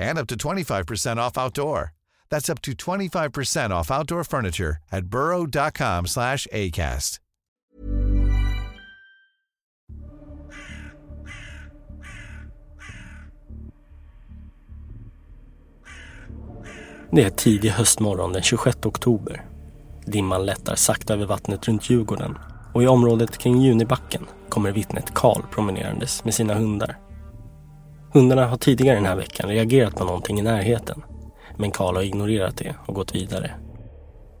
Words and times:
and 0.00 0.18
up 0.18 0.26
to 0.28 0.34
25% 0.34 1.18
off 1.18 1.38
outdoor. 1.38 1.92
That's 2.30 2.48
up 2.48 2.60
to 2.62 2.72
25% 2.72 3.70
off 3.70 3.90
outdoor 3.90 4.24
furniture 4.24 4.78
at 4.90 5.06
burrow.com 5.06 6.06
slash 6.06 6.46
ACAST. 6.52 7.20
Det 17.12 17.22
är 17.24 17.30
tidig 17.30 17.70
höstmorgon 17.70 18.32
den 18.32 18.42
26 18.42 18.86
oktober. 18.86 19.44
Dimman 20.06 20.46
lättar 20.46 20.74
sakta 20.74 21.14
över 21.14 21.26
vattnet 21.26 21.68
runt 21.68 21.90
Djurgården 21.90 22.38
och 22.74 22.82
i 22.82 22.86
området 22.86 23.38
kring 23.38 23.62
Junibacken 23.62 24.26
kommer 24.48 24.72
vittnet 24.72 25.14
Karl 25.14 25.42
promenerandes 25.50 26.24
med 26.24 26.34
sina 26.34 26.54
hundar. 26.54 27.09
Hundarna 28.12 28.46
har 28.46 28.56
tidigare 28.56 28.96
den 28.96 29.06
här 29.06 29.16
veckan 29.16 29.50
reagerat 29.50 29.96
på 29.96 30.04
någonting 30.04 30.38
i 30.38 30.42
närheten. 30.42 31.02
Men 31.58 31.70
Karl 31.70 31.94
har 31.94 32.02
ignorerat 32.02 32.56
det 32.56 32.74
och 32.86 32.94
gått 32.94 33.14
vidare. 33.14 33.50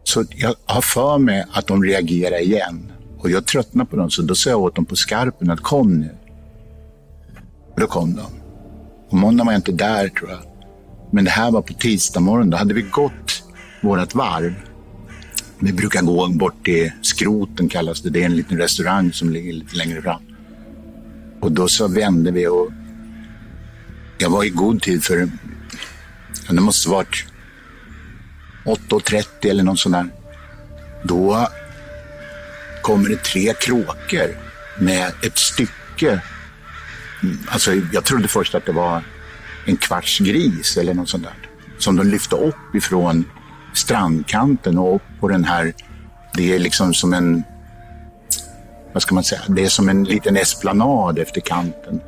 Så 0.04 0.24
jag 0.36 0.54
har 0.64 0.80
för 0.80 1.18
mig 1.18 1.44
att 1.52 1.66
de 1.66 1.84
reagerar 1.84 2.42
igen. 2.42 2.92
Och 3.18 3.30
jag 3.30 3.46
tröttnar 3.46 3.84
på 3.84 3.96
dem, 3.96 4.10
så 4.10 4.22
då 4.22 4.34
sa 4.34 4.50
jag 4.50 4.60
åt 4.60 4.74
dem 4.74 4.84
på 4.84 4.96
skarpen 4.96 5.50
att 5.50 5.60
kom 5.60 6.00
nu. 6.00 6.10
Och 7.74 7.80
då 7.80 7.86
kom 7.86 8.16
de. 8.16 8.26
Och 9.08 9.18
måndag 9.18 9.44
var 9.44 9.52
jag 9.52 9.58
inte 9.58 9.72
där 9.72 10.08
tror 10.08 10.30
jag. 10.30 10.40
Men 11.10 11.24
det 11.24 11.30
här 11.30 11.50
var 11.50 11.62
på 11.62 11.72
tisdag 11.72 12.20
morgon. 12.20 12.50
Då 12.50 12.56
hade 12.56 12.74
vi 12.74 12.82
gått 12.82 13.42
vårt 13.82 14.14
varv. 14.14 14.54
Vi 15.58 15.72
brukar 15.72 16.02
gå 16.02 16.28
bort 16.28 16.64
till 16.64 16.92
Skroten 17.02 17.68
kallas 17.68 18.02
det. 18.02 18.10
Det 18.10 18.22
är 18.22 18.26
en 18.26 18.36
liten 18.36 18.58
restaurang 18.58 19.12
som 19.12 19.30
ligger 19.30 19.52
lite 19.52 19.76
längre 19.76 20.02
fram. 20.02 20.22
Och 21.40 21.52
då 21.52 21.68
så 21.68 21.88
vände 21.88 22.30
vi 22.30 22.46
och 22.46 22.70
jag 24.20 24.30
var 24.30 24.44
i 24.44 24.48
god 24.48 24.82
tid 24.82 25.04
för, 25.04 25.30
ja, 26.46 26.52
det 26.54 26.60
måste 26.60 26.88
varit 26.88 27.24
8.30 28.64 29.24
eller 29.42 29.62
något 29.62 29.78
sånt 29.78 29.94
där. 29.94 30.06
Då 31.02 31.48
kommer 32.82 33.08
det 33.08 33.22
tre 33.22 33.54
kråkor 33.54 34.36
med 34.78 35.12
ett 35.22 35.38
stycke. 35.38 36.22
Alltså, 37.48 37.72
jag 37.92 38.04
trodde 38.04 38.28
först 38.28 38.54
att 38.54 38.66
det 38.66 38.72
var 38.72 39.02
en 39.66 39.76
kvarts 39.76 40.18
gris 40.18 40.76
eller 40.76 40.94
något 40.94 41.08
sånt 41.08 41.24
där. 41.24 41.34
Som 41.78 41.96
de 41.96 42.06
lyfte 42.06 42.36
upp 42.36 42.74
ifrån 42.74 43.24
strandkanten 43.74 44.78
och 44.78 44.94
upp 44.94 45.20
på 45.20 45.28
den 45.28 45.44
här. 45.44 45.72
Det 46.34 46.54
är 46.54 46.58
liksom 46.58 46.94
som 46.94 47.12
en, 47.12 47.42
vad 48.92 49.02
ska 49.02 49.14
man 49.14 49.24
säga, 49.24 49.40
det 49.48 49.64
är 49.64 49.68
som 49.68 49.88
en 49.88 50.04
liten 50.04 50.36
esplanad 50.36 51.18
efter 51.18 51.40
kanten. 51.40 52.00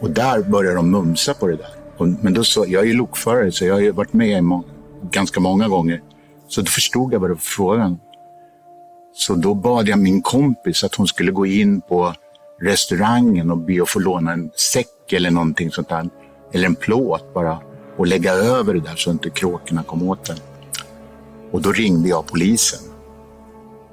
Och 0.00 0.10
där 0.10 0.42
började 0.42 0.76
de 0.76 0.90
mumsa 0.90 1.34
på 1.34 1.46
det 1.46 1.56
där. 1.56 1.74
Och, 1.96 2.08
men 2.08 2.34
då 2.34 2.44
så, 2.44 2.64
jag 2.68 2.82
är 2.82 2.86
ju 2.86 2.92
lokförare 2.92 3.52
så 3.52 3.64
jag 3.64 3.74
har 3.74 3.80
ju 3.80 3.90
varit 3.90 4.12
med 4.12 4.44
må 4.44 4.64
ganska 5.10 5.40
många 5.40 5.68
gånger. 5.68 6.02
Så 6.48 6.60
då 6.60 6.66
förstod 6.66 7.12
jag 7.12 7.20
vad 7.20 7.30
det 7.30 7.34
var 7.34 7.40
frågan. 7.40 7.98
Så 9.14 9.34
då 9.34 9.54
bad 9.54 9.88
jag 9.88 9.98
min 9.98 10.22
kompis 10.22 10.84
att 10.84 10.94
hon 10.94 11.06
skulle 11.06 11.32
gå 11.32 11.46
in 11.46 11.80
på 11.80 12.14
restaurangen 12.60 13.50
och 13.50 13.58
be 13.58 13.82
att 13.82 13.88
få 13.88 13.98
låna 13.98 14.32
en 14.32 14.50
säck 14.72 15.12
eller 15.12 15.30
någonting 15.30 15.70
sånt 15.70 15.88
där. 15.88 16.08
Eller 16.52 16.66
en 16.66 16.74
plåt 16.74 17.34
bara. 17.34 17.58
Och 17.96 18.06
lägga 18.06 18.32
över 18.32 18.74
det 18.74 18.80
där 18.80 18.96
så 18.96 19.10
inte 19.10 19.30
kråkorna 19.30 19.82
kom 19.82 20.08
åt 20.08 20.24
den. 20.24 20.36
Och 21.50 21.62
då 21.62 21.72
ringde 21.72 22.08
jag 22.08 22.26
polisen. 22.26 22.80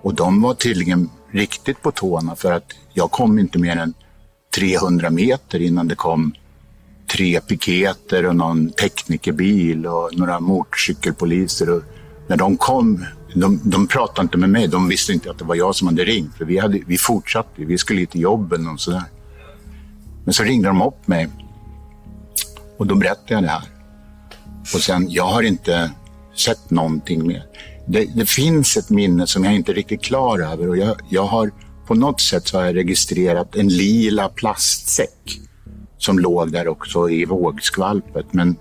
Och 0.01 0.13
de 0.13 0.41
var 0.41 0.53
tydligen 0.53 1.09
riktigt 1.31 1.81
på 1.81 1.91
tårna 1.91 2.35
för 2.35 2.51
att 2.51 2.73
jag 2.93 3.11
kom 3.11 3.39
inte 3.39 3.59
mer 3.59 3.77
än 3.77 3.93
300 4.57 5.09
meter 5.09 5.61
innan 5.61 5.87
det 5.87 5.95
kom 5.95 6.33
tre 7.11 7.41
piketer 7.41 8.25
och 8.25 8.35
någon 8.35 8.69
teknikerbil 8.69 9.85
och 9.85 10.09
några 10.13 10.39
motorcykelpoliser. 10.39 11.69
Och 11.69 11.81
när 12.27 12.37
de 12.37 12.57
kom, 12.57 13.05
de, 13.35 13.59
de 13.63 13.87
pratade 13.87 14.21
inte 14.21 14.37
med 14.37 14.49
mig, 14.49 14.67
de 14.67 14.87
visste 14.87 15.13
inte 15.13 15.31
att 15.31 15.37
det 15.37 15.45
var 15.45 15.55
jag 15.55 15.75
som 15.75 15.87
hade 15.87 16.03
ringt. 16.03 16.37
För 16.37 16.45
vi, 16.45 16.57
hade, 16.57 16.79
vi 16.87 16.97
fortsatte, 16.97 17.65
vi 17.65 17.77
skulle 17.77 18.05
till 18.05 18.21
jobben 18.21 18.67
och 18.67 18.79
sådär. 18.79 19.03
Men 20.25 20.33
så 20.33 20.43
ringde 20.43 20.67
de 20.67 20.81
upp 20.81 21.07
mig 21.07 21.29
och 22.77 22.87
då 22.87 22.95
berättade 22.95 23.33
jag 23.33 23.43
det 23.43 23.49
här. 23.49 23.63
Och 24.73 24.81
sen, 24.81 25.09
jag 25.09 25.27
har 25.27 25.43
inte 25.43 25.91
sett 26.35 26.71
någonting 26.71 27.27
mer. 27.27 27.43
Det, 27.87 28.05
det 28.15 28.29
finns 28.29 28.77
ett 28.77 28.89
minne 28.89 29.27
som 29.27 29.43
jag 29.43 29.55
inte 29.55 29.71
är 29.71 29.75
riktigt 29.75 30.03
klar 30.03 30.39
över 30.39 30.69
och 30.69 30.77
jag, 30.77 30.95
jag 31.09 31.25
har 31.25 31.51
på 31.87 31.95
något 31.95 32.21
sätt 32.21 32.47
så 32.47 32.57
har 32.57 32.65
jag 32.65 32.75
registrerat 32.75 33.55
en 33.55 33.67
lila 33.67 34.29
plastsäck 34.29 35.39
som 35.97 36.19
låg 36.19 36.51
där 36.51 36.67
också 36.67 37.09
i 37.09 37.25
vågskvalpet. 37.25 38.33
Men 38.33 38.55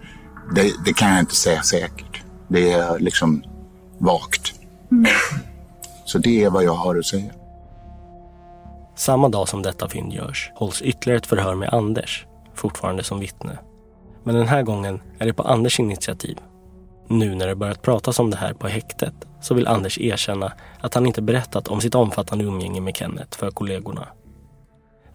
det, 0.55 0.73
det 0.85 0.93
kan 0.93 1.11
jag 1.11 1.21
inte 1.21 1.35
säga 1.35 1.63
säkert. 1.63 2.23
Det 2.49 2.73
är 2.73 2.99
liksom 2.99 3.43
vagt. 3.99 4.55
Mm. 4.91 5.07
Så 6.05 6.19
det 6.19 6.45
är 6.45 6.51
vad 6.51 6.65
jag 6.65 6.75
har 6.75 6.97
att 6.97 7.07
säga. 7.07 7.33
Samma 8.97 9.29
dag 9.29 9.49
som 9.49 9.63
detta 9.63 9.89
fynd 9.89 10.13
görs 10.13 10.51
hålls 10.55 10.83
ytterligare 10.83 11.19
ett 11.19 11.27
förhör 11.27 11.55
med 11.55 11.69
Anders, 11.75 12.27
fortfarande 12.55 13.03
som 13.03 13.21
vittne. 13.21 13.59
Men 14.25 14.35
den 14.35 14.49
här 14.49 14.63
gången 14.63 15.01
är 15.19 15.27
det 15.27 15.33
på 15.33 15.43
Anders 15.43 15.81
initiativ. 15.81 16.39
Nu 17.09 17.35
när 17.35 17.47
det 17.47 17.55
börjat 17.55 17.83
pratas 17.83 18.19
om 18.19 18.31
det 18.31 18.37
här 18.37 18.53
på 18.53 18.69
häktet 18.69 19.15
så 19.47 19.55
vill 19.55 19.69
Anders 19.69 19.99
erkänna 19.99 20.53
att 20.81 20.95
han 20.95 21.07
inte 21.07 21.23
berättat 21.23 21.69
om 21.69 21.81
sitt 21.81 21.95
omfattande 21.95 22.45
umgänge 22.45 22.81
med 22.81 22.97
Kenneth 22.97 23.39
för 23.39 23.51
kollegorna. 23.51 24.09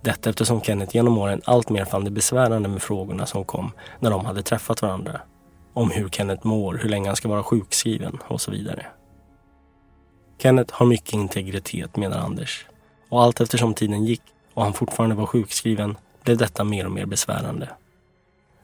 Detta 0.02 0.30
eftersom 0.30 0.62
Kenneth 0.62 0.96
genom 0.96 1.18
åren 1.18 1.42
alltmer 1.46 1.86
fann 1.86 2.04
det 2.04 2.12
besvärande 2.12 2.70
med 2.70 2.82
frågorna 2.82 3.26
som 3.26 3.44
kom 3.44 3.72
när 4.00 4.12
de 4.12 4.26
hade 4.26 4.44
träffat 4.44 4.82
varandra. 4.82 5.22
Om 5.74 5.92
hur 5.92 6.10
Kenneth 6.10 6.48
mår, 6.48 6.80
hur 6.82 6.90
länge 6.90 7.10
han 7.10 7.16
ska 7.16 7.28
vara 7.28 7.44
sjukskriven 7.44 8.18
och 8.28 8.42
så 8.42 8.52
vidare. 8.52 8.86
Kenneth 10.38 10.74
har 10.74 10.86
mycket 10.86 11.14
integritet 11.14 11.98
menar 11.98 12.18
Anders. 12.18 12.66
Och 13.10 13.22
allt 13.24 13.42
eftersom 13.42 13.74
tiden 13.74 14.06
gick 14.06 14.22
och 14.54 14.64
han 14.64 14.74
fortfarande 14.74 15.16
var 15.16 15.26
sjukskriven 15.26 15.98
blev 16.24 16.38
detta 16.38 16.64
mer 16.64 16.86
och 16.86 16.92
mer 16.92 17.06
besvärande. 17.06 17.70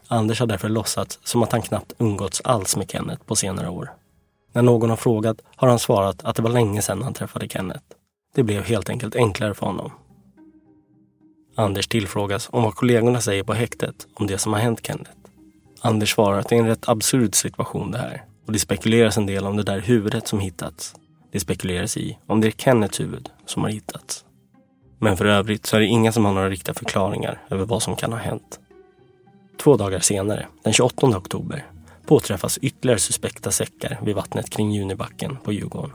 Anders 0.07 0.39
har 0.39 0.47
därför 0.47 0.69
låtsats 0.69 1.19
som 1.23 1.43
att 1.43 1.51
han 1.51 1.61
knappt 1.61 1.93
umgåtts 1.97 2.41
alls 2.41 2.77
med 2.77 2.91
Kenneth 2.91 3.23
på 3.23 3.35
senare 3.35 3.69
år. 3.69 3.91
När 4.53 4.61
någon 4.61 4.89
har 4.89 4.97
frågat 4.97 5.41
har 5.55 5.67
han 5.67 5.79
svarat 5.79 6.23
att 6.23 6.35
det 6.35 6.41
var 6.41 6.49
länge 6.49 6.81
sedan 6.81 7.01
han 7.01 7.13
träffade 7.13 7.47
Kenneth. 7.47 7.83
Det 8.35 8.43
blev 8.43 8.63
helt 8.63 8.89
enkelt 8.89 9.15
enklare 9.15 9.53
för 9.53 9.65
honom. 9.65 9.91
Anders 11.55 11.87
tillfrågas 11.87 12.49
om 12.51 12.63
vad 12.63 12.75
kollegorna 12.75 13.21
säger 13.21 13.43
på 13.43 13.53
häktet 13.53 14.07
om 14.13 14.27
det 14.27 14.37
som 14.37 14.53
har 14.53 14.59
hänt 14.59 14.87
Kenneth. 14.87 15.11
Anders 15.81 16.13
svarar 16.13 16.39
att 16.39 16.49
det 16.49 16.55
är 16.55 16.59
en 16.59 16.67
rätt 16.67 16.89
absurd 16.89 17.35
situation 17.35 17.91
det 17.91 17.97
här 17.97 18.25
och 18.45 18.53
det 18.53 18.59
spekuleras 18.59 19.17
en 19.17 19.25
del 19.25 19.45
om 19.45 19.57
det 19.57 19.63
där 19.63 19.79
huvudet 19.79 20.27
som 20.27 20.39
hittats. 20.39 20.95
Det 21.31 21.39
spekuleras 21.39 21.97
i 21.97 22.17
om 22.27 22.41
det 22.41 22.47
är 22.47 22.51
Kenneths 22.51 22.99
huvud 22.99 23.29
som 23.45 23.63
har 23.63 23.69
hittats. 23.69 24.25
Men 24.99 25.17
för 25.17 25.25
övrigt 25.25 25.65
så 25.65 25.75
är 25.75 25.79
det 25.79 25.85
inga 25.85 26.11
som 26.11 26.25
har 26.25 26.33
några 26.33 26.49
riktiga 26.49 26.73
förklaringar 26.73 27.41
över 27.49 27.65
vad 27.65 27.83
som 27.83 27.95
kan 27.95 28.11
ha 28.11 28.19
hänt. 28.19 28.59
Två 29.59 29.77
dagar 29.77 29.99
senare, 29.99 30.47
den 30.63 30.73
28 30.73 31.07
oktober, 31.07 31.65
påträffas 32.07 32.59
ytterligare 32.61 32.99
suspekta 32.99 33.51
säckar 33.51 33.99
vid 34.03 34.15
vattnet 34.15 34.49
kring 34.49 34.71
Junibacken 34.71 35.37
på 35.43 35.53
Djurgården. 35.53 35.91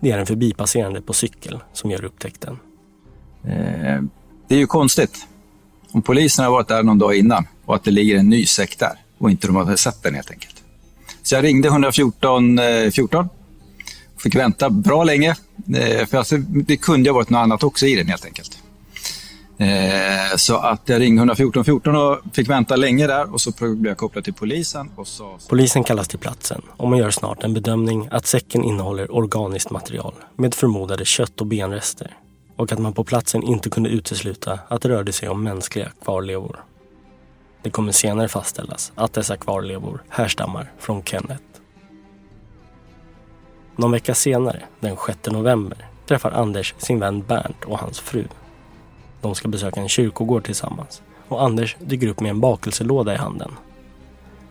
Det 0.00 0.10
är 0.10 0.18
en 0.18 0.26
förbipasserande 0.26 1.02
på 1.02 1.12
cykel 1.12 1.58
som 1.72 1.90
gör 1.90 2.04
upptäckten. 2.04 2.58
Eh, 3.44 4.02
det 4.48 4.54
är 4.54 4.58
ju 4.58 4.66
konstigt. 4.66 5.26
Om 5.92 6.02
polisen 6.02 6.44
har 6.44 6.52
varit 6.52 6.68
där 6.68 6.82
någon 6.82 6.98
dag 6.98 7.16
innan 7.16 7.46
och 7.64 7.74
att 7.74 7.84
det 7.84 7.90
ligger 7.90 8.16
en 8.16 8.28
ny 8.28 8.46
säck 8.46 8.78
där 8.78 8.92
och 9.18 9.30
inte 9.30 9.46
de 9.46 9.56
har 9.56 9.76
sett 9.76 10.02
den 10.02 10.14
helt 10.14 10.30
enkelt. 10.30 10.62
Så 11.22 11.34
jag 11.34 11.44
ringde 11.44 11.68
114 11.68 12.58
eh, 12.58 12.90
14. 12.90 13.28
Fick 14.18 14.34
vänta 14.34 14.70
bra 14.70 15.04
länge. 15.04 15.30
Eh, 15.74 16.06
för 16.06 16.18
alltså, 16.18 16.36
det 16.36 16.76
kunde 16.76 17.10
ha 17.10 17.14
varit 17.14 17.30
något 17.30 17.38
annat 17.38 17.62
också 17.62 17.86
i 17.86 17.94
den 17.94 18.08
helt 18.08 18.24
enkelt. 18.24 18.58
Eh, 19.60 20.36
så 20.36 20.56
att 20.56 20.88
jag 20.88 21.00
ringde 21.00 21.20
114 21.20 21.64
14 21.64 21.96
och 21.96 22.18
fick 22.32 22.48
vänta 22.48 22.76
länge 22.76 23.06
där 23.06 23.32
och 23.32 23.40
så 23.40 23.52
blev 23.58 23.86
jag 23.86 23.96
kopplad 23.96 24.24
till 24.24 24.34
polisen. 24.34 24.90
Och 24.96 25.06
så... 25.06 25.38
Polisen 25.48 25.84
kallas 25.84 26.08
till 26.08 26.18
platsen 26.18 26.62
och 26.76 26.88
man 26.88 26.98
gör 26.98 27.10
snart 27.10 27.44
en 27.44 27.54
bedömning 27.54 28.08
att 28.10 28.26
säcken 28.26 28.64
innehåller 28.64 29.14
organiskt 29.14 29.70
material 29.70 30.14
med 30.36 30.54
förmodade 30.54 31.04
kött 31.04 31.40
och 31.40 31.46
benrester 31.46 32.16
och 32.56 32.72
att 32.72 32.78
man 32.78 32.92
på 32.92 33.04
platsen 33.04 33.42
inte 33.42 33.70
kunde 33.70 33.90
utesluta 33.90 34.58
att 34.68 34.82
det 34.82 34.88
rörde 34.88 35.12
sig 35.12 35.28
om 35.28 35.42
mänskliga 35.42 35.88
kvarlevor. 36.04 36.64
Det 37.62 37.70
kommer 37.70 37.92
senare 37.92 38.28
fastställas 38.28 38.92
att 38.94 39.12
dessa 39.12 39.36
kvarlevor 39.36 40.02
härstammar 40.08 40.72
från 40.78 41.02
Kenneth. 41.04 41.44
Någon 43.76 43.92
vecka 43.92 44.14
senare, 44.14 44.62
den 44.80 44.96
6 45.06 45.18
november, 45.26 45.86
träffar 46.06 46.30
Anders 46.30 46.74
sin 46.78 47.00
vän 47.00 47.22
Bernt 47.22 47.64
och 47.64 47.78
hans 47.78 48.00
fru. 48.00 48.24
De 49.20 49.34
ska 49.34 49.48
besöka 49.48 49.80
en 49.80 49.88
kyrkogård 49.88 50.44
tillsammans 50.44 51.02
och 51.28 51.42
Anders 51.42 51.76
dyker 51.80 52.06
upp 52.06 52.20
med 52.20 52.30
en 52.30 52.40
bakelselåda 52.40 53.14
i 53.14 53.16
handen. 53.16 53.52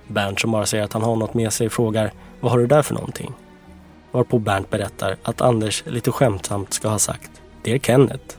Bernt 0.07 0.39
som 0.39 0.51
bara 0.51 0.66
säger 0.66 0.83
att 0.83 0.94
han 0.94 1.04
har 1.04 1.16
något 1.16 1.33
med 1.33 1.54
sig 1.54 1.69
frågar 1.69 2.13
vad 2.39 2.51
har 2.51 2.60
du 2.60 2.68
där 2.68 2.81
för 2.81 2.94
någonting? 2.94 3.33
Varpå 4.12 4.39
Bernt 4.39 4.69
berättar 4.69 5.18
att 5.24 5.42
Anders 5.42 5.83
lite 5.86 6.12
skämtsamt 6.12 6.74
ska 6.74 6.89
ha 6.89 7.00
sagt 7.00 7.31
det 7.63 7.74
är 7.74 7.80
Kenneth. 7.80 8.38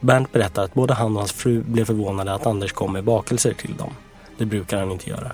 Bernt 0.00 0.32
berättar 0.32 0.64
att 0.64 0.74
både 0.74 0.94
han 0.94 1.12
och 1.12 1.18
hans 1.18 1.32
fru 1.32 1.62
blev 1.62 1.84
förvånade 1.84 2.34
att 2.34 2.46
Anders 2.46 2.72
kom 2.72 2.92
med 2.92 3.04
bakelser 3.04 3.52
till 3.52 3.76
dem. 3.76 3.92
Det 4.38 4.44
brukar 4.44 4.78
han 4.78 4.90
inte 4.90 5.10
göra. 5.10 5.32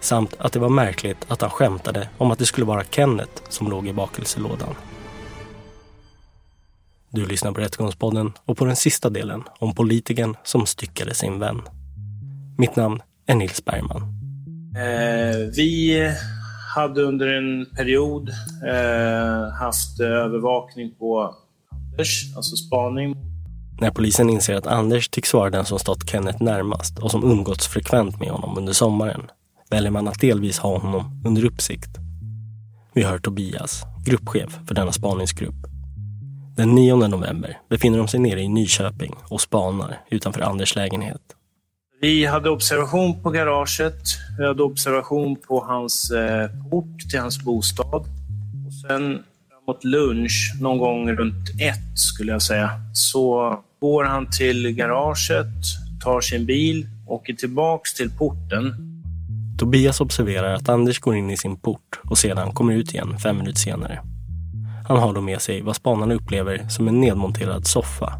Samt 0.00 0.34
att 0.38 0.52
det 0.52 0.58
var 0.58 0.68
märkligt 0.68 1.26
att 1.28 1.40
han 1.40 1.50
skämtade 1.50 2.08
om 2.18 2.30
att 2.30 2.38
det 2.38 2.46
skulle 2.46 2.66
vara 2.66 2.84
Kenneth 2.84 3.42
som 3.48 3.70
låg 3.70 3.88
i 3.88 3.92
bakelselådan. 3.92 4.74
Du 7.18 7.26
lyssnar 7.26 7.52
på 7.52 7.60
Rättegångspodden 7.60 8.32
och 8.44 8.56
på 8.56 8.64
den 8.64 8.76
sista 8.76 9.10
delen 9.10 9.42
om 9.58 9.74
politikern 9.74 10.36
som 10.44 10.66
styckade 10.66 11.14
sin 11.14 11.38
vän. 11.38 11.60
Mitt 12.58 12.76
namn 12.76 13.02
är 13.26 13.34
Nils 13.34 13.64
Bergman. 13.64 14.02
Eh, 14.76 15.36
vi 15.56 16.02
hade 16.74 17.02
under 17.02 17.26
en 17.26 17.66
period 17.76 18.28
eh, 18.68 19.52
haft 19.60 20.00
övervakning 20.00 20.94
på 20.98 21.34
Anders, 21.72 22.36
alltså 22.36 22.56
spaning. 22.56 23.16
När 23.80 23.90
polisen 23.90 24.30
inser 24.30 24.54
att 24.54 24.66
Anders 24.66 25.08
tycks 25.08 25.34
vara 25.34 25.50
den 25.50 25.64
som 25.64 25.78
stått 25.78 26.10
Kenneth 26.10 26.42
närmast 26.42 26.98
och 26.98 27.10
som 27.10 27.24
umgåtts 27.24 27.66
frekvent 27.66 28.20
med 28.20 28.28
honom 28.28 28.58
under 28.58 28.72
sommaren 28.72 29.30
väljer 29.70 29.90
man 29.90 30.08
att 30.08 30.20
delvis 30.20 30.58
ha 30.58 30.78
honom 30.78 31.22
under 31.26 31.44
uppsikt. 31.44 31.90
Vi 32.94 33.02
hör 33.02 33.18
Tobias, 33.18 33.82
gruppchef 34.06 34.58
för 34.66 34.74
denna 34.74 34.92
spaningsgrupp. 34.92 35.77
Den 36.58 36.74
9 36.74 36.96
november 36.96 37.58
befinner 37.68 37.98
de 37.98 38.08
sig 38.08 38.20
nere 38.20 38.40
i 38.40 38.48
Nyköping 38.48 39.14
och 39.28 39.40
spanar 39.40 40.00
utanför 40.10 40.40
Anders 40.40 40.76
lägenhet. 40.76 41.20
Vi 42.00 42.26
hade 42.26 42.50
observation 42.50 43.22
på 43.22 43.30
garaget. 43.30 44.02
Vi 44.38 44.46
hade 44.46 44.62
observation 44.62 45.36
på 45.36 45.64
hans 45.64 46.10
eh, 46.10 46.50
port 46.70 47.10
till 47.10 47.20
hans 47.20 47.44
bostad. 47.44 48.04
Och 48.66 48.88
sen 48.88 49.22
mot 49.66 49.84
lunch, 49.84 50.52
någon 50.60 50.78
gång 50.78 51.12
runt 51.12 51.48
ett 51.60 51.98
skulle 51.98 52.32
jag 52.32 52.42
säga, 52.42 52.70
så 52.94 53.54
går 53.80 54.04
han 54.04 54.30
till 54.30 54.70
garaget, 54.70 55.54
tar 56.04 56.20
sin 56.20 56.46
bil, 56.46 56.86
åker 57.06 57.32
tillbaks 57.34 57.94
till 57.94 58.10
porten. 58.10 58.74
Tobias 59.58 60.00
observerar 60.00 60.54
att 60.54 60.68
Anders 60.68 61.00
går 61.00 61.16
in 61.16 61.30
i 61.30 61.36
sin 61.36 61.56
port 61.56 62.00
och 62.04 62.18
sedan 62.18 62.52
kommer 62.52 62.72
ut 62.72 62.94
igen 62.94 63.18
fem 63.18 63.36
minuter 63.36 63.60
senare. 63.60 64.00
Han 64.88 64.98
har 64.98 65.12
då 65.14 65.20
med 65.20 65.42
sig 65.42 65.62
vad 65.62 65.76
spanarna 65.76 66.14
upplever 66.14 66.68
som 66.68 66.88
en 66.88 67.00
nedmonterad 67.00 67.66
soffa. 67.66 68.12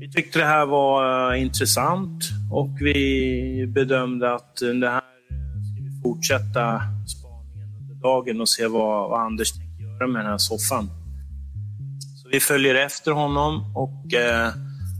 Vi 0.00 0.10
tyckte 0.10 0.38
det 0.38 0.44
här 0.44 0.66
var 0.66 1.32
uh, 1.32 1.42
intressant 1.42 2.24
och 2.52 2.76
vi 2.80 3.66
bedömde 3.68 4.34
att 4.34 4.56
det 4.56 4.88
här 4.88 5.00
ska 5.00 5.82
vi 5.82 6.02
fortsätta 6.02 6.80
spaningen 7.06 7.68
under 7.80 7.94
dagen 8.02 8.40
och 8.40 8.48
se 8.48 8.66
vad, 8.66 9.10
vad 9.10 9.20
Anders 9.20 9.52
göra 9.80 10.06
med 10.06 10.20
den 10.20 10.30
här 10.30 10.38
soffan. 10.38 10.90
Så 12.22 12.28
vi 12.28 12.40
följer 12.40 12.74
efter 12.74 13.10
honom 13.10 13.76
och 13.76 14.14
eh, 14.14 14.48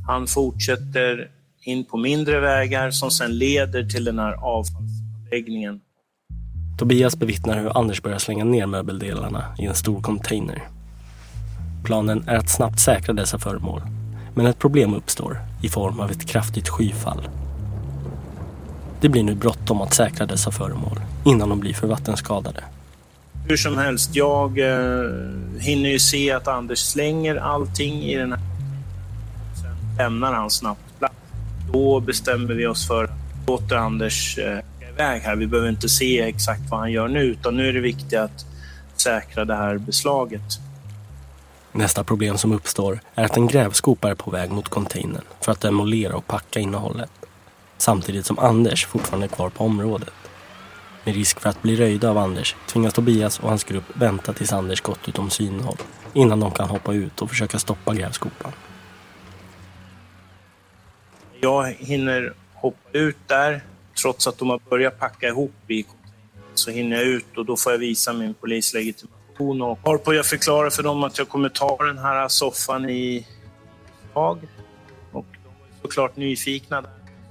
han 0.06 0.26
fortsätter 0.26 1.30
in 1.62 1.84
på 1.84 1.96
mindre 1.96 2.40
vägar 2.40 2.90
som 2.90 3.10
sedan 3.10 3.38
leder 3.38 3.84
till 3.84 4.04
den 4.04 4.18
här 4.18 4.32
avfallsanläggningen. 4.32 5.80
Tobias 6.78 7.16
bevittnar 7.18 7.60
hur 7.60 7.78
Anders 7.78 8.02
börjar 8.02 8.18
slänga 8.18 8.44
ner 8.44 8.66
möbeldelarna 8.66 9.54
i 9.58 9.64
en 9.64 9.74
stor 9.74 10.02
container. 10.02 10.73
Planen 11.84 12.28
är 12.28 12.36
att 12.36 12.48
snabbt 12.48 12.80
säkra 12.80 13.12
dessa 13.12 13.38
föremål, 13.38 13.82
men 14.34 14.46
ett 14.46 14.58
problem 14.58 14.94
uppstår 14.94 15.38
i 15.62 15.68
form 15.68 16.00
av 16.00 16.10
ett 16.10 16.26
kraftigt 16.26 16.68
skyfall. 16.68 17.28
Det 19.00 19.08
blir 19.08 19.22
nu 19.22 19.34
bråttom 19.34 19.80
att 19.80 19.94
säkra 19.94 20.26
dessa 20.26 20.50
föremål 20.50 21.00
innan 21.24 21.48
de 21.48 21.60
blir 21.60 21.74
för 21.74 21.86
vattenskadade. 21.86 22.64
Hur 23.48 23.56
som 23.56 23.78
helst, 23.78 24.16
jag 24.16 24.58
eh, 24.58 25.10
hinner 25.58 25.90
ju 25.90 25.98
se 25.98 26.30
att 26.30 26.48
Anders 26.48 26.78
slänger 26.78 27.36
allting 27.36 28.02
i 28.02 28.16
den 28.16 28.32
här. 28.32 28.40
Sen 29.62 29.96
lämnar 29.98 30.32
han 30.32 30.50
snabbt 30.50 30.98
plats. 30.98 31.14
Då 31.72 32.00
bestämmer 32.00 32.54
vi 32.54 32.66
oss 32.66 32.88
för 32.88 33.04
att 33.04 33.10
låta 33.46 33.78
Anders 33.78 34.38
eh, 34.38 34.58
iväg 34.94 35.22
här. 35.22 35.36
Vi 35.36 35.46
behöver 35.46 35.68
inte 35.68 35.88
se 35.88 36.20
exakt 36.20 36.70
vad 36.70 36.80
han 36.80 36.92
gör 36.92 37.08
nu, 37.08 37.22
utan 37.22 37.56
nu 37.56 37.68
är 37.68 37.72
det 37.72 37.80
viktigt 37.80 38.18
att 38.18 38.46
säkra 38.96 39.44
det 39.44 39.54
här 39.54 39.78
beslaget. 39.78 40.60
Nästa 41.76 42.04
problem 42.04 42.38
som 42.38 42.52
uppstår 42.52 43.00
är 43.14 43.24
att 43.24 43.36
en 43.36 43.46
grävskopa 43.46 44.10
är 44.10 44.14
på 44.14 44.30
väg 44.30 44.50
mot 44.50 44.68
containern 44.68 45.24
för 45.40 45.52
att 45.52 45.60
demolera 45.60 46.16
och 46.16 46.26
packa 46.26 46.60
innehållet. 46.60 47.10
Samtidigt 47.78 48.26
som 48.26 48.38
Anders 48.38 48.86
fortfarande 48.86 49.26
är 49.26 49.28
kvar 49.28 49.50
på 49.50 49.64
området. 49.64 50.12
Med 51.04 51.14
risk 51.14 51.40
för 51.40 51.48
att 51.48 51.62
bli 51.62 51.76
röjda 51.76 52.10
av 52.10 52.18
Anders 52.18 52.56
tvingas 52.66 52.94
Tobias 52.94 53.38
och 53.38 53.48
hans 53.48 53.64
grupp 53.64 53.84
vänta 53.94 54.32
tills 54.32 54.52
Anders 54.52 54.80
gått 54.80 55.08
utom 55.08 55.30
synhåll 55.30 55.76
innan 56.12 56.40
de 56.40 56.50
kan 56.50 56.68
hoppa 56.68 56.92
ut 56.92 57.22
och 57.22 57.30
försöka 57.30 57.58
stoppa 57.58 57.94
grävskopan. 57.94 58.52
Jag 61.40 61.74
hinner 61.78 62.34
hoppa 62.54 62.98
ut 62.98 63.18
där 63.26 63.64
trots 64.02 64.26
att 64.26 64.38
de 64.38 64.50
har 64.50 64.60
börjat 64.70 64.98
packa 64.98 65.28
ihop 65.28 65.54
i 65.68 65.82
containern 65.82 66.54
så 66.54 66.70
hinner 66.70 66.96
jag 66.96 67.06
ut 67.06 67.36
och 67.36 67.44
då 67.44 67.56
får 67.56 67.72
jag 67.72 67.78
visa 67.78 68.12
min 68.12 68.34
polislegitimation 68.34 69.13
och 69.62 69.78
har 69.82 69.98
på 69.98 70.14
jag 70.14 70.26
förklarar 70.26 70.70
för 70.70 70.82
dem 70.82 71.04
att 71.04 71.18
jag 71.18 71.28
kommer 71.28 71.48
ta 71.48 71.76
den 71.76 71.98
här 71.98 72.28
soffan 72.28 72.90
i 72.90 73.26
Haag. 74.14 74.38
Och 75.12 75.26
de 75.32 75.48
var 75.48 75.82
såklart 75.82 76.16
nyfikna 76.16 76.84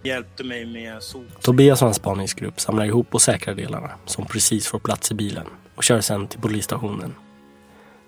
hjälpte 0.03 0.43
mig 0.43 0.65
med 0.65 1.03
sop. 1.03 1.41
Tobias 1.41 1.81
och 1.81 1.85
hans 1.85 1.97
spaningsgrupp 1.97 2.59
samlar 2.59 2.85
ihop 2.85 3.07
och 3.11 3.21
säkrar 3.21 3.55
delarna 3.55 3.91
som 4.05 4.25
precis 4.25 4.67
får 4.67 4.79
plats 4.79 5.11
i 5.11 5.15
bilen 5.15 5.45
och 5.75 5.83
kör 5.83 6.01
sedan 6.01 6.27
till 6.27 6.39
polisstationen. 6.39 7.15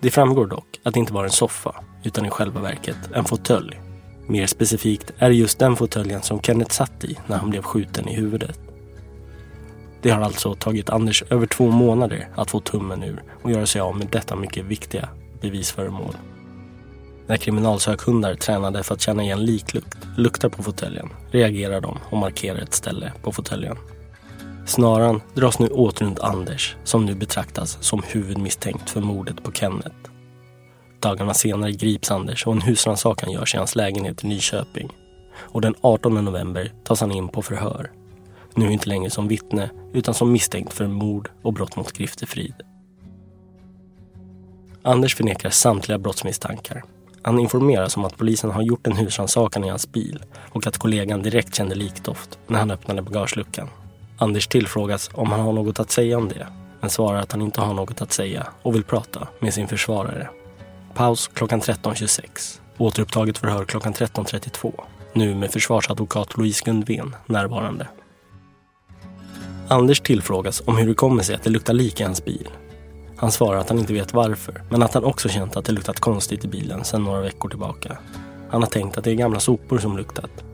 Det 0.00 0.10
framgår 0.10 0.46
dock 0.46 0.80
att 0.82 0.94
det 0.94 1.00
inte 1.00 1.12
var 1.12 1.24
en 1.24 1.30
soffa 1.30 1.74
utan 2.04 2.26
i 2.26 2.30
själva 2.30 2.60
verket 2.60 2.96
en 3.14 3.24
fåtölj. 3.24 3.80
Mer 4.26 4.46
specifikt 4.46 5.12
är 5.18 5.28
det 5.28 5.34
just 5.36 5.58
den 5.58 5.76
fåtöljen 5.76 6.22
som 6.22 6.40
Kenneth 6.40 6.70
satt 6.70 7.04
i 7.04 7.18
när 7.26 7.36
han 7.36 7.50
blev 7.50 7.62
skjuten 7.62 8.08
i 8.08 8.16
huvudet. 8.16 8.65
Det 10.02 10.10
har 10.10 10.20
alltså 10.20 10.54
tagit 10.54 10.90
Anders 10.90 11.22
över 11.30 11.46
två 11.46 11.70
månader 11.70 12.28
att 12.34 12.50
få 12.50 12.60
tummen 12.60 13.02
ur 13.02 13.22
och 13.42 13.50
göra 13.50 13.66
sig 13.66 13.80
av 13.80 13.98
med 13.98 14.06
detta 14.06 14.36
mycket 14.36 14.64
viktiga 14.64 15.08
bevisföremål. 15.40 16.16
När 17.26 17.36
kriminalsökhundar 17.36 18.34
tränade 18.34 18.82
för 18.82 18.94
att 18.94 19.00
känna 19.00 19.22
igen 19.22 19.44
liklukt, 19.44 19.98
luktar 20.16 20.48
på 20.48 20.62
fåtöljen, 20.62 21.08
reagerar 21.30 21.80
de 21.80 21.98
och 22.10 22.18
markerar 22.18 22.58
ett 22.58 22.74
ställe 22.74 23.12
på 23.22 23.32
fåtöljen. 23.32 23.76
Snaran 24.66 25.20
dras 25.34 25.58
nu 25.58 25.68
åt 25.68 26.00
runt 26.00 26.20
Anders 26.20 26.76
som 26.84 27.06
nu 27.06 27.14
betraktas 27.14 27.78
som 27.80 28.02
huvudmisstänkt 28.06 28.90
för 28.90 29.00
mordet 29.00 29.44
på 29.44 29.52
Kenneth. 29.52 29.96
Dagarna 31.00 31.34
senare 31.34 31.72
grips 31.72 32.10
Anders 32.10 32.46
och 32.46 32.52
en 32.52 32.60
husrannsakan 32.60 33.32
görs 33.32 33.54
i 33.54 33.58
hans 33.58 33.76
lägenhet 33.76 34.24
i 34.24 34.26
Nyköping. 34.26 34.92
Och 35.36 35.60
den 35.60 35.74
18 35.80 36.24
november 36.24 36.72
tas 36.84 37.00
han 37.00 37.12
in 37.12 37.28
på 37.28 37.42
förhör. 37.42 37.90
Nu 38.56 38.72
inte 38.72 38.88
längre 38.88 39.10
som 39.10 39.28
vittne 39.28 39.70
utan 39.92 40.14
som 40.14 40.32
misstänkt 40.32 40.72
för 40.72 40.86
mord 40.86 41.30
och 41.42 41.52
brott 41.52 41.76
mot 41.76 41.92
griftefrid. 41.92 42.54
Anders 44.82 45.14
förnekar 45.14 45.50
samtliga 45.50 45.98
brottsmisstankar. 45.98 46.84
Han 47.22 47.38
informeras 47.38 47.96
om 47.96 48.04
att 48.04 48.16
polisen 48.16 48.50
har 48.50 48.62
gjort 48.62 48.86
en 48.86 48.96
husrannsakan 48.96 49.64
i 49.64 49.68
hans 49.68 49.92
bil 49.92 50.24
och 50.52 50.66
att 50.66 50.78
kollegan 50.78 51.22
direkt 51.22 51.54
kände 51.54 51.74
likdoft 51.74 52.38
när 52.46 52.58
han 52.58 52.70
öppnade 52.70 53.02
bagageluckan. 53.02 53.68
Anders 54.18 54.46
tillfrågas 54.46 55.10
om 55.12 55.30
han 55.30 55.40
har 55.40 55.52
något 55.52 55.80
att 55.80 55.90
säga 55.90 56.18
om 56.18 56.28
det, 56.28 56.46
men 56.80 56.90
svarar 56.90 57.18
att 57.18 57.32
han 57.32 57.42
inte 57.42 57.60
har 57.60 57.74
något 57.74 58.02
att 58.02 58.12
säga 58.12 58.46
och 58.62 58.74
vill 58.74 58.84
prata 58.84 59.28
med 59.40 59.54
sin 59.54 59.68
försvarare. 59.68 60.28
Paus 60.94 61.30
klockan 61.34 61.60
13.26. 61.60 62.60
Återupptaget 62.78 63.38
förhör 63.38 63.64
klockan 63.64 63.94
13.32. 63.94 64.72
Nu 65.12 65.34
med 65.34 65.50
försvarsadvokat 65.52 66.36
Louise 66.36 66.62
Gundven 66.64 67.16
närvarande. 67.26 67.86
Anders 69.68 70.00
tillfrågas 70.00 70.62
om 70.66 70.76
hur 70.76 70.86
det 70.86 70.94
kommer 70.94 71.22
sig 71.22 71.34
att 71.34 71.42
det 71.42 71.50
luktar 71.50 71.74
lik 71.74 72.00
i 72.00 72.02
hans 72.02 72.24
bil. 72.24 72.48
Han 73.16 73.32
svarar 73.32 73.58
att 73.58 73.68
han 73.68 73.78
inte 73.78 73.92
vet 73.92 74.14
varför, 74.14 74.62
men 74.70 74.82
att 74.82 74.94
han 74.94 75.04
också 75.04 75.28
känt 75.28 75.56
att 75.56 75.64
det 75.64 75.72
luktat 75.72 76.00
konstigt 76.00 76.44
i 76.44 76.48
bilen 76.48 76.84
sedan 76.84 77.04
några 77.04 77.20
veckor 77.20 77.48
tillbaka. 77.48 77.98
Han 78.50 78.62
har 78.62 78.68
tänkt 78.68 78.98
att 78.98 79.04
det 79.04 79.10
är 79.10 79.14
gamla 79.14 79.40
sopor 79.40 79.78
som 79.78 79.96
luktat. 79.96 80.44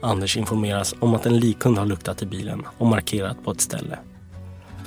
Anders 0.00 0.36
informeras 0.36 0.94
om 1.00 1.14
att 1.14 1.26
en 1.26 1.38
likhund 1.38 1.78
har 1.78 1.86
luktat 1.86 2.22
i 2.22 2.26
bilen 2.26 2.62
och 2.78 2.86
markerat 2.86 3.44
på 3.44 3.50
ett 3.50 3.60
ställe. 3.60 3.98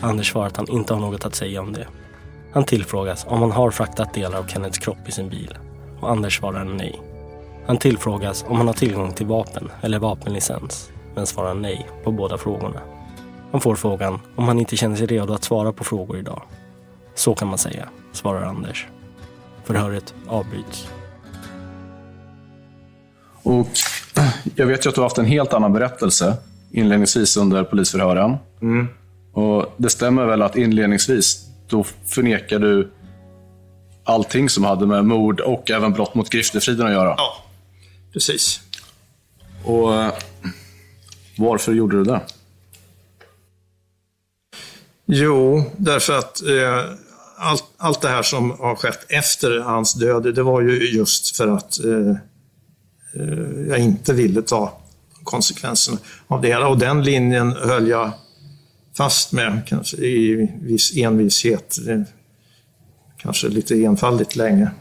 Anders 0.01 0.31
svarar 0.31 0.47
att 0.47 0.57
han 0.57 0.69
inte 0.69 0.93
har 0.93 1.01
något 1.01 1.25
att 1.25 1.35
säga 1.35 1.61
om 1.61 1.73
det. 1.73 1.87
Han 2.51 2.63
tillfrågas 2.63 3.25
om 3.29 3.41
han 3.41 3.51
har 3.51 3.71
fraktat 3.71 4.13
delar 4.13 4.39
av 4.39 4.47
Kennets 4.47 4.77
kropp 4.77 5.07
i 5.07 5.11
sin 5.11 5.29
bil 5.29 5.57
och 5.99 6.11
Anders 6.11 6.37
svarar 6.37 6.63
nej. 6.63 7.01
Han 7.65 7.77
tillfrågas 7.77 8.45
om 8.47 8.57
han 8.57 8.67
har 8.67 8.73
tillgång 8.73 9.11
till 9.11 9.25
vapen 9.25 9.69
eller 9.81 9.99
vapenlicens 9.99 10.89
men 11.15 11.25
svarar 11.25 11.53
nej 11.53 11.87
på 12.03 12.11
båda 12.11 12.37
frågorna. 12.37 12.79
Han 13.51 13.61
får 13.61 13.75
frågan 13.75 14.19
om 14.35 14.47
han 14.47 14.59
inte 14.59 14.77
känner 14.77 14.95
sig 14.95 15.07
redo 15.07 15.33
att 15.33 15.43
svara 15.43 15.73
på 15.73 15.83
frågor 15.83 16.17
idag. 16.17 16.41
Så 17.15 17.35
kan 17.35 17.47
man 17.47 17.57
säga, 17.57 17.89
svarar 18.11 18.43
Anders. 18.43 18.87
Förhöret 19.63 20.13
avbryts. 20.27 20.87
Och 23.43 23.67
jag 24.55 24.65
vet 24.65 24.85
ju 24.85 24.89
att 24.89 24.95
du 24.95 25.01
har 25.01 25.05
haft 25.05 25.17
en 25.17 25.25
helt 25.25 25.53
annan 25.53 25.73
berättelse 25.73 26.37
inledningsvis 26.71 27.37
under 27.37 27.63
polisförhören. 27.63 28.37
Mm. 28.61 28.87
Och 29.33 29.73
Det 29.77 29.89
stämmer 29.89 30.25
väl 30.25 30.41
att 30.41 30.55
inledningsvis 30.55 31.47
då 31.67 31.83
förnekar 32.05 32.59
du 32.59 32.91
allting 34.03 34.49
som 34.49 34.63
hade 34.63 34.85
med 34.85 35.05
mord 35.05 35.39
och 35.39 35.71
även 35.71 35.93
brott 35.93 36.15
mot 36.15 36.29
griftefriden 36.29 36.87
att 36.87 36.93
göra? 36.93 37.15
Ja, 37.17 37.35
precis. 38.13 38.61
Och 39.63 39.91
varför 41.37 41.73
gjorde 41.73 41.97
du 41.97 42.03
det? 42.03 42.21
Jo, 45.05 45.63
därför 45.77 46.17
att 46.17 46.41
eh, 46.41 46.95
allt, 47.37 47.63
allt 47.77 48.01
det 48.01 48.09
här 48.09 48.23
som 48.23 48.51
har 48.51 48.75
skett 48.75 49.05
efter 49.09 49.59
hans 49.59 49.93
död, 49.93 50.35
det 50.35 50.43
var 50.43 50.61
ju 50.61 50.89
just 50.97 51.37
för 51.37 51.47
att 51.47 51.79
eh, 51.85 52.09
eh, 53.15 53.67
jag 53.67 53.79
inte 53.79 54.13
ville 54.13 54.41
ta 54.41 54.77
konsekvenserna 55.23 55.97
av 56.27 56.41
det 56.41 56.47
hela. 56.47 56.67
Och 56.67 56.77
den 56.77 57.03
linjen 57.03 57.51
höll 57.51 57.87
jag 57.87 58.11
fast 58.97 59.31
med, 59.31 59.61
kanske 59.67 59.97
i 59.97 60.49
viss 60.61 60.97
envishet. 60.97 61.77
Eh, 61.89 62.01
Kanske 63.23 63.47
lite 63.47 63.75
enfaldigt 63.75 64.35
länge. 64.35 64.71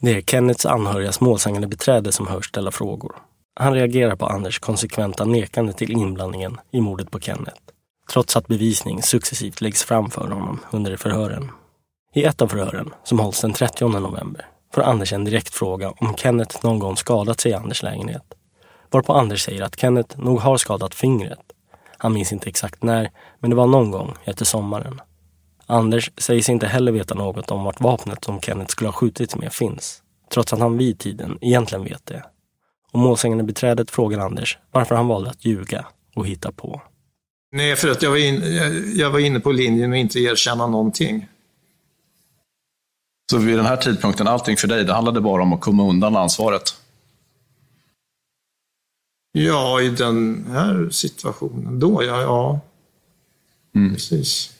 Det 0.00 0.10
är 0.16 0.20
Kennets 0.20 0.66
anhörigas 0.66 1.20
målsägande 1.20 1.66
beträde 1.66 2.12
som 2.12 2.26
hörs 2.26 2.48
ställa 2.48 2.70
frågor. 2.70 3.16
Han 3.60 3.74
reagerar 3.74 4.16
på 4.16 4.26
Anders 4.26 4.58
konsekventa 4.58 5.24
nekande 5.24 5.72
till 5.72 5.90
inblandningen 5.90 6.60
i 6.70 6.80
mordet 6.80 7.10
på 7.10 7.20
Kenneth. 7.20 7.60
Trots 8.12 8.36
att 8.36 8.46
bevisning 8.46 9.02
successivt 9.02 9.60
läggs 9.60 9.82
fram 9.82 10.10
för 10.10 10.28
honom 10.28 10.60
under 10.70 10.96
förhören. 10.96 11.50
I 12.14 12.24
ett 12.24 12.42
av 12.42 12.48
förhören, 12.48 12.90
som 13.04 13.18
hålls 13.18 13.40
den 13.40 13.52
30 13.52 13.88
november, 13.88 14.46
får 14.74 14.82
Anders 14.82 15.12
en 15.12 15.24
direkt 15.24 15.54
fråga 15.54 15.90
om 15.90 16.14
Kenneth 16.16 16.66
någon 16.66 16.78
gång 16.78 16.96
skadat 16.96 17.40
sig 17.40 17.52
i 17.52 17.54
Anders 17.54 17.82
lägenhet. 17.82 18.22
Varpå 18.90 19.12
Anders 19.12 19.44
säger 19.44 19.62
att 19.62 19.80
Kenneth 19.80 20.18
nog 20.18 20.40
har 20.40 20.56
skadat 20.56 20.94
fingret. 20.94 21.52
Han 21.98 22.12
minns 22.12 22.32
inte 22.32 22.48
exakt 22.48 22.82
när, 22.82 23.10
men 23.38 23.50
det 23.50 23.56
var 23.56 23.66
någon 23.66 23.90
gång 23.90 24.14
efter 24.24 24.44
sommaren. 24.44 25.00
Anders 25.66 26.10
säger 26.16 26.42
sig 26.42 26.52
inte 26.52 26.66
heller 26.66 26.92
veta 26.92 27.14
något 27.14 27.50
om 27.50 27.64
vart 27.64 27.80
vapnet 27.80 28.24
som 28.24 28.40
Kenneth 28.40 28.70
skulle 28.70 28.88
ha 28.88 28.92
skjutits 28.92 29.36
med 29.36 29.52
finns, 29.52 30.02
trots 30.32 30.52
att 30.52 30.60
han 30.60 30.78
vid 30.78 30.98
tiden 30.98 31.38
egentligen 31.40 31.84
vet 31.84 32.06
det. 32.06 32.24
Och 32.92 32.98
målsägande 32.98 33.44
beträdet 33.44 33.90
frågar 33.90 34.18
Anders 34.18 34.58
varför 34.70 34.94
han 34.94 35.06
valde 35.08 35.30
att 35.30 35.44
ljuga 35.44 35.86
och 36.16 36.26
hitta 36.26 36.52
på. 36.52 36.82
Nej, 37.52 37.76
för 37.76 37.88
att 37.90 38.02
jag 38.02 38.10
var, 38.10 38.16
in, 38.16 38.42
jag- 38.98 39.10
var 39.10 39.18
inne 39.18 39.40
på 39.40 39.52
linjen 39.52 39.90
och 39.92 39.96
inte 39.98 40.18
erkänna 40.20 40.66
någonting. 40.66 41.26
Så 43.30 43.38
vid 43.38 43.56
den 43.56 43.66
här 43.66 43.76
tidpunkten, 43.76 44.28
allting 44.28 44.56
för 44.56 44.68
dig, 44.68 44.84
det 44.84 44.92
handlade 44.92 45.20
bara 45.20 45.42
om 45.42 45.52
att 45.52 45.60
komma 45.60 45.88
undan 45.88 46.16
ansvaret? 46.16 46.62
Ja, 49.32 49.80
i 49.80 49.88
den 49.88 50.46
här 50.50 50.88
situationen 50.90 51.78
då, 51.78 52.04
ja. 52.04 52.20
ja. 52.22 52.60
Precis. 53.72 54.52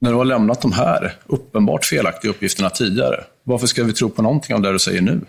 När 0.00 0.10
du 0.10 0.16
har 0.16 0.24
lämnat 0.24 0.60
de 0.62 0.72
här 0.72 1.18
uppenbart 1.26 1.84
felaktiga 1.84 2.30
uppgifterna 2.30 2.70
tidigare, 2.70 3.24
varför 3.42 3.66
ska 3.66 3.84
vi 3.84 3.92
tro 3.92 4.10
på 4.10 4.22
någonting 4.22 4.54
av 4.54 4.62
det 4.62 4.72
du 4.72 4.78
säger 4.78 5.02
nu? 5.02 5.20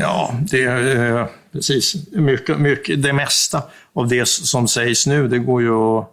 Ja, 0.00 0.34
det 0.40 0.64
är 0.64 1.16
eh, 1.20 1.26
precis. 1.52 2.10
Mycket, 2.12 2.60
mycket, 2.60 3.02
det 3.02 3.12
mesta 3.12 3.62
av 3.92 4.08
det 4.08 4.28
som 4.28 4.68
sägs 4.68 5.06
nu, 5.06 5.28
det 5.28 5.38
går 5.38 5.62
ju 5.62 5.72
att 5.72 6.10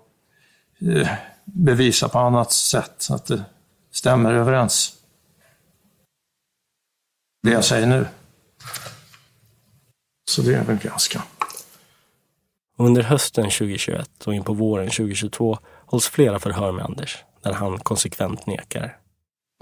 eh, 0.82 1.10
bevisa 1.46 2.10
på 2.10 2.20
annat 2.20 2.52
sätt, 2.52 3.08
att 3.10 3.26
det 3.26 3.44
stämmer 3.92 4.34
överens. 4.34 4.94
Det 7.44 7.52
jag 7.52 7.66
säger 7.66 7.88
nu. 7.88 8.08
Så 10.30 10.42
det 10.42 10.56
är 10.56 10.64
väl 10.64 10.78
ganska... 10.78 11.24
Under 12.78 13.04
hösten 13.04 13.44
2021 13.44 14.28
och 14.28 14.36
in 14.36 14.44
på 14.44 14.54
våren 14.54 14.90
2022 14.90 15.58
hålls 15.86 16.08
flera 16.08 16.40
förhör 16.40 16.72
med 16.72 16.86
Anders, 16.86 17.18
där 17.44 17.54
han 17.54 17.80
konsekvent 17.80 18.46
nekar. 18.46 18.98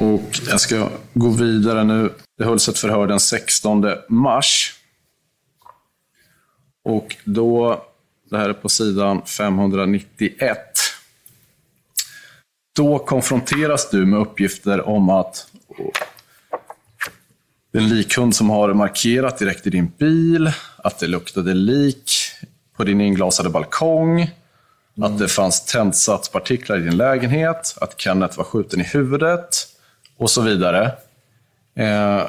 Och 0.03 0.39
jag 0.49 0.61
ska 0.61 0.89
gå 1.13 1.29
vidare 1.29 1.83
nu. 1.83 2.13
Det 2.37 2.43
hölls 2.43 2.69
ett 2.69 2.79
förhör 2.79 3.07
den 3.07 3.19
16 3.19 3.85
mars. 4.09 4.73
Och 6.85 7.15
då, 7.23 7.81
det 8.29 8.37
här 8.37 8.49
är 8.49 8.53
på 8.53 8.69
sidan 8.69 9.21
591. 9.25 10.59
Då 12.75 12.99
konfronteras 12.99 13.89
du 13.89 14.05
med 14.05 14.19
uppgifter 14.19 14.87
om 14.87 15.09
att 15.09 15.47
det 17.71 17.77
är 17.77 17.81
en 17.81 17.89
likhund 17.89 18.35
som 18.35 18.49
har 18.49 18.73
markerat 18.73 19.37
direkt 19.37 19.67
i 19.67 19.69
din 19.69 19.91
bil, 19.97 20.51
att 20.77 20.99
det 20.99 21.07
luktade 21.07 21.53
lik 21.53 22.11
på 22.77 22.83
din 22.83 23.01
inglasade 23.01 23.49
balkong, 23.49 24.31
att 25.01 25.19
det 25.19 25.27
fanns 25.27 25.65
tändsatspartiklar 25.65 26.77
i 26.77 26.81
din 26.81 26.97
lägenhet, 26.97 27.77
att 27.81 28.01
Kenneth 28.01 28.37
var 28.37 28.45
skjuten 28.45 28.81
i 28.81 28.83
huvudet 28.83 29.72
och 30.17 30.29
så 30.31 30.41
vidare. 30.41 30.85
Eh, 31.75 32.23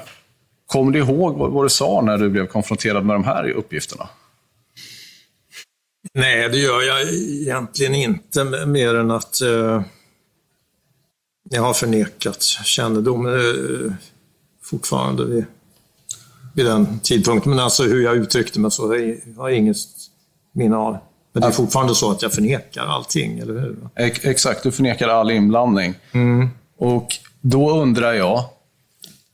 Kommer 0.66 0.92
du 0.92 0.98
ihåg 0.98 1.38
vad, 1.38 1.50
vad 1.50 1.64
du 1.64 1.68
sa 1.68 2.00
när 2.00 2.18
du 2.18 2.30
blev 2.30 2.46
konfronterad 2.46 3.04
med 3.04 3.14
de 3.16 3.24
här 3.24 3.50
uppgifterna? 3.50 4.08
Nej, 6.14 6.48
det 6.48 6.58
gör 6.58 6.82
jag 6.82 7.02
egentligen 7.14 7.94
inte, 7.94 8.44
mer 8.66 8.94
än 8.94 9.10
att 9.10 9.40
eh, 9.40 9.82
jag 11.50 11.62
har 11.62 11.74
förnekat 11.74 12.42
kännedom 12.42 13.26
eh, 13.26 13.92
fortfarande 14.62 15.24
vid, 15.24 15.44
vid 16.54 16.66
den 16.66 17.00
tidpunkten. 17.00 17.50
Men 17.50 17.58
alltså 17.58 17.82
hur 17.84 18.02
jag 18.04 18.16
uttryckte 18.16 18.60
mig 18.60 18.70
så 18.70 18.94
jag 18.96 19.16
har 19.36 19.48
jag 19.48 19.58
inget 19.58 19.76
minne 20.52 20.76
av. 20.76 20.98
Men 21.32 21.40
det 21.40 21.46
är 21.46 21.52
fortfarande 21.52 21.94
så 21.94 22.10
att 22.10 22.22
jag 22.22 22.32
förnekar 22.32 22.86
allting, 22.86 23.38
eller 23.38 23.60
hur? 23.60 23.76
Ex- 23.94 24.24
Exakt, 24.24 24.62
du 24.62 24.72
förnekar 24.72 25.08
all 25.08 25.30
inblandning. 25.30 25.94
Och 26.78 27.08
då 27.46 27.70
undrar 27.80 28.12
jag, 28.12 28.44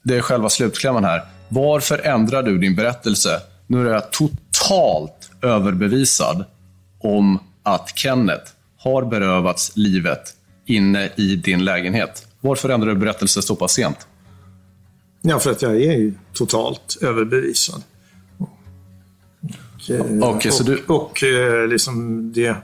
det 0.02 0.16
är 0.16 0.20
själva 0.20 0.48
slutklämmen 0.48 1.04
här. 1.04 1.22
Varför 1.48 1.98
ändrar 1.98 2.42
du 2.42 2.58
din 2.58 2.74
berättelse? 2.76 3.40
Nu 3.66 3.88
är 3.88 3.92
jag 3.92 4.10
totalt 4.10 5.30
överbevisad 5.42 6.44
om 6.98 7.38
att 7.62 7.92
Kenneth 7.98 8.50
har 8.78 9.04
berövats 9.04 9.72
livet 9.76 10.34
inne 10.66 11.10
i 11.16 11.36
din 11.36 11.64
lägenhet. 11.64 12.26
Varför 12.40 12.68
ändrar 12.68 12.88
du 12.88 12.96
berättelse 13.00 13.42
så 13.42 13.56
pass 13.56 13.72
sent? 13.72 14.06
Ja, 15.22 15.38
för 15.38 15.50
att 15.50 15.62
jag 15.62 15.72
är 15.72 15.96
ju 15.96 16.14
totalt 16.32 16.98
överbevisad. 17.00 17.82
Och, 20.22 20.46
eh, 20.46 20.50
så 20.52 20.60
och, 20.62 20.66
du- 20.66 20.84
och 20.86 21.22
eh, 21.24 21.68
liksom 21.68 22.32
det 22.32 22.46
eh, 22.48 22.56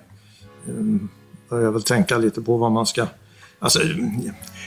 börjar 1.51 1.71
väl 1.71 1.83
tänka 1.83 2.19
lite 2.19 2.41
på 2.43 2.57
vad 2.57 2.73
man 2.73 2.87
ska... 2.87 3.07
Alltså, 3.59 3.81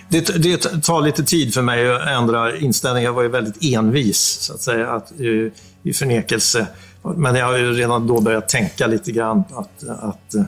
det, 0.09 0.43
det 0.43 0.83
tar 0.83 1.01
lite 1.01 1.23
tid 1.23 1.53
för 1.53 1.61
mig 1.61 1.91
att 1.91 2.07
ändra 2.07 2.57
inställning. 2.57 3.03
Jag 3.03 3.13
var 3.13 3.23
ju 3.23 3.29
väldigt 3.29 3.63
envis, 3.63 4.19
så 4.19 4.53
att 4.53 4.61
säga, 4.61 4.91
att, 4.91 5.11
eh, 5.11 5.51
i 5.83 5.93
förnekelse. 5.93 6.67
Men 7.15 7.35
jag 7.35 7.45
har 7.45 7.57
ju 7.57 7.73
redan 7.73 8.07
då 8.07 8.21
börjat 8.21 8.49
tänka 8.49 8.87
lite 8.87 9.11
grann 9.11 9.43
att, 9.53 9.89
att 9.99 10.33
eh, 10.33 10.43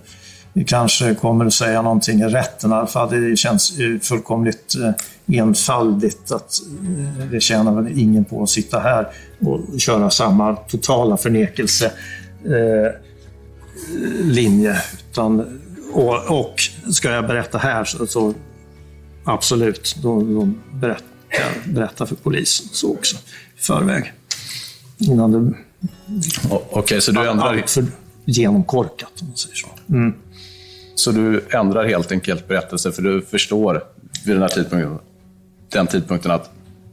vi 0.53 0.63
kanske 0.63 1.15
kommer 1.15 1.45
att 1.45 1.53
säga 1.53 1.81
någonting 1.81 2.19
i 2.19 2.25
rätten 2.25 2.71
i 2.71 2.73
alla 2.73 2.87
fall. 2.87 3.09
Det 3.09 3.37
känns 3.37 3.71
ju 3.77 3.99
fullkomligt 3.99 4.75
eh, 4.75 5.39
enfaldigt 5.39 6.31
att 6.31 6.59
eh, 6.83 7.25
det 7.31 7.39
tjänar 7.39 7.81
väl 7.81 7.99
ingen 7.99 8.25
på 8.25 8.43
att 8.43 8.49
sitta 8.49 8.79
här 8.79 9.07
och 9.39 9.79
köra 9.79 10.09
samma 10.09 10.55
totala 10.55 11.17
förnekelse 11.17 11.91
linje. 14.21 14.81
Utan, 15.11 15.59
och, 15.93 16.39
och 16.39 16.55
ska 16.93 17.11
jag 17.11 17.27
berätta 17.27 17.57
här 17.57 17.83
så, 17.83 18.07
så 18.07 18.33
absolut, 19.33 19.95
då, 20.01 20.21
då 20.21 20.50
berättar 20.73 21.05
jag 21.29 21.73
berätta 21.73 22.05
för 22.05 22.15
polisen 22.15 22.67
så 22.71 22.91
också 22.91 23.15
i 23.57 23.61
förväg. 23.61 24.13
Innan 24.97 25.31
det 25.31 25.53
Okej, 26.50 26.79
okay, 26.79 27.01
så 27.01 27.11
du 27.11 27.29
ändrar... 27.29 27.63
För 27.67 27.85
genomkorkat 28.25 29.11
om 29.21 29.27
man 29.27 29.38
säger 29.38 29.55
så. 29.55 29.67
Mm. 29.89 30.13
Så 30.95 31.11
du 31.11 31.45
ändrar 31.50 31.85
helt 31.85 32.11
enkelt 32.11 32.47
berättelse 32.47 32.91
för 32.91 33.01
du 33.01 33.21
förstår 33.21 33.83
vid 34.25 34.35
den 34.35 34.41
här 34.41 34.50
tidpunkten, 34.50 35.00
den 35.69 35.88
tidpunkten 35.88 36.31
att 36.31 36.51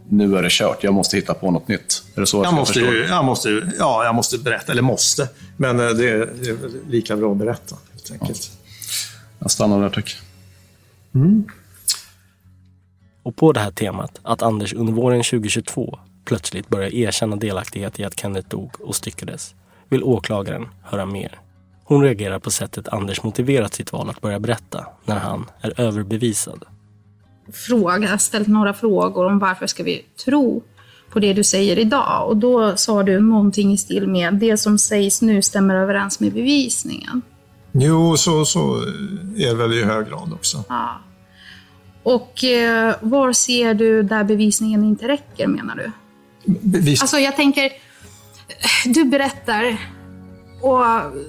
nu 0.08 0.36
är 0.36 0.42
det 0.42 0.50
kört, 0.50 0.84
jag 0.84 0.94
måste 0.94 1.16
hitta 1.16 1.34
på 1.34 1.50
något 1.50 1.68
nytt. 1.68 2.02
Är 2.14 2.20
det 2.20 2.26
så 2.26 2.36
jag, 2.36 2.46
jag 2.46 2.54
måste, 2.54 2.80
jag, 2.80 3.24
måste, 3.24 3.72
ja, 3.78 4.04
jag 4.04 4.14
måste 4.14 4.38
berätta, 4.38 4.72
eller 4.72 4.82
måste, 4.82 5.28
men 5.56 5.80
eh, 5.80 5.88
det 5.88 6.08
är, 6.08 6.32
det 6.42 6.50
är 6.50 6.56
lika 6.90 7.16
bra 7.16 7.32
att 7.32 7.38
berätta 7.38 7.76
helt 7.92 8.10
enkelt. 8.10 8.50
Ja. 8.52 8.68
Jag 9.38 9.50
stannar 9.50 9.80
där 9.80 9.90
tack. 9.90 10.16
Mm. 11.14 11.44
Och 13.28 13.36
på 13.36 13.52
det 13.52 13.60
här 13.60 13.70
temat, 13.70 14.20
att 14.22 14.42
Anders 14.42 14.74
under 14.74 14.92
våren 14.92 15.22
2022 15.22 15.98
plötsligt 16.24 16.68
börjar 16.68 16.94
erkänna 16.94 17.36
delaktighet 17.36 18.00
i 18.00 18.04
att 18.04 18.20
Kenneth 18.20 18.48
dog 18.48 18.70
och 18.80 18.94
styckades, 18.94 19.54
vill 19.88 20.02
åklagaren 20.02 20.68
höra 20.82 21.06
mer. 21.06 21.38
Hon 21.84 22.02
reagerar 22.02 22.38
på 22.38 22.50
sättet 22.50 22.88
Anders 22.88 23.22
motiverat 23.22 23.74
sitt 23.74 23.92
val 23.92 24.10
att 24.10 24.20
börja 24.20 24.40
berätta 24.40 24.86
när 25.04 25.18
han 25.18 25.44
är 25.60 25.80
överbevisad. 25.80 26.64
Fråga, 27.52 28.18
ställt 28.18 28.48
några 28.48 28.74
frågor 28.74 29.26
om 29.26 29.38
varför 29.38 29.66
ska 29.66 29.82
vi 29.82 30.04
tro 30.24 30.62
på 31.10 31.18
det 31.18 31.32
du 31.32 31.44
säger 31.44 31.78
idag? 31.78 32.28
Och 32.28 32.36
då 32.36 32.76
sa 32.76 33.02
du 33.02 33.20
någonting 33.20 33.72
i 33.72 33.76
stil 33.76 34.08
med 34.08 34.34
det 34.34 34.56
som 34.56 34.78
sägs 34.78 35.22
nu 35.22 35.42
stämmer 35.42 35.74
överens 35.74 36.20
med 36.20 36.32
bevisningen. 36.32 37.22
Jo, 37.72 38.16
så, 38.16 38.44
så 38.44 38.76
är 39.36 39.48
det 39.48 39.54
väl 39.54 39.72
i 39.72 39.84
hög 39.84 40.08
grad 40.08 40.32
också. 40.32 40.64
Ja. 40.68 41.00
Och 42.08 42.44
eh, 42.44 42.94
var 43.00 43.32
ser 43.32 43.74
du 43.74 44.02
där 44.02 44.24
bevisningen 44.24 44.84
inte 44.84 45.08
räcker 45.08 45.46
menar 45.46 45.76
du? 45.76 45.92
Bevis... 46.60 47.02
Alltså 47.02 47.18
jag 47.18 47.36
tänker, 47.36 47.72
du 48.84 49.04
berättar 49.04 49.76
och 50.62 50.84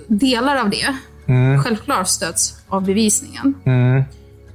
delar 0.07 0.55
av 0.55 0.69
det 0.69 0.95
mm. 1.27 1.63
självklart 1.63 2.07
stöds 2.07 2.61
av 2.67 2.85
bevisningen. 2.85 3.53
Mm. 3.65 4.03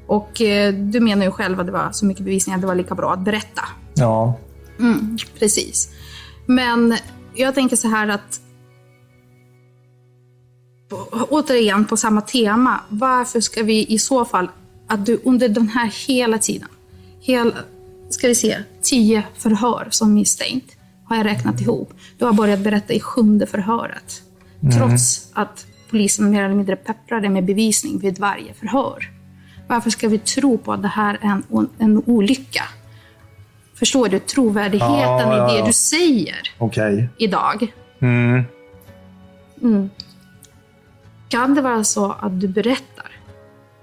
Och 0.06 0.40
eh, 0.40 0.74
du 0.74 1.00
menar 1.00 1.24
ju 1.24 1.30
själv 1.30 1.60
att 1.60 1.66
det 1.66 1.72
var 1.72 1.92
så 1.92 2.06
mycket 2.06 2.24
bevisning 2.24 2.54
att 2.54 2.60
det 2.60 2.66
var 2.66 2.74
lika 2.74 2.94
bra 2.94 3.12
att 3.12 3.24
berätta. 3.24 3.62
Ja. 3.94 4.38
Mm, 4.78 5.18
precis. 5.38 5.88
Men 6.46 6.96
jag 7.34 7.54
tänker 7.54 7.76
så 7.76 7.88
här 7.88 8.08
att 8.08 8.40
återigen 11.28 11.84
på 11.84 11.96
samma 11.96 12.20
tema. 12.20 12.80
Varför 12.88 13.40
ska 13.40 13.62
vi 13.62 13.86
i 13.86 13.98
så 13.98 14.24
fall, 14.24 14.48
att 14.86 15.06
du 15.06 15.20
under 15.24 15.48
den 15.48 15.68
här 15.68 16.06
hela 16.08 16.38
tiden, 16.38 16.68
hela, 17.20 17.52
ska 18.10 18.28
vi 18.28 18.34
se, 18.34 18.56
tio 18.82 19.22
förhör 19.34 19.88
som 19.90 20.14
misstänkt, 20.14 20.76
har 21.04 21.16
jag 21.16 21.26
räknat 21.26 21.60
ihop. 21.60 21.92
Du 22.18 22.24
har 22.24 22.32
börjat 22.32 22.60
berätta 22.60 22.92
i 22.92 23.00
sjunde 23.00 23.46
förhöret. 23.46 24.22
Mm. 24.62 24.76
Trots 24.76 25.28
att 25.32 25.66
polisen 25.90 26.30
mer 26.30 26.44
eller 26.44 26.54
mindre 26.54 26.76
pepprade 26.76 27.28
med 27.28 27.44
bevisning 27.44 27.98
vid 27.98 28.18
varje 28.18 28.54
förhör. 28.54 29.10
Varför 29.68 29.90
ska 29.90 30.08
vi 30.08 30.18
tro 30.18 30.58
på 30.58 30.72
att 30.72 30.82
det 30.82 30.88
här 30.88 31.18
är 31.22 31.28
en, 31.28 31.68
en 31.78 32.02
olycka? 32.06 32.62
Förstår 33.74 34.08
du? 34.08 34.18
Trovärdigheten 34.18 34.98
ja, 34.98 35.20
ja, 35.20 35.36
ja. 35.36 35.54
i 35.54 35.60
det 35.60 35.66
du 35.66 35.72
säger 35.72 36.52
okay. 36.58 37.06
idag. 37.18 37.72
Mm. 38.00 38.44
Mm. 39.62 39.90
Kan 41.28 41.54
det 41.54 41.62
vara 41.62 41.84
så 41.84 42.12
att 42.12 42.40
du 42.40 42.48
berättar 42.48 42.93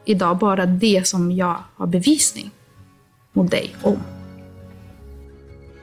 idag 0.06 0.38
bara 0.38 0.66
det 0.66 1.08
som 1.08 1.32
jag 1.32 1.58
har 1.76 1.88
bevisning 1.88 2.52
mot 3.34 3.52
dig 3.52 3.76
om? 3.82 4.00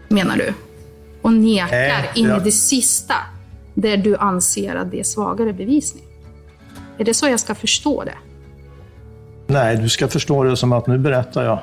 Menar 0.08 0.36
du? 0.36 0.54
Och 1.22 1.32
nekar 1.32 2.08
äh, 2.14 2.18
in 2.18 2.26
i 2.26 2.40
det 2.44 2.52
sista 2.52 3.14
där 3.74 3.96
du 3.96 4.16
anser 4.16 4.74
att 4.74 4.90
det 4.90 5.00
är 5.00 5.04
svagare 5.04 5.52
bevisning. 5.52 6.04
Är 6.98 7.04
det 7.04 7.14
så 7.14 7.28
jag 7.28 7.40
ska 7.40 7.54
förstå 7.54 8.04
det? 8.04 8.18
Nej, 9.46 9.76
du 9.76 9.88
ska 9.88 10.08
förstå 10.08 10.44
det 10.44 10.56
som 10.56 10.72
att 10.72 10.86
nu 10.86 10.98
berättar 10.98 11.44
jag. 11.44 11.58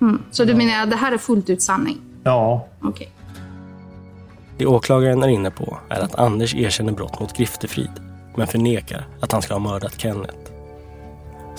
Mm. 0.00 0.22
Så 0.30 0.44
du 0.44 0.50
ja. 0.50 0.56
menar 0.56 0.82
att 0.82 0.90
det 0.90 0.96
här 0.96 1.12
är 1.12 1.18
fullt 1.18 1.50
ut 1.50 1.62
sanning? 1.62 1.98
Ja. 2.24 2.68
Okej. 2.80 2.90
Okay. 2.90 3.08
Det 4.58 4.66
åklagaren 4.66 5.22
är 5.22 5.28
inne 5.28 5.50
på 5.50 5.78
är 5.88 6.00
att 6.00 6.14
Anders 6.14 6.54
erkänner 6.54 6.92
brott 6.92 7.20
mot 7.20 7.36
Griftefrid, 7.36 7.90
men 8.36 8.46
förnekar 8.46 9.06
att 9.20 9.32
han 9.32 9.42
ska 9.42 9.54
ha 9.54 9.58
mördat 9.58 10.00
Kenneth. 10.00 10.39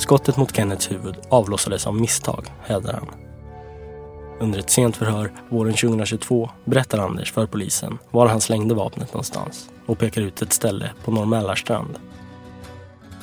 Skottet 0.01 0.37
mot 0.37 0.55
Kennets 0.55 0.91
huvud 0.91 1.15
avlossades 1.29 1.87
av 1.87 1.95
misstag, 1.95 2.45
hävdar 2.61 2.93
han. 2.93 3.07
Under 4.39 4.59
ett 4.59 4.69
sent 4.69 4.97
förhör 4.97 5.31
våren 5.49 5.73
2022 5.73 6.49
berättar 6.65 6.97
Anders 6.97 7.31
för 7.31 7.45
polisen 7.45 7.97
var 8.11 8.27
han 8.27 8.41
slängde 8.41 8.75
vapnet 8.75 9.13
någonstans 9.13 9.69
och 9.85 9.99
pekar 9.99 10.21
ut 10.21 10.41
ett 10.41 10.53
ställe 10.53 10.91
på 11.03 11.11
Norr 11.11 11.55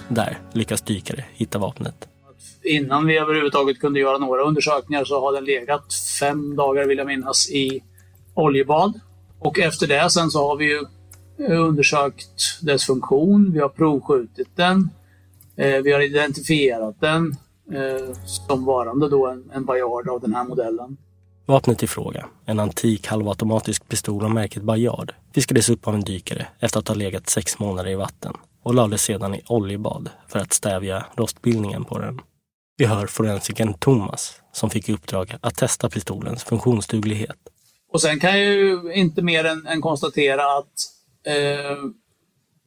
Där 0.09 0.39
lyckas 0.53 0.81
dykare 0.81 1.25
hitta 1.33 1.59
vapnet. 1.59 2.09
Innan 2.63 3.07
vi 3.07 3.19
överhuvudtaget 3.19 3.81
kunde 3.81 4.01
göra 4.01 4.19
några 4.19 4.43
undersökningar 4.43 5.05
så 5.05 5.21
har 5.21 5.33
den 5.33 5.45
legat 5.45 5.95
fem 6.21 6.57
dagar, 6.57 6.87
vill 6.87 6.99
jag 6.99 7.07
minnas, 7.07 7.51
i 7.51 7.83
oljebad. 8.35 9.01
Och 9.39 9.59
efter 9.59 9.87
det 9.87 10.11
sen 10.11 10.31
så 10.31 10.49
har 10.49 10.57
vi 10.57 10.65
ju 10.65 10.85
undersökt 11.47 12.61
dess 12.63 12.85
funktion, 12.85 13.53
vi 13.53 13.61
har 13.61 13.69
provskjutit 13.69 14.49
den, 14.57 14.91
vi 15.59 15.93
har 15.93 16.01
identifierat 16.01 17.01
den 17.01 17.37
eh, 17.73 18.15
som 18.25 18.65
varande 18.65 19.09
då 19.09 19.27
en, 19.27 19.51
en 19.55 19.65
Bayard 19.65 20.09
av 20.09 20.21
den 20.21 20.35
här 20.35 20.45
modellen. 20.45 20.97
Vapnet 21.47 21.83
i 21.83 21.87
fråga, 21.87 22.27
en 22.47 22.61
antik 22.61 23.07
halvautomatisk 23.07 23.89
pistol 23.89 24.25
av 24.25 24.31
märket 24.31 24.63
Bayard, 24.63 25.15
fiskades 25.35 25.69
upp 25.69 25.89
av 25.89 25.95
en 25.95 26.01
dykare 26.01 26.47
efter 26.61 26.79
att 26.79 26.89
ha 26.89 26.95
legat 26.95 27.29
sex 27.29 27.59
månader 27.59 27.91
i 27.91 27.95
vatten 27.95 28.33
och 28.63 28.75
lades 28.75 29.03
sedan 29.03 29.35
i 29.35 29.43
oljebad 29.49 30.11
för 30.29 30.39
att 30.39 30.53
stävja 30.53 31.07
rostbildningen 31.17 31.85
på 31.85 31.99
den. 31.99 32.21
Vi 32.77 32.85
hör 32.85 33.07
forensikern 33.07 33.75
Thomas 33.75 34.41
som 34.53 34.71
fick 34.71 34.89
i 34.89 34.93
uppdrag 34.93 35.35
att 35.41 35.55
testa 35.55 35.91
pistolens 35.91 36.45
funktionsduglighet. 36.45 37.39
Och 37.93 38.01
sen 38.01 38.21
kan 38.21 38.31
jag 38.31 38.55
ju 38.55 38.93
inte 38.95 39.23
mer 39.23 39.45
än, 39.45 39.67
än 39.67 39.81
konstatera 39.81 40.43
att 40.59 40.73
eh, 41.27 41.77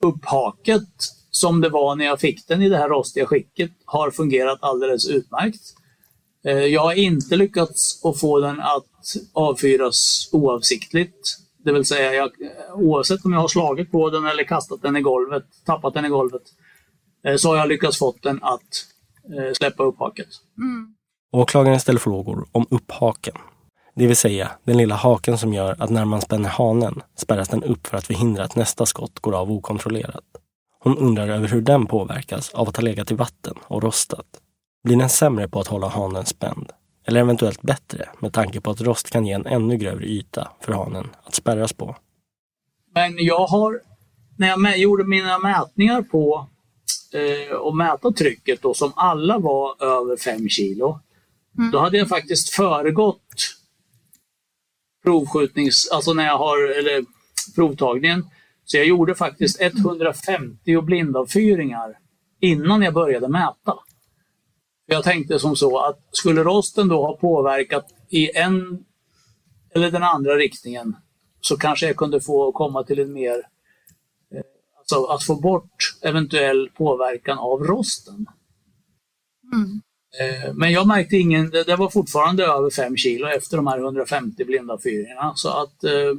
upphaket 0.01 0.87
som 1.31 1.61
det 1.61 1.69
var 1.69 1.95
när 1.95 2.05
jag 2.05 2.19
fick 2.19 2.47
den 2.47 2.61
i 2.61 2.69
det 2.69 2.77
här 2.77 2.89
rostiga 2.89 3.25
skicket 3.25 3.71
har 3.85 4.11
fungerat 4.11 4.59
alldeles 4.61 5.09
utmärkt. 5.09 5.61
Eh, 6.45 6.65
jag 6.65 6.81
har 6.81 6.93
inte 6.93 7.35
lyckats 7.35 8.05
att 8.05 8.19
få 8.19 8.39
den 8.39 8.59
att 8.59 9.15
avfyras 9.33 10.29
oavsiktligt. 10.31 11.37
Det 11.63 11.73
vill 11.73 11.85
säga, 11.85 12.13
jag, 12.13 12.31
oavsett 12.75 13.25
om 13.25 13.33
jag 13.33 13.39
har 13.39 13.47
slagit 13.47 13.91
på 13.91 14.09
den 14.09 14.25
eller 14.25 14.43
kastat 14.43 14.81
den 14.81 14.97
i 14.97 15.01
golvet, 15.01 15.43
tappat 15.65 15.93
den 15.93 16.05
i 16.05 16.09
golvet, 16.09 16.41
eh, 17.25 17.35
så 17.35 17.49
har 17.49 17.57
jag 17.57 17.69
lyckats 17.69 17.97
få 17.97 18.15
den 18.21 18.39
att 18.43 18.85
eh, 19.37 19.53
släppa 19.53 19.83
upp 19.83 19.99
haket. 19.99 20.27
Mm. 20.57 20.95
Åklagaren 21.33 21.79
ställer 21.79 21.99
frågor 21.99 22.47
om 22.51 22.65
upphaken. 22.69 23.35
Det 23.95 24.07
vill 24.07 24.15
säga 24.15 24.51
den 24.63 24.77
lilla 24.77 24.95
haken 24.95 25.37
som 25.37 25.53
gör 25.53 25.75
att 25.79 25.89
när 25.89 26.05
man 26.05 26.21
spänner 26.21 26.49
hanen 26.49 27.01
spärras 27.15 27.49
den 27.49 27.63
upp 27.63 27.87
för 27.87 27.97
att 27.97 28.07
förhindra 28.07 28.43
att 28.43 28.55
nästa 28.55 28.85
skott 28.85 29.19
går 29.19 29.35
av 29.35 29.51
okontrollerat. 29.51 30.23
Hon 30.83 30.97
undrar 30.97 31.27
över 31.27 31.47
hur 31.47 31.61
den 31.61 31.85
påverkas 31.85 32.49
av 32.49 32.69
att 32.69 32.75
ha 32.75 32.83
legat 32.83 33.11
i 33.11 33.15
vatten 33.15 33.55
och 33.63 33.83
rostat. 33.83 34.25
Blir 34.83 34.97
den 34.97 35.09
sämre 35.09 35.47
på 35.47 35.59
att 35.59 35.67
hålla 35.67 35.87
hanen 35.87 36.25
spänd? 36.25 36.71
Eller 37.07 37.19
eventuellt 37.19 37.61
bättre 37.61 38.09
med 38.19 38.33
tanke 38.33 38.61
på 38.61 38.71
att 38.71 38.81
rost 38.81 39.09
kan 39.09 39.25
ge 39.25 39.33
en 39.33 39.45
ännu 39.45 39.77
grövre 39.77 40.05
yta 40.05 40.51
för 40.59 40.73
hanen 40.73 41.09
att 41.23 41.35
spärras 41.35 41.73
på? 41.73 41.95
Men 42.95 43.15
jag 43.17 43.47
har, 43.47 43.81
när 44.37 44.47
jag 44.47 44.77
gjorde 44.77 45.03
mina 45.03 45.39
mätningar 45.39 46.01
på 46.01 46.47
eh, 47.13 47.55
och 47.55 47.75
mäta 47.75 48.11
trycket 48.11 48.61
då, 48.61 48.73
som 48.73 48.93
alla 48.95 49.39
var 49.39 49.83
över 49.83 50.17
5 50.17 50.49
kilo, 50.49 50.99
mm. 51.57 51.71
då 51.71 51.79
hade 51.79 51.97
jag 51.97 52.09
faktiskt 52.09 52.49
föregått 52.49 53.55
provskjutnings, 55.03 55.89
alltså 55.91 56.13
när 56.13 56.25
jag 56.25 56.37
har, 56.37 56.79
eller 56.79 57.05
provtagningen. 57.55 58.25
Så 58.71 58.77
jag 58.77 58.85
gjorde 58.85 59.15
faktiskt 59.15 59.61
150 59.61 60.81
blindavfyringar 60.81 61.97
innan 62.39 62.81
jag 62.81 62.93
började 62.93 63.27
mäta. 63.27 63.73
Jag 64.85 65.03
tänkte 65.03 65.39
som 65.39 65.55
så 65.55 65.79
att 65.79 65.99
skulle 66.11 66.43
rosten 66.43 66.87
då 66.87 67.05
ha 67.05 67.17
påverkat 67.17 67.85
i 68.09 68.37
en 68.37 68.85
eller 69.75 69.91
den 69.91 70.03
andra 70.03 70.35
riktningen 70.35 70.95
så 71.41 71.57
kanske 71.57 71.87
jag 71.87 71.95
kunde 71.95 72.21
få 72.21 72.51
komma 72.51 72.83
till 72.83 72.99
en 72.99 73.13
mer, 73.13 73.37
eh, 74.35 74.41
Alltså 74.79 75.05
att 75.05 75.23
få 75.23 75.35
bort 75.35 75.97
eventuell 76.01 76.69
påverkan 76.77 77.37
av 77.37 77.63
rosten. 77.63 78.25
Mm. 79.53 79.81
Eh, 80.19 80.53
Men 80.53 80.71
jag 80.71 80.87
märkte 80.87 81.17
ingen, 81.17 81.49
det 81.49 81.75
var 81.75 81.89
fortfarande 81.89 82.45
över 82.45 82.69
5 82.69 82.97
kilo 82.97 83.27
efter 83.27 83.57
de 83.57 83.67
här 83.67 83.79
150 83.79 84.45
blinda 84.45 84.77
fyringarna. 84.83 85.33
Så 85.35 85.49
att 85.49 85.83
eh, 85.83 86.13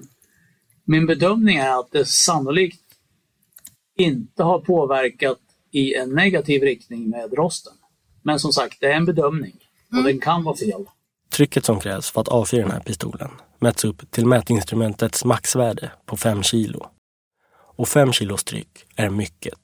min 0.84 1.06
bedömning 1.06 1.56
är 1.56 1.80
att 1.80 1.92
det 1.92 2.04
sannolikt 2.04 2.80
inte 3.98 4.42
har 4.42 4.58
påverkat 4.58 5.38
i 5.70 5.94
en 5.94 6.14
negativ 6.14 6.62
riktning 6.62 7.10
med 7.10 7.32
rosten. 7.34 7.72
Men 8.22 8.38
som 8.38 8.52
sagt, 8.52 8.80
det 8.80 8.86
är 8.86 8.96
en 8.96 9.04
bedömning 9.04 9.54
och 9.96 10.02
den 10.02 10.20
kan 10.20 10.44
vara 10.44 10.56
fel. 10.56 10.84
Trycket 11.30 11.64
som 11.64 11.80
krävs 11.80 12.10
för 12.10 12.20
att 12.20 12.28
avfyra 12.28 12.62
den 12.62 12.70
här 12.70 12.80
pistolen 12.80 13.30
mäts 13.58 13.84
upp 13.84 14.10
till 14.10 14.26
mätinstrumentets 14.26 15.24
maxvärde 15.24 15.92
på 16.06 16.16
5 16.16 16.42
kilo. 16.42 16.86
Och 17.76 17.88
5 17.88 18.12
kilos 18.12 18.44
tryck 18.44 18.86
är 18.96 19.10
mycket. 19.10 19.58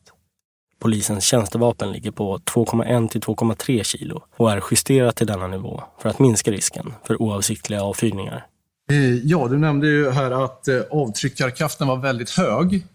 Polisens 0.78 1.24
tjänstevapen 1.24 1.92
ligger 1.92 2.10
på 2.10 2.38
2,1 2.38 3.08
till 3.08 3.20
2,3 3.20 3.82
kilo 3.82 4.22
och 4.36 4.52
är 4.52 4.62
justerat 4.70 5.16
till 5.16 5.26
denna 5.26 5.46
nivå 5.46 5.82
för 5.98 6.08
att 6.08 6.18
minska 6.18 6.50
risken 6.50 6.94
för 7.04 7.22
oavsiktliga 7.22 7.82
avfyrningar. 7.82 8.46
Eh, 8.90 9.14
Ja, 9.24 9.48
du 9.48 9.58
nämnde 9.58 9.86
ju 9.86 10.10
här 10.10 10.44
att 10.44 10.68
eh, 10.68 10.80
avtryckarkraften 10.90 11.88
var 11.88 11.96
väldigt 11.96 12.30
hög. 12.30 12.86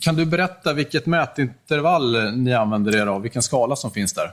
Kan 0.00 0.16
du 0.16 0.24
berätta 0.26 0.72
vilket 0.72 1.06
mätintervall 1.06 2.32
ni 2.36 2.54
använder 2.54 2.96
er 2.96 3.06
av? 3.06 3.22
Vilken 3.22 3.42
skala 3.42 3.76
som 3.76 3.90
finns 3.90 4.12
där? 4.14 4.30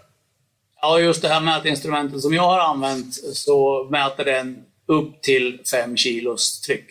Ja, 0.82 1.00
just 1.00 1.22
det 1.22 1.28
här 1.28 1.41
mätinstrumentet 1.41 2.22
som 2.22 2.34
jag 2.34 2.43
har 2.43 2.60
använt 2.60 3.13
så 3.34 3.88
mäter 3.91 4.26
den 4.26 4.58
upp 4.86 5.22
till 5.22 5.60
5 5.72 5.98
kilos 5.98 6.62
tryck. 6.62 6.86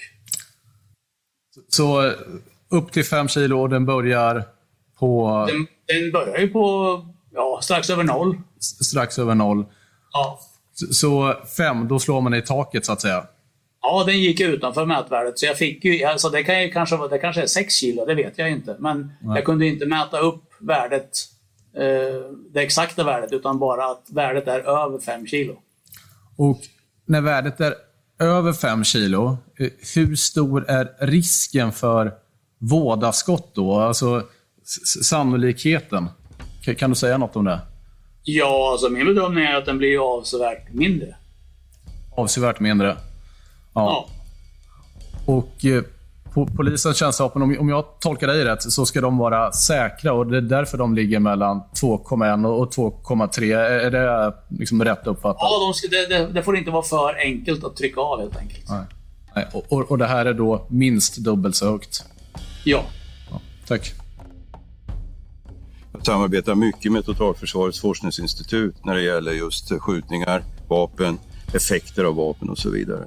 Så 1.68 2.07
eh, 2.07 2.12
upp 2.68 2.92
till 2.92 3.05
5 3.05 3.28
kilo 3.28 3.61
och 3.61 3.68
den 3.68 3.87
börjar 3.87 4.44
på 4.98 5.46
Den, 5.48 5.66
den 5.87 6.12
börjar 6.12 6.38
ju 6.38 6.48
på 6.48 7.07
ja, 7.35 7.61
strax 7.62 7.90
över 7.90 8.05
noll. 8.05 8.40
strax 8.61 9.18
över 9.18 9.35
noll. 9.35 9.64
Ja. 10.12 10.40
Så 10.90 11.35
5, 11.57 11.88
då 11.88 11.98
slår 11.98 12.20
man 12.20 12.35
i 12.35 12.42
taket 12.42 12.87
så 12.87 12.92
att 12.92 13.00
säga. 13.00 13.26
Ja, 13.83 14.05
den 14.07 14.18
gick 14.21 14.40
utanför 14.40 14.87
mätvärdet. 14.87 15.38
Så 15.38 15.47
jag 15.47 15.57
fick 15.59 15.85
ju, 15.85 16.05
alltså 16.05 16.29
det, 16.29 16.42
kan 16.42 16.62
ju 16.62 16.71
kanske, 16.71 16.97
vara- 16.97 17.09
det 17.09 17.18
kanske 17.18 17.42
är 17.42 17.47
6 17.47 17.75
kilo, 17.75 18.05
det 18.07 18.14
vet 18.14 18.38
jag 18.38 18.51
inte. 18.51 18.77
Men 18.79 19.12
Nej. 19.21 19.37
jag 19.37 19.45
kunde 19.45 19.66
inte 19.66 19.87
mäta 19.87 20.18
upp 20.18 20.42
värdet, 20.61 21.11
eh, 21.77 22.31
det 22.53 22.61
exakta 22.61 23.05
värdet, 23.05 23.33
utan 23.33 23.59
bara 23.59 23.85
att 23.90 24.03
värdet 24.11 24.49
är 24.49 24.61
över 24.61 24.99
5 24.99 25.27
kilo. 25.27 25.57
Och 26.37 26.61
när 27.07 27.21
värdet 27.21 27.61
är 27.61 27.75
över 28.18 28.53
5 28.53 28.85
kilo, 28.85 29.37
eh, 29.59 29.68
hur 29.95 30.16
stor 30.16 30.71
är 30.71 31.07
risken 31.07 31.73
för 31.73 32.12
vådaskott 32.59 33.55
då? 33.55 33.75
Alltså 33.81 34.23
sannolikheten. 35.03 36.09
Kan 36.79 36.90
du 36.90 36.97
säga 36.97 37.18
något 37.18 37.37
om 37.37 37.45
det? 37.45 37.61
Ja, 38.25 38.71
alltså 38.73 38.88
min 38.88 39.07
bedömning 39.07 39.45
är 39.45 39.55
att 39.57 39.66
den 39.66 39.79
blir 39.79 40.16
avsevärt 40.18 40.73
mindre. 40.73 41.16
Avsevärt 42.16 42.61
mindre. 42.61 42.97
Ja. 43.74 44.06
Och 45.26 45.64
eh, 45.64 45.82
på 46.35 46.46
polisens 46.46 46.96
tjänstevapen, 46.96 47.42
om 47.42 47.56
om 47.61 47.68
jag 47.68 47.85
tolkar 48.00 48.26
dig 48.26 48.44
rätt, 48.44 48.62
så 48.62 48.87
ska 48.87 49.00
de 49.00 49.18
vara 49.18 49.52
säkra 49.52 50.12
och 50.12 50.26
det 50.26 50.37
är 50.37 50.40
därför 50.40 50.78
de 50.78 50.94
ligger 50.94 51.18
mellan 51.18 51.62
2,1 51.74 52.46
och 52.46 52.72
2,3. 52.72 53.56
Är 53.56 53.90
det 53.90 54.35
liksom 54.48 54.85
rätt 54.85 55.06
uppfattat? 55.06 55.37
Ja, 55.40 55.66
de 55.66 55.74
ska, 55.74 55.88
det, 55.88 56.06
det, 56.06 56.32
det 56.32 56.42
får 56.42 56.56
inte 56.56 56.70
vara 56.70 56.82
för 56.82 57.14
enkelt 57.18 57.64
att 57.64 57.76
trycka 57.76 58.00
av 58.00 58.20
helt 58.20 58.37
enkelt. 58.37 58.68
Nej. 58.68 58.85
Nej, 59.35 59.46
och, 59.52 59.72
och, 59.72 59.90
och 59.90 59.98
det 59.98 60.06
här 60.06 60.26
är 60.26 60.35
då 60.35 60.66
minst 60.68 61.16
dubbelt 61.16 61.56
så 61.56 61.70
högt? 61.70 62.04
Ja. 62.64 62.85
Tack. 63.66 63.92
Jag 65.92 66.06
samarbetar 66.06 66.54
mycket 66.54 66.92
med 66.92 67.04
Totalförsvarets 67.04 67.80
forskningsinstitut 67.80 68.85
när 68.85 68.94
det 68.94 69.02
gäller 69.02 69.32
just 69.32 69.72
skjutningar, 69.80 70.44
vapen, 70.68 71.18
effekter 71.54 72.04
av 72.04 72.14
vapen 72.14 72.48
och 72.48 72.58
så 72.58 72.70
vidare. 72.70 73.04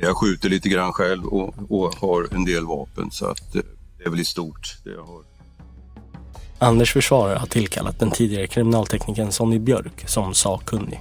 Jag 0.00 0.16
skjuter 0.16 0.48
lite 0.48 0.68
grann 0.68 0.92
själv 0.92 1.26
och, 1.26 1.54
och 1.68 1.94
har 1.94 2.34
en 2.34 2.44
del 2.44 2.66
vapen 2.66 3.10
så 3.10 3.26
att 3.26 3.54
eh, 3.54 3.62
det 3.98 4.04
är 4.04 4.10
väl 4.10 4.20
i 4.20 4.24
stort 4.24 4.76
det 4.84 4.90
jag 4.90 5.04
har. 5.04 5.22
Anders 6.58 6.92
försvarare 6.92 7.38
har 7.38 7.46
tillkallat 7.46 7.98
den 7.98 8.10
tidigare 8.10 8.46
kriminalteknikern 8.46 9.32
Sonny 9.32 9.58
Björk 9.58 10.08
som 10.08 10.34
sakkunnig. 10.34 11.00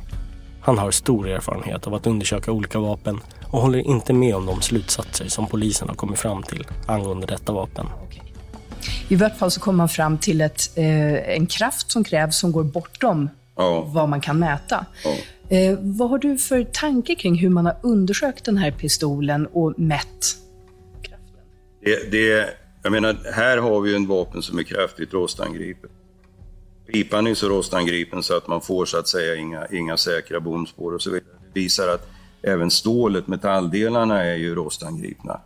Han 0.62 0.78
har 0.78 0.92
stor 0.92 1.28
erfarenhet 1.28 1.88
av 1.88 1.94
att 1.94 2.08
undersöka 2.08 2.52
olika 2.52 2.80
vapen 2.80 3.20
och 3.44 3.62
håller 3.62 3.80
inte 3.80 4.14
med 4.14 4.36
om 4.36 4.46
de 4.46 4.62
slutsatser 4.62 5.28
som 5.28 5.48
polisen 5.48 5.88
har 5.88 5.96
kommit 5.96 6.20
fram 6.20 6.44
till 6.44 6.68
angående 6.86 7.28
detta 7.28 7.54
vapen. 7.54 7.88
I 9.08 9.16
vart 9.16 9.38
fall 9.38 9.52
så 9.52 9.60
kommer 9.60 9.78
man 9.78 9.90
fram 9.90 10.18
till 10.18 10.42
ett, 10.42 10.78
eh, 10.78 11.36
en 11.36 11.48
kraft 11.48 11.92
som 11.92 12.04
krävs 12.04 12.38
som 12.38 12.52
går 12.52 12.64
bortom 12.64 13.30
Ja. 13.56 13.82
vad 13.94 14.10
man 14.10 14.22
kan 14.22 14.40
mäta. 14.40 14.86
Eh, 15.50 15.78
vad 15.82 16.10
har 16.10 16.18
du 16.18 16.38
för 16.38 16.64
tanke 16.64 17.16
kring 17.16 17.36
hur 17.36 17.50
man 17.50 17.66
har 17.66 17.78
undersökt 17.84 18.46
den 18.46 18.58
här 18.58 18.72
pistolen 18.72 19.48
och 19.48 19.80
mätt? 19.80 20.38
Det, 21.82 22.12
det, 22.12 22.50
jag 22.84 22.92
menar, 22.92 23.18
här 23.34 23.58
har 23.58 23.82
vi 23.82 23.96
en 23.96 24.08
vapen 24.08 24.42
som 24.42 24.60
är 24.60 24.64
kraftigt 24.64 25.14
rostangripen. 25.14 25.90
Pipan 26.88 27.28
är 27.28 27.34
så 27.34 27.50
rostangripen 27.50 28.24
så 28.24 28.38
att 28.38 28.48
man 28.48 28.62
får 28.62 28.86
så 28.86 28.98
att 28.98 29.08
säga 29.08 29.36
inga, 29.36 29.68
inga 29.72 29.98
säkra 29.98 30.40
bomspår 30.40 30.94
och 30.94 31.02
så 31.02 31.10
vidare. 31.10 31.30
Det 31.54 31.60
visar 31.60 31.88
att 31.88 32.08
även 32.42 32.72
stålet, 32.72 33.28
metalldelarna, 33.28 34.24
är 34.24 34.36
ju 34.36 34.56
rostangripna. 34.56 35.42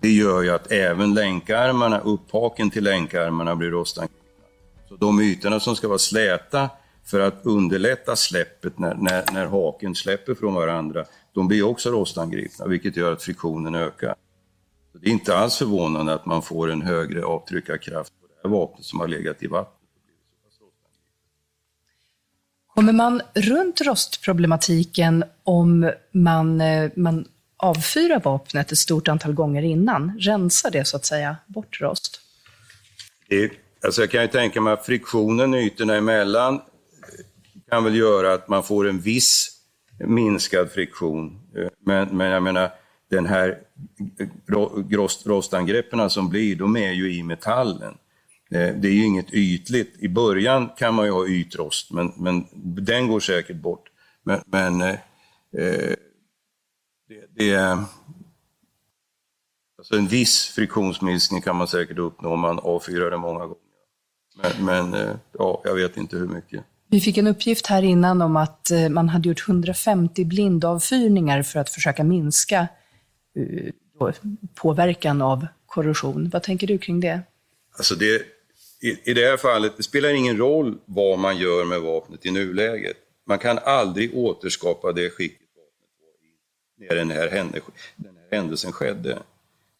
Det 0.00 0.10
gör 0.10 0.42
ju 0.42 0.50
att 0.50 0.72
även 0.72 1.14
länkarmarna, 1.14 2.00
upphaken 2.00 2.70
till 2.70 2.84
länkarmarna 2.84 3.56
blir 3.56 3.70
rostangripna. 3.70 4.18
Så 4.88 4.96
de 4.96 5.20
ytorna 5.20 5.60
som 5.60 5.76
ska 5.76 5.88
vara 5.88 5.98
släta 5.98 6.70
för 7.04 7.20
att 7.20 7.40
underlätta 7.42 8.16
släppet 8.16 8.78
när, 8.78 8.94
när, 8.94 9.24
när 9.32 9.46
haken 9.46 9.94
släpper 9.94 10.34
från 10.34 10.54
varandra, 10.54 11.04
de 11.34 11.48
blir 11.48 11.62
också 11.62 11.90
rostangripna, 11.90 12.66
vilket 12.66 12.96
gör 12.96 13.12
att 13.12 13.22
friktionen 13.22 13.74
ökar. 13.74 14.14
Så 14.92 14.98
det 14.98 15.08
är 15.08 15.12
inte 15.12 15.36
alls 15.36 15.56
förvånande 15.56 16.14
att 16.14 16.26
man 16.26 16.42
får 16.42 16.70
en 16.70 16.82
högre 16.82 17.24
avtryckarkraft 17.24 18.12
på 18.20 18.26
det 18.26 18.48
här 18.48 18.50
vapnet 18.56 18.84
som 18.84 19.00
har 19.00 19.08
legat 19.08 19.42
i 19.42 19.46
vatten. 19.46 19.82
Kommer 22.74 22.92
man 22.92 23.22
runt 23.34 23.80
rostproblematiken 23.80 25.24
om 25.44 25.92
man, 26.12 26.60
eh, 26.60 26.90
man 26.96 27.24
avfyrar 27.56 28.20
vapnet 28.20 28.72
ett 28.72 28.78
stort 28.78 29.08
antal 29.08 29.32
gånger 29.32 29.62
innan? 29.62 30.18
Rensar 30.18 30.70
det 30.70 30.84
så 30.84 30.96
att 30.96 31.04
säga 31.04 31.36
bort 31.46 31.80
rost? 31.80 32.20
Det, 33.28 33.52
alltså 33.84 34.00
jag 34.00 34.10
kan 34.10 34.22
ju 34.22 34.28
tänka 34.28 34.60
mig 34.60 34.72
att 34.72 34.86
friktionen 34.86 35.54
ytorna 35.54 35.94
emellan 35.94 36.60
kan 37.72 37.84
väl 37.84 37.96
göra 37.96 38.32
att 38.32 38.48
man 38.48 38.62
får 38.62 38.88
en 38.88 39.00
viss 39.00 39.50
minskad 39.98 40.70
friktion. 40.70 41.40
Eh, 41.56 41.68
men, 41.80 42.16
men 42.16 42.26
jag 42.26 42.42
menar, 42.42 42.70
den 43.10 43.26
här 43.26 43.58
rost, 44.90 45.26
rostangreppen 45.26 46.10
som 46.10 46.28
blir, 46.28 46.56
de 46.56 46.76
är 46.76 46.92
ju 46.92 47.14
i 47.14 47.22
metallen. 47.22 47.94
Eh, 48.50 48.74
det 48.74 48.88
är 48.88 48.92
ju 48.92 49.04
inget 49.04 49.32
ytligt. 49.32 49.96
I 49.98 50.08
början 50.08 50.68
kan 50.76 50.94
man 50.94 51.04
ju 51.04 51.12
ha 51.12 51.26
ytrost, 51.26 51.90
men, 51.90 52.12
men 52.16 52.46
den 52.86 53.08
går 53.08 53.20
säkert 53.20 53.56
bort. 53.56 53.88
Men, 54.22 54.40
men 54.46 54.80
eh, 54.80 54.98
eh, 55.58 55.94
det, 57.08 57.26
det 57.36 57.50
är... 57.50 57.78
Alltså 59.78 59.96
en 59.96 60.06
viss 60.06 60.46
friktionsminskning 60.46 61.42
kan 61.42 61.56
man 61.56 61.68
säkert 61.68 61.98
uppnå 61.98 62.32
om 62.32 62.40
man 62.40 62.58
avfyrar 62.58 63.10
det 63.10 63.18
många 63.18 63.46
gånger. 63.46 63.56
Men, 64.42 64.64
men 64.64 64.94
eh, 64.94 65.16
ja, 65.32 65.60
jag 65.64 65.74
vet 65.74 65.96
inte 65.96 66.16
hur 66.16 66.28
mycket. 66.28 66.64
Vi 66.92 67.00
fick 67.00 67.18
en 67.18 67.26
uppgift 67.26 67.66
här 67.66 67.82
innan 67.82 68.22
om 68.22 68.36
att 68.36 68.70
eh, 68.70 68.88
man 68.88 69.08
hade 69.08 69.28
gjort 69.28 69.48
150 69.48 70.24
blindavfyrningar 70.24 71.42
för 71.42 71.60
att 71.60 71.70
försöka 71.70 72.04
minska 72.04 72.68
eh, 73.36 74.14
påverkan 74.54 75.22
av 75.22 75.46
korrosion. 75.66 76.30
Vad 76.32 76.42
tänker 76.42 76.66
du 76.66 76.78
kring 76.78 77.00
det? 77.00 77.20
Alltså 77.76 77.94
det, 77.94 78.22
i, 78.80 79.10
I 79.10 79.14
det 79.14 79.30
här 79.30 79.36
fallet, 79.36 79.72
det 79.76 79.82
spelar 79.82 80.08
ingen 80.08 80.36
roll 80.36 80.78
vad 80.84 81.18
man 81.18 81.36
gör 81.36 81.64
med 81.64 81.80
vapnet 81.80 82.26
i 82.26 82.30
nuläget. 82.30 82.96
Man 83.26 83.38
kan 83.38 83.58
aldrig 83.58 84.16
återskapa 84.16 84.92
det 84.92 85.10
skicket 85.10 85.48
vapnet 85.56 85.90
var 86.00 86.86
i 86.86 86.88
när 86.88 86.96
den 86.96 87.10
här, 87.10 87.30
den 87.96 88.16
här 88.16 88.36
händelsen 88.38 88.72
skedde. 88.72 89.18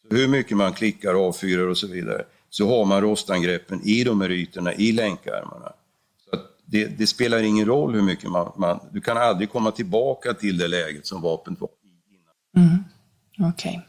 Så 0.09 0.17
hur 0.17 0.29
mycket 0.29 0.57
man 0.57 0.73
klickar, 0.73 1.15
avfyrar 1.15 1.67
och 1.67 1.79
så 1.79 1.87
vidare, 1.87 2.25
så 2.51 2.69
har 2.69 2.85
man 2.85 3.01
rostangreppen 3.01 3.81
i 3.85 4.05
de 4.05 4.21
här 4.21 4.31
ytorna, 4.31 4.75
i 4.75 4.93
länkarmarna. 4.93 5.73
Det, 6.73 6.87
det 6.99 7.07
spelar 7.07 7.43
ingen 7.43 7.67
roll 7.67 7.95
hur 7.95 8.03
mycket 8.03 8.31
man, 8.31 8.53
man... 8.57 8.81
Du 8.93 9.01
kan 9.01 9.17
aldrig 9.17 9.51
komma 9.51 9.71
tillbaka 9.71 10.35
till 10.35 10.59
det 10.59 10.69
läget 10.69 11.07
som 11.07 11.23
vapnet 11.23 11.61
var 11.61 11.71
Mm. 12.57 12.85
Okej. 13.51 13.89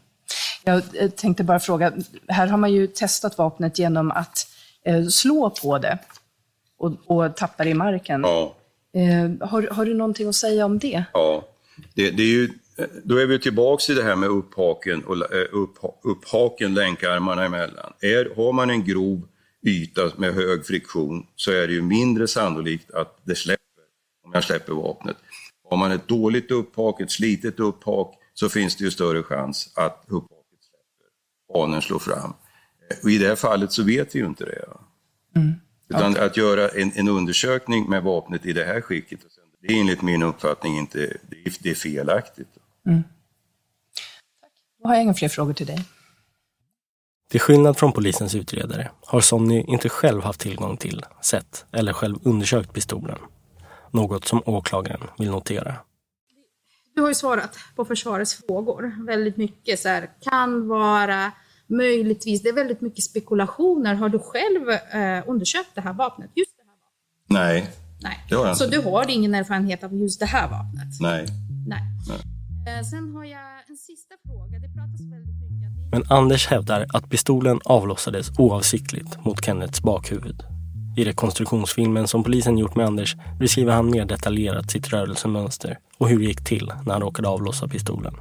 Jag 0.63 0.81
eh, 0.93 1.09
tänkte 1.09 1.43
bara 1.43 1.59
fråga, 1.59 1.93
här 2.27 2.47
har 2.47 2.57
man 2.57 2.73
ju 2.73 2.87
testat 2.87 3.37
vapnet 3.37 3.79
genom 3.79 4.11
att 4.11 4.47
eh, 4.85 5.07
slå 5.07 5.49
på 5.49 5.77
det 5.77 5.99
och, 6.77 6.91
och 7.05 7.35
tappa 7.35 7.63
det 7.63 7.69
i 7.69 7.73
marken. 7.73 8.21
Ja. 8.21 8.55
Eh, 8.95 9.47
har, 9.47 9.67
har 9.71 9.85
du 9.85 9.93
någonting 9.93 10.29
att 10.29 10.35
säga 10.35 10.65
om 10.65 10.79
det? 10.79 11.03
Ja, 11.13 11.47
det, 11.93 12.11
det 12.11 12.23
är 12.23 12.27
ju, 12.27 12.49
då 13.03 13.17
är 13.17 13.25
vi 13.25 13.39
tillbaks 13.39 13.89
i 13.89 13.93
det 13.93 14.03
här 14.03 14.15
med 14.15 14.29
upphaken, 14.29 15.03
och, 15.03 15.15
eh, 15.15 15.47
upp, 15.51 15.77
upphaken 16.03 16.73
länkarmarna 16.73 17.45
emellan. 17.45 17.93
Är, 18.01 18.35
har 18.35 18.53
man 18.53 18.69
en 18.69 18.83
grov 18.83 19.27
yta 19.63 20.11
med 20.17 20.33
hög 20.33 20.65
friktion 20.65 21.27
så 21.35 21.51
är 21.51 21.67
det 21.67 21.73
ju 21.73 21.81
mindre 21.81 22.27
sannolikt 22.27 22.91
att 22.91 23.17
det 23.23 23.35
släpper 23.35 23.63
om 24.25 24.31
jag 24.33 24.43
släpper 24.43 24.73
vapnet. 24.73 25.17
Har 25.69 25.77
man 25.77 25.91
ett 25.91 26.07
dåligt 26.07 26.51
upphak, 26.51 27.01
ett 27.01 27.11
slitet 27.11 27.59
upphak, 27.59 28.15
så 28.33 28.49
finns 28.49 28.75
det 28.75 28.83
ju 28.83 28.91
större 28.91 29.23
chans 29.23 29.73
att 29.75 30.05
upphaket 30.07 30.59
släpper, 30.61 31.59
hanen 31.59 31.81
slår 31.81 31.99
fram. 31.99 32.33
Och 33.03 33.11
I 33.11 33.17
det 33.17 33.27
här 33.27 33.35
fallet 33.35 33.71
så 33.71 33.83
vet 33.83 34.15
vi 34.15 34.19
ju 34.19 34.25
inte 34.25 34.45
det. 34.45 34.65
Mm. 35.35 35.53
Utan 35.89 36.17
att 36.17 36.37
göra 36.37 36.69
en, 36.69 36.91
en 36.95 37.07
undersökning 37.07 37.89
med 37.89 38.03
vapnet 38.03 38.45
i 38.45 38.53
det 38.53 38.65
här 38.65 38.81
skicket, 38.81 39.19
det 39.61 39.73
är 39.73 39.79
enligt 39.79 40.01
min 40.01 40.23
uppfattning 40.23 40.77
inte, 40.77 40.97
det 40.99 41.35
är, 41.45 41.53
det 41.59 41.69
är 41.69 41.75
felaktigt. 41.75 42.49
Mm. 42.87 43.03
Då 44.81 44.87
har 44.87 44.95
jag 44.95 45.03
inga 45.03 45.13
fler 45.13 45.29
frågor 45.29 45.53
till 45.53 45.67
dig. 45.67 45.85
Till 47.33 47.41
skillnad 47.41 47.77
från 47.77 47.91
polisens 47.91 48.35
utredare 48.35 48.91
har 49.05 49.21
Sonny 49.21 49.63
inte 49.67 49.89
själv 49.89 50.23
haft 50.23 50.39
tillgång 50.39 50.77
till, 50.77 51.05
sett 51.21 51.65
eller 51.71 51.93
själv 51.93 52.15
undersökt 52.23 52.73
pistolen. 52.73 53.17
Något 53.91 54.25
som 54.25 54.41
åklagaren 54.45 55.01
vill 55.17 55.31
notera. 55.31 55.75
Du 56.95 57.01
har 57.01 57.07
ju 57.09 57.15
svarat 57.15 57.57
på 57.75 57.85
försvarets 57.85 58.33
frågor. 58.33 59.05
Väldigt 59.05 59.37
mycket 59.37 59.79
så 59.79 59.89
här, 59.89 60.09
kan 60.21 60.67
vara, 60.67 61.31
möjligtvis. 61.67 62.41
Det 62.43 62.49
är 62.49 62.53
väldigt 62.53 62.81
mycket 62.81 63.03
spekulationer. 63.03 63.95
Har 63.95 64.09
du 64.09 64.19
själv 64.19 64.69
eh, 64.69 65.29
undersökt 65.29 65.69
det 65.75 65.81
här 65.81 65.93
vapnet? 65.93 66.31
Just 66.35 66.57
det 66.57 66.63
här 66.63 66.77
vapnet? 66.77 67.29
Nej, 67.29 67.69
Nej. 68.01 68.25
det 68.29 68.35
har 68.35 68.47
jag 68.47 68.57
Så 68.57 68.67
du 68.67 68.81
har 68.81 69.09
ingen 69.09 69.35
erfarenhet 69.35 69.83
av 69.83 69.93
just 69.93 70.19
det 70.19 70.25
här 70.25 70.49
vapnet? 70.49 70.87
Nej. 71.01 71.25
Nej. 71.67 71.81
Nej. 72.07 72.77
Eh, 72.77 72.83
sen 72.83 73.15
har 73.15 73.23
jag 73.23 73.69
en 73.69 73.77
sista 73.77 74.15
fråga. 74.25 74.59
Det 74.59 74.67
pratas 74.67 75.01
väldigt 75.01 75.35
mycket. 75.35 75.42
Men 75.93 76.03
Anders 76.09 76.47
hävdar 76.47 76.85
att 76.93 77.09
pistolen 77.09 77.59
avlossades 77.65 78.31
oavsiktligt 78.37 79.25
mot 79.25 79.45
Kennets 79.45 79.81
bakhuvud. 79.81 80.43
I 80.97 81.03
rekonstruktionsfilmen 81.03 82.07
som 82.07 82.23
polisen 82.23 82.57
gjort 82.57 82.75
med 82.75 82.85
Anders 82.85 83.15
beskriver 83.39 83.73
han 83.73 83.91
mer 83.91 84.05
detaljerat 84.05 84.71
sitt 84.71 84.87
rörelsemönster 84.87 85.77
och 85.97 86.09
hur 86.09 86.19
det 86.19 86.25
gick 86.25 86.43
till 86.43 86.71
när 86.85 86.93
han 86.93 87.01
råkade 87.01 87.27
avlossa 87.27 87.67
pistolen. 87.67 88.13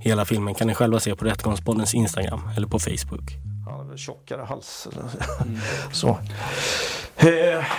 Hela 0.00 0.24
filmen 0.24 0.54
kan 0.54 0.66
ni 0.66 0.74
själva 0.74 1.00
se 1.00 1.14
på 1.14 1.24
Rättegångspoddens 1.24 1.94
Instagram 1.94 2.40
eller 2.56 2.66
på 2.66 2.78
Facebook. 2.78 3.32
Han 3.64 3.74
har 3.74 3.84
väl 3.84 3.98
tjockare 3.98 4.42
hals. 4.42 4.88
Mm. 4.92 5.58
Så. 5.92 6.18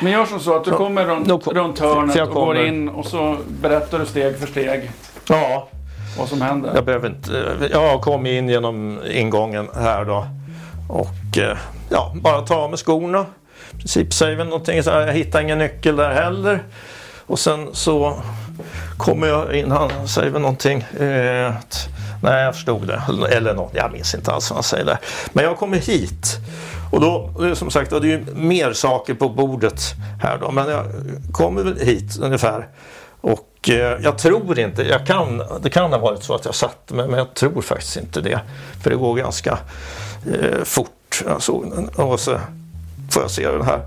Men 0.02 0.12
gör 0.12 0.26
som 0.26 0.39
så 0.39 0.56
att 0.56 0.65
du 0.65 0.72
kommer 0.72 1.06
runt, 1.06 1.48
runt 1.48 1.80
hörnet 1.80 2.22
och 2.22 2.28
går 2.28 2.45
kommer. 2.45 2.65
in 2.65 2.89
och 2.89 3.06
så 3.06 3.38
berättar 3.62 4.00
du 4.00 4.06
steg 4.06 4.39
för 4.39 4.48
steg 4.48 4.91
Ja, 5.28 5.67
vad 6.17 6.30
som 6.30 6.41
händer. 6.41 6.72
jag 6.76 6.86
behöver 6.86 7.10
inte... 7.10 7.67
Jag 7.72 8.02
kom 8.02 8.26
in 8.26 8.50
genom 8.50 9.00
ingången 9.12 9.67
här 9.76 10.06
då. 10.06 10.28
Och 10.89 11.38
eh, 11.38 11.58
ja, 11.89 12.13
bara 12.15 12.41
ta 12.41 12.56
av 12.56 12.69
mig 12.69 12.80
skorna. 12.80 13.26
I 13.72 13.78
princip 13.78 14.13
säger 14.13 14.38
väl 14.38 14.48
någonting 14.48 14.84
så 14.84 14.91
här, 14.91 15.08
jag 15.08 15.13
hittar 15.13 15.41
ingen 15.41 15.58
nyckel 15.58 15.95
där 15.95 16.12
heller. 16.12 16.63
Och 17.26 17.39
sen 17.39 17.69
så 17.74 18.22
kommer 18.98 19.28
jag 19.28 19.56
in, 19.56 19.72
han 19.72 20.08
säger 20.08 20.30
väl 20.30 20.41
någonting. 20.41 20.78
Eh, 20.82 21.54
nej, 22.24 22.43
jag 22.43 22.56
förstod 22.56 22.88
det. 22.88 23.02
Eller 23.32 23.54
något, 23.54 23.72
jag 23.74 23.91
minns 23.91 24.15
inte 24.15 24.32
alls 24.32 24.50
vad 24.50 24.58
han 24.58 24.63
säger 24.63 24.86
där. 24.86 24.98
Men 25.34 25.45
jag 25.45 25.58
kommer 25.58 25.78
hit. 25.78 26.38
Och 26.91 27.02
då, 27.02 27.34
det 27.39 27.56
som 27.56 27.72
sagt, 27.72 27.89
det 27.89 27.98
är 27.98 28.02
ju 28.02 28.26
mer 28.36 28.74
saker 28.74 29.13
på 29.13 29.30
bordet 29.30 29.82
här 30.22 30.38
då. 30.38 30.52
Men 30.52 30.69
jag 30.69 30.86
kommer 31.32 31.63
väl 31.63 31.80
hit 31.80 32.19
ungefär. 32.22 32.67
Och 33.22 33.48
Eh, 33.67 33.76
jag 33.76 34.17
tror 34.17 34.60
inte, 34.60 34.84
jag 34.84 35.06
kan, 35.06 35.43
det 35.62 35.69
kan 35.69 35.91
ha 35.91 36.00
varit 36.00 36.24
så 36.24 36.36
att 36.36 36.45
jag 36.45 36.56
satte 36.56 36.93
mig, 36.93 37.08
men 37.08 37.17
jag 37.17 37.34
tror 37.34 37.62
faktiskt 37.62 37.98
inte 37.98 38.22
det. 38.22 38.39
För 38.84 38.89
det 38.89 38.95
går 38.95 39.15
ganska 39.15 39.58
eh, 40.34 40.63
fort. 40.63 41.24
Jag 41.26 41.41
såg 41.41 41.72
den. 41.72 41.89
Och 41.89 42.19
så 42.19 42.39
får 43.10 43.22
jag 43.22 43.32
se 43.32 43.52
den 43.52 43.65
här 43.65 43.82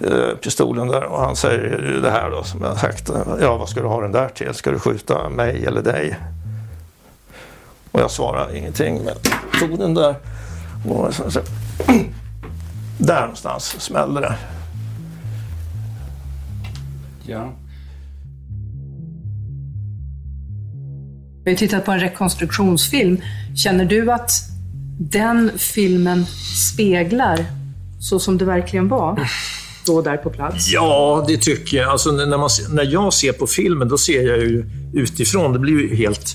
eh, 0.00 0.36
pistolen 0.36 0.88
där 0.88 1.04
och 1.04 1.20
han 1.20 1.36
säger 1.36 2.00
det 2.02 2.10
här 2.10 2.30
då 2.30 2.42
som 2.42 2.62
jag 2.62 2.78
sagt. 2.78 3.10
Ja, 3.40 3.56
vad 3.56 3.68
ska 3.68 3.80
du 3.80 3.86
ha 3.86 4.00
den 4.00 4.12
där 4.12 4.28
till? 4.28 4.54
Ska 4.54 4.70
du 4.70 4.78
skjuta 4.78 5.28
mig 5.28 5.66
eller 5.66 5.82
dig? 5.82 6.16
Och 7.92 8.00
jag 8.00 8.10
svarar 8.10 8.56
ingenting 8.56 9.00
men 9.04 9.14
tog 9.60 9.78
den 9.78 9.94
där 9.94 10.14
och 10.88 11.14
så, 11.14 11.30
så, 11.30 11.40
där 12.98 13.20
någonstans 13.20 13.80
smällde 13.80 14.20
det. 14.20 14.36
Ja. 17.22 17.52
Vi 21.46 21.52
har 21.52 21.56
tittat 21.56 21.84
på 21.84 21.92
en 21.92 22.00
rekonstruktionsfilm. 22.00 23.20
Känner 23.56 23.84
du 23.84 24.12
att 24.12 24.30
den 24.98 25.50
filmen 25.58 26.26
speglar 26.72 27.44
så 28.00 28.18
som 28.18 28.38
det 28.38 28.44
verkligen 28.44 28.88
var 28.88 29.30
då 29.86 30.02
där 30.02 30.16
på 30.16 30.30
plats? 30.30 30.72
Ja, 30.72 31.24
det 31.28 31.36
tycker 31.36 31.76
jag. 31.76 31.90
Alltså, 31.90 32.12
när, 32.12 32.38
man, 32.38 32.48
när 32.70 32.84
jag 32.84 33.12
ser 33.12 33.32
på 33.32 33.46
filmen, 33.46 33.88
då 33.88 33.98
ser 33.98 34.22
jag 34.22 34.38
ju 34.38 34.64
utifrån. 34.94 35.52
Det 35.52 35.58
blir 35.58 35.72
ju 35.72 35.96
helt 35.96 36.34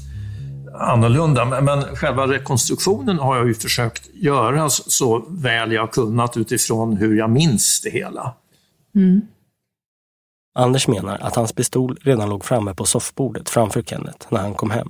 annorlunda. 0.79 1.45
Men, 1.45 1.65
men 1.65 1.95
själva 1.95 2.27
rekonstruktionen 2.27 3.19
har 3.19 3.37
jag 3.37 3.47
ju 3.47 3.53
försökt 3.53 4.09
göra 4.13 4.69
så, 4.69 5.25
väl 5.29 5.71
jag 5.71 5.91
kunnat 5.91 6.37
utifrån 6.37 6.97
hur 6.97 7.17
jag 7.17 7.29
minns 7.29 7.81
det 7.81 7.89
hela. 7.89 8.35
Mm. 8.95 9.21
Anders 10.55 10.87
menar 10.87 11.17
att 11.21 11.35
hans 11.35 11.53
pistol 11.53 11.97
redan 12.01 12.29
låg 12.29 12.45
framme 12.45 12.73
på 12.73 12.85
soffbordet 12.85 13.49
framför 13.49 13.81
Kenneth 13.81 14.27
när 14.29 14.39
han 14.39 14.53
kom 14.53 14.71
hem. 14.71 14.89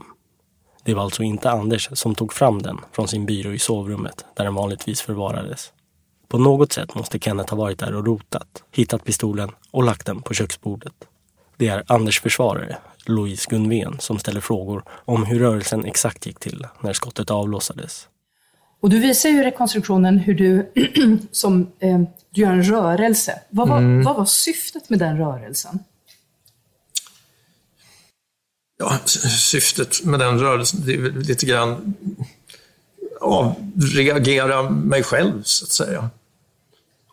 Det 0.84 0.94
var 0.94 1.04
alltså 1.04 1.24
inte 1.24 1.52
Anders 1.52 1.90
som 1.94 2.16
tog 2.16 2.34
fram 2.34 2.62
den 2.62 2.78
från 2.92 3.08
sin 3.08 3.26
byrå 3.26 3.54
i 3.54 3.60
sovrummet 3.60 4.26
där 4.36 4.44
den 4.44 4.56
vanligtvis 4.56 5.02
förvarades. 5.02 5.72
På 6.28 6.38
något 6.38 6.74
sätt 6.74 6.96
måste 6.96 7.20
Kenneth 7.20 7.54
ha 7.54 7.58
varit 7.58 7.80
där 7.80 7.96
och 7.96 8.06
rotat, 8.06 8.64
hittat 8.72 9.04
pistolen 9.04 9.50
och 9.72 9.84
lagt 9.84 10.06
den 10.06 10.22
på 10.22 10.34
köksbordet. 10.34 10.94
Det 11.58 11.68
är 11.68 11.84
Anders 11.88 12.22
försvarare, 12.22 12.78
Louise 13.06 13.48
Gunven, 13.50 13.96
som 14.00 14.20
ställer 14.20 14.42
frågor 14.42 14.84
om 15.06 15.26
hur 15.26 15.40
rörelsen 15.40 15.86
exakt 15.86 16.26
gick 16.26 16.40
till 16.40 16.68
när 16.82 16.94
skottet 16.94 17.32
avlossades. 17.32 18.08
Och 18.82 18.90
du 18.90 19.00
visar 19.00 19.30
ju 19.30 19.40
i 19.40 19.44
rekonstruktionen 19.44 20.18
hur 20.18 20.34
du, 20.34 20.72
som, 21.32 21.72
eh, 21.80 22.00
du 22.30 22.42
gör 22.42 22.52
en 22.52 22.64
rörelse. 22.64 23.42
Vad 23.50 23.70
var, 23.70 23.78
Mm. 23.78 24.04
vad 24.04 24.16
var 24.16 24.26
syftet 24.26 24.90
med 24.90 25.00
den 25.00 25.18
rörelsen? 25.18 25.80
Ja, 28.82 29.00
syftet 29.06 30.04
med 30.04 30.20
den 30.20 30.40
rörelsen 30.40 30.82
det 30.86 30.94
är 30.94 30.98
väl 30.98 31.20
lite 31.20 31.46
grann 31.46 31.94
avreagera 33.22 34.70
mig 34.70 35.04
själv, 35.04 35.44
så 35.44 35.66
att 35.66 35.72
säga. 35.72 36.10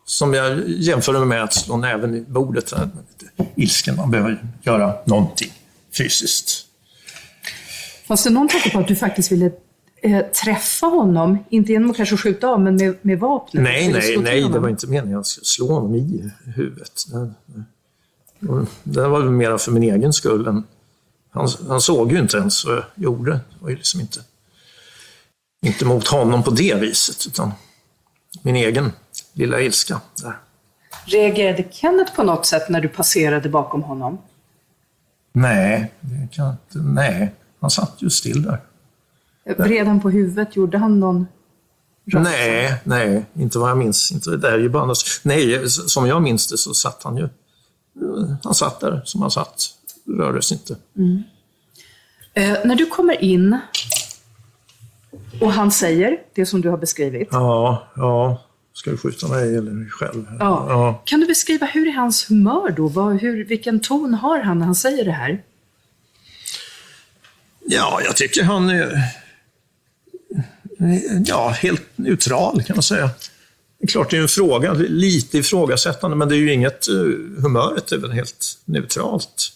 Som 0.04 0.34
jag 0.34 0.68
jämför 0.68 1.24
med 1.24 1.44
att 1.44 1.54
slå 1.54 1.76
näven 1.76 2.14
i 2.14 2.20
bordet. 2.20 2.72
Här. 2.72 2.88
Lite 3.08 3.52
ilsken, 3.56 3.96
man 3.96 4.10
behöver 4.10 4.44
göra 4.62 4.94
någonting 5.04 5.52
fysiskt. 5.98 6.64
Fanns 8.06 8.24
det 8.24 8.30
någon 8.30 8.48
tanke 8.48 8.70
på 8.70 8.78
att 8.78 8.88
du 8.88 8.96
faktiskt 8.96 9.32
ville 9.32 9.50
eh, 10.02 10.20
träffa 10.44 10.86
honom? 10.86 11.38
Inte 11.50 11.72
genom 11.72 11.90
att 11.90 11.96
kanske 11.96 12.16
skjuta 12.16 12.48
av, 12.48 12.60
men 12.60 12.76
med, 12.76 12.96
med 13.02 13.18
vapnet? 13.18 13.62
Nej, 13.62 13.92
nej, 13.92 14.16
nej, 14.18 14.48
det 14.52 14.58
var 14.58 14.68
inte 14.68 14.86
meningen 14.86 15.08
att 15.08 15.12
jag 15.12 15.26
skulle 15.26 15.44
slå 15.44 15.72
honom 15.72 15.94
i 15.94 16.30
huvudet. 16.56 17.04
Det, 18.40 18.66
det 18.82 19.08
var 19.08 19.22
mera 19.22 19.58
för 19.58 19.72
min 19.72 19.82
egen 19.82 20.12
skull. 20.12 20.46
Än, 20.46 20.64
han, 21.30 21.48
han 21.68 21.80
såg 21.80 22.12
ju 22.12 22.18
inte 22.18 22.36
ens 22.36 22.64
vad 22.64 22.74
jag 22.74 22.84
gjorde. 22.94 23.30
Det 23.32 23.56
var 23.60 23.70
ju 23.70 23.76
liksom 23.76 24.00
inte, 24.00 24.20
inte 25.66 25.84
mot 25.84 26.08
honom 26.08 26.42
på 26.42 26.50
det 26.50 26.74
viset, 26.74 27.26
utan 27.26 27.52
min 28.42 28.56
egen 28.56 28.92
lilla 29.32 29.60
ilska. 29.60 30.00
Där. 30.22 30.38
Reagerade 31.04 31.64
Kenneth 31.70 32.14
på 32.14 32.22
något 32.22 32.46
sätt 32.46 32.68
när 32.68 32.80
du 32.80 32.88
passerade 32.88 33.48
bakom 33.48 33.82
honom? 33.82 34.18
Nej, 35.32 35.92
det 36.00 36.28
kan 36.32 36.44
jag 36.44 36.54
inte, 36.54 36.78
nej, 36.78 37.34
han 37.60 37.70
satt 37.70 37.94
ju 37.98 38.10
still 38.10 38.42
där. 38.42 38.60
Vred 39.56 39.86
han 39.86 40.00
på 40.00 40.10
huvudet? 40.10 40.56
Gjorde 40.56 40.78
han 40.78 41.00
någon 41.00 41.26
rörelse? 42.12 42.30
Nej, 42.30 42.80
nej, 42.84 43.26
inte 43.34 43.58
vad 43.58 43.70
jag 43.70 43.78
minns. 43.78 44.12
Inte, 44.12 44.36
det 44.36 44.48
är 44.48 44.58
ju 44.58 44.68
bara 44.68 44.94
nej, 45.22 45.70
som 45.70 46.06
jag 46.06 46.22
minns 46.22 46.48
det 46.48 46.58
så 46.58 46.74
satt 46.74 47.02
han 47.02 47.16
ju. 47.16 47.28
Han 48.44 48.54
satt 48.54 48.80
där 48.80 49.02
som 49.04 49.22
han 49.22 49.30
satt, 49.30 49.64
rörde 50.08 50.42
sig 50.42 50.56
inte. 50.56 50.76
Mm. 50.96 51.22
Eh, 52.34 52.58
när 52.64 52.74
du 52.74 52.86
kommer 52.86 53.22
in 53.24 53.58
och 55.40 55.52
han 55.52 55.70
säger 55.70 56.18
det 56.34 56.46
som 56.46 56.60
du 56.60 56.68
har 56.68 56.78
beskrivit. 56.78 57.28
Ja, 57.30 57.88
ja. 57.96 58.44
Ska 58.72 58.90
du 58.90 58.96
skjuta 58.96 59.28
mig 59.28 59.56
eller 59.56 59.70
dig 59.70 59.90
själv? 59.90 60.26
Ja. 60.38 61.02
Kan 61.04 61.20
du 61.20 61.26
beskriva 61.26 61.66
hur 61.66 61.88
är 61.88 61.92
hans 61.92 62.30
humör 62.30 62.70
då? 62.70 62.88
Vad, 62.88 63.20
hur, 63.20 63.44
vilken 63.44 63.80
ton 63.80 64.14
har 64.14 64.40
han 64.40 64.58
när 64.58 64.66
han 64.66 64.74
säger 64.74 65.04
det 65.04 65.12
här? 65.12 65.42
Ja, 67.66 68.00
jag 68.04 68.16
tycker 68.16 68.42
han 68.42 68.70
är 68.70 69.02
ja, 71.26 71.48
helt 71.48 71.82
neutral 71.96 72.62
kan 72.62 72.76
man 72.76 72.82
säga. 72.82 73.10
Det 73.78 73.84
är 73.84 73.88
klart 73.88 74.10
det 74.10 74.16
är 74.16 74.22
en 74.22 74.28
fråga, 74.28 74.72
lite 74.72 75.38
ifrågasättande, 75.38 76.16
men 76.16 76.28
det 76.28 76.34
är 76.34 76.38
ju 76.38 76.52
inget, 76.52 76.88
eh, 76.88 76.94
humöret 77.42 77.92
är 77.92 77.98
väl 77.98 78.12
helt 78.12 78.58
neutralt. 78.64 79.52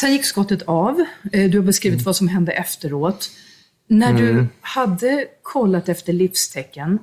Sen 0.00 0.12
gick 0.12 0.24
skottet 0.24 0.62
av. 0.62 1.04
Eh, 1.32 1.50
Du 1.50 1.58
har 1.58 1.64
beskrivit 1.66 1.96
Mm. 1.98 2.04
vad 2.04 2.16
som 2.16 2.28
hände 2.28 2.52
efteråt. 2.52 3.30
När 3.88 4.12
du 4.12 4.30
Mm. 4.30 4.48
hade 4.60 5.26
kollat 5.42 5.88
efter 5.88 6.12
livstecken, 6.12 6.98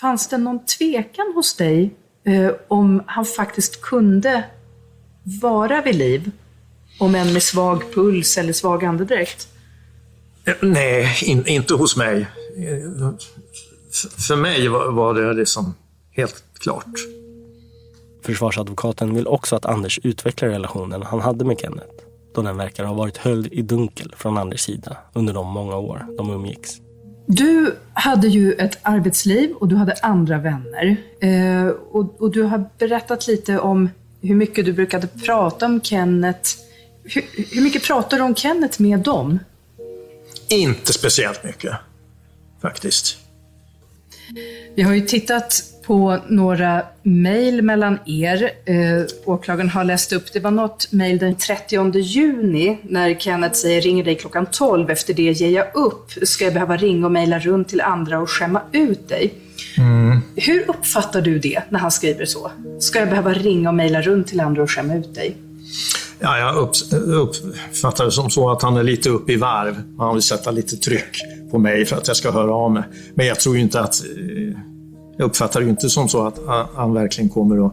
fanns 0.00 0.28
det 0.28 0.38
någon 0.38 0.64
tvekan 0.66 1.32
hos 1.34 1.56
dig 1.56 1.94
eh, 2.24 2.50
om 2.68 3.02
han 3.06 3.24
faktiskt 3.24 3.80
kunde 3.82 4.44
vara 5.42 5.82
vid 5.82 5.94
liv? 5.94 6.30
Om 6.98 7.14
än 7.14 7.32
med 7.32 7.42
svag 7.42 7.94
puls 7.94 8.38
eller 8.38 8.52
svag 8.52 8.84
andedräkt? 8.84 9.48
Eh, 10.44 10.54
Nej, 10.62 11.16
in, 11.22 11.46
inte 11.46 11.74
hos 11.74 11.96
mig. 11.96 12.20
Eh, 12.56 13.10
För 14.28 14.36
mig 14.36 14.68
var, 14.68 14.92
var 14.92 15.14
det 15.14 15.32
liksom 15.34 15.74
helt 16.10 16.44
klart. 16.58 16.94
Försvarsadvokaten 18.26 19.14
vill 19.14 19.26
också 19.26 19.56
att 19.56 19.66
Anders 19.66 20.00
utvecklar 20.02 20.48
relationen 20.48 21.02
han 21.02 21.20
hade 21.20 21.44
med 21.44 21.60
Kenneth 21.60 22.06
då 22.34 22.42
den 22.42 22.56
verkar 22.56 22.84
ha 22.84 22.94
varit 22.94 23.16
höljd 23.16 23.52
i 23.52 23.62
dunkel 23.62 24.14
från 24.16 24.38
Anders 24.38 24.60
sida 24.60 24.96
under 25.12 25.34
de 25.34 25.46
många 25.46 25.76
år 25.76 26.06
de 26.16 26.30
umgicks. 26.30 26.70
Du 27.26 27.76
hade 27.92 28.28
ju 28.28 28.52
ett 28.52 28.78
arbetsliv 28.82 29.52
och 29.52 29.68
du 29.68 29.76
hade 29.76 29.92
andra 30.02 30.38
vänner. 30.38 30.96
Eh, 31.20 31.66
och, 31.68 32.20
och 32.20 32.30
du 32.30 32.42
har 32.42 32.64
berättat 32.78 33.26
lite 33.26 33.58
om 33.58 33.90
hur 34.20 34.34
mycket 34.34 34.64
du 34.64 34.72
brukade 34.72 35.06
prata 35.06 35.66
om 35.66 35.80
Kenneth. 35.80 36.50
Hur, 37.04 37.24
hur 37.54 37.62
mycket 37.62 37.84
pratar 37.84 38.16
du 38.16 38.22
om 38.22 38.34
Kenneth 38.34 38.82
med 38.82 38.98
dem? 38.98 39.38
Inte 40.48 40.92
speciellt 40.92 41.44
mycket, 41.44 41.74
faktiskt. 42.62 43.16
Vi 44.74 44.82
har 44.82 44.94
ju 44.94 45.00
tittat 45.00 45.62
på 45.86 46.18
några 46.28 46.82
mejl 47.02 47.62
mellan 47.62 47.98
er. 48.06 48.50
Eh, 48.64 49.04
åklagaren 49.24 49.68
har 49.68 49.84
läst 49.84 50.12
upp, 50.12 50.32
det 50.32 50.40
var 50.40 50.50
något 50.50 50.92
mejl 50.92 51.18
den 51.18 51.34
30 51.34 51.98
juni 51.98 52.78
när 52.82 53.14
Kenneth 53.14 53.54
säger 53.54 53.80
ringer 53.80 54.04
dig 54.04 54.14
klockan 54.14 54.46
12. 54.46 54.90
Efter 54.90 55.14
det 55.14 55.22
ger 55.22 55.50
jag 55.50 55.66
upp. 55.74 56.10
Ska 56.22 56.44
jag 56.44 56.52
behöva 56.52 56.76
ringa 56.76 57.06
och 57.06 57.12
mejla 57.12 57.38
runt 57.38 57.68
till 57.68 57.80
andra 57.80 58.18
och 58.18 58.30
skämma 58.30 58.60
ut 58.72 59.08
dig? 59.08 59.34
Hur 60.36 60.70
uppfattar 60.70 61.20
du 61.20 61.38
det 61.38 61.62
när 61.68 61.78
han 61.78 61.90
skriver 61.90 62.24
så? 62.24 62.50
Ska 62.80 62.98
jag 62.98 63.08
behöva 63.08 63.32
ringa 63.32 63.68
och 63.68 63.74
mejla 63.74 64.02
runt 64.02 64.26
till 64.26 64.40
andra 64.40 64.62
och 64.62 64.70
skämma 64.70 64.94
ut 64.94 65.14
dig? 65.14 65.36
Ja, 66.18 66.38
jag 66.38 66.56
upp, 66.56 66.70
uppfattar 66.92 68.04
det 68.04 68.10
som 68.10 68.30
så 68.30 68.50
att 68.50 68.62
han 68.62 68.76
är 68.76 68.82
lite 68.82 69.10
upp 69.10 69.30
i 69.30 69.36
varv. 69.36 69.82
Han 69.98 70.14
vill 70.14 70.22
sätta 70.22 70.50
lite 70.50 70.76
tryck 70.76 71.22
på 71.50 71.58
mig 71.58 71.84
för 71.84 71.96
att 71.96 72.08
jag 72.08 72.16
ska 72.16 72.30
höra 72.30 72.54
av 72.54 72.70
mig. 72.72 72.82
Men 73.14 73.26
jag 73.26 73.40
tror 73.40 73.56
ju 73.56 73.62
inte 73.62 73.80
att... 73.80 74.02
Jag 75.16 75.26
uppfattar 75.26 75.60
det 75.60 75.68
inte 75.68 75.90
som 75.90 76.08
så 76.08 76.26
att 76.26 76.38
han- 76.74 76.94
verkligen 76.94 77.30
kommer 77.30 77.66
att... 77.66 77.72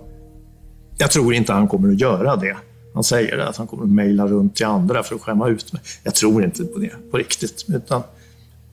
Jag 0.98 1.12
tror 1.12 1.34
inte 1.34 1.54
han 1.54 1.68
kommer 1.68 1.90
att 1.92 2.00
göra 2.00 2.36
det. 2.36 2.58
Han 2.94 3.04
säger 3.04 3.38
det, 3.38 3.48
att 3.48 3.58
han 3.58 3.68
kommer 3.68 3.84
att 3.84 3.90
mejla 3.90 4.28
runt 4.28 4.56
till 4.56 4.66
andra 4.66 5.04
för 5.04 5.16
att 5.16 5.22
skämma 5.22 5.48
ut 5.50 5.74
mig. 5.74 5.82
Jag 6.04 6.16
tror 6.16 6.44
inte 6.44 6.64
på 6.64 6.80
det 6.80 7.12
på 7.12 7.18
riktigt. 7.18 7.66
Utan 7.68 8.04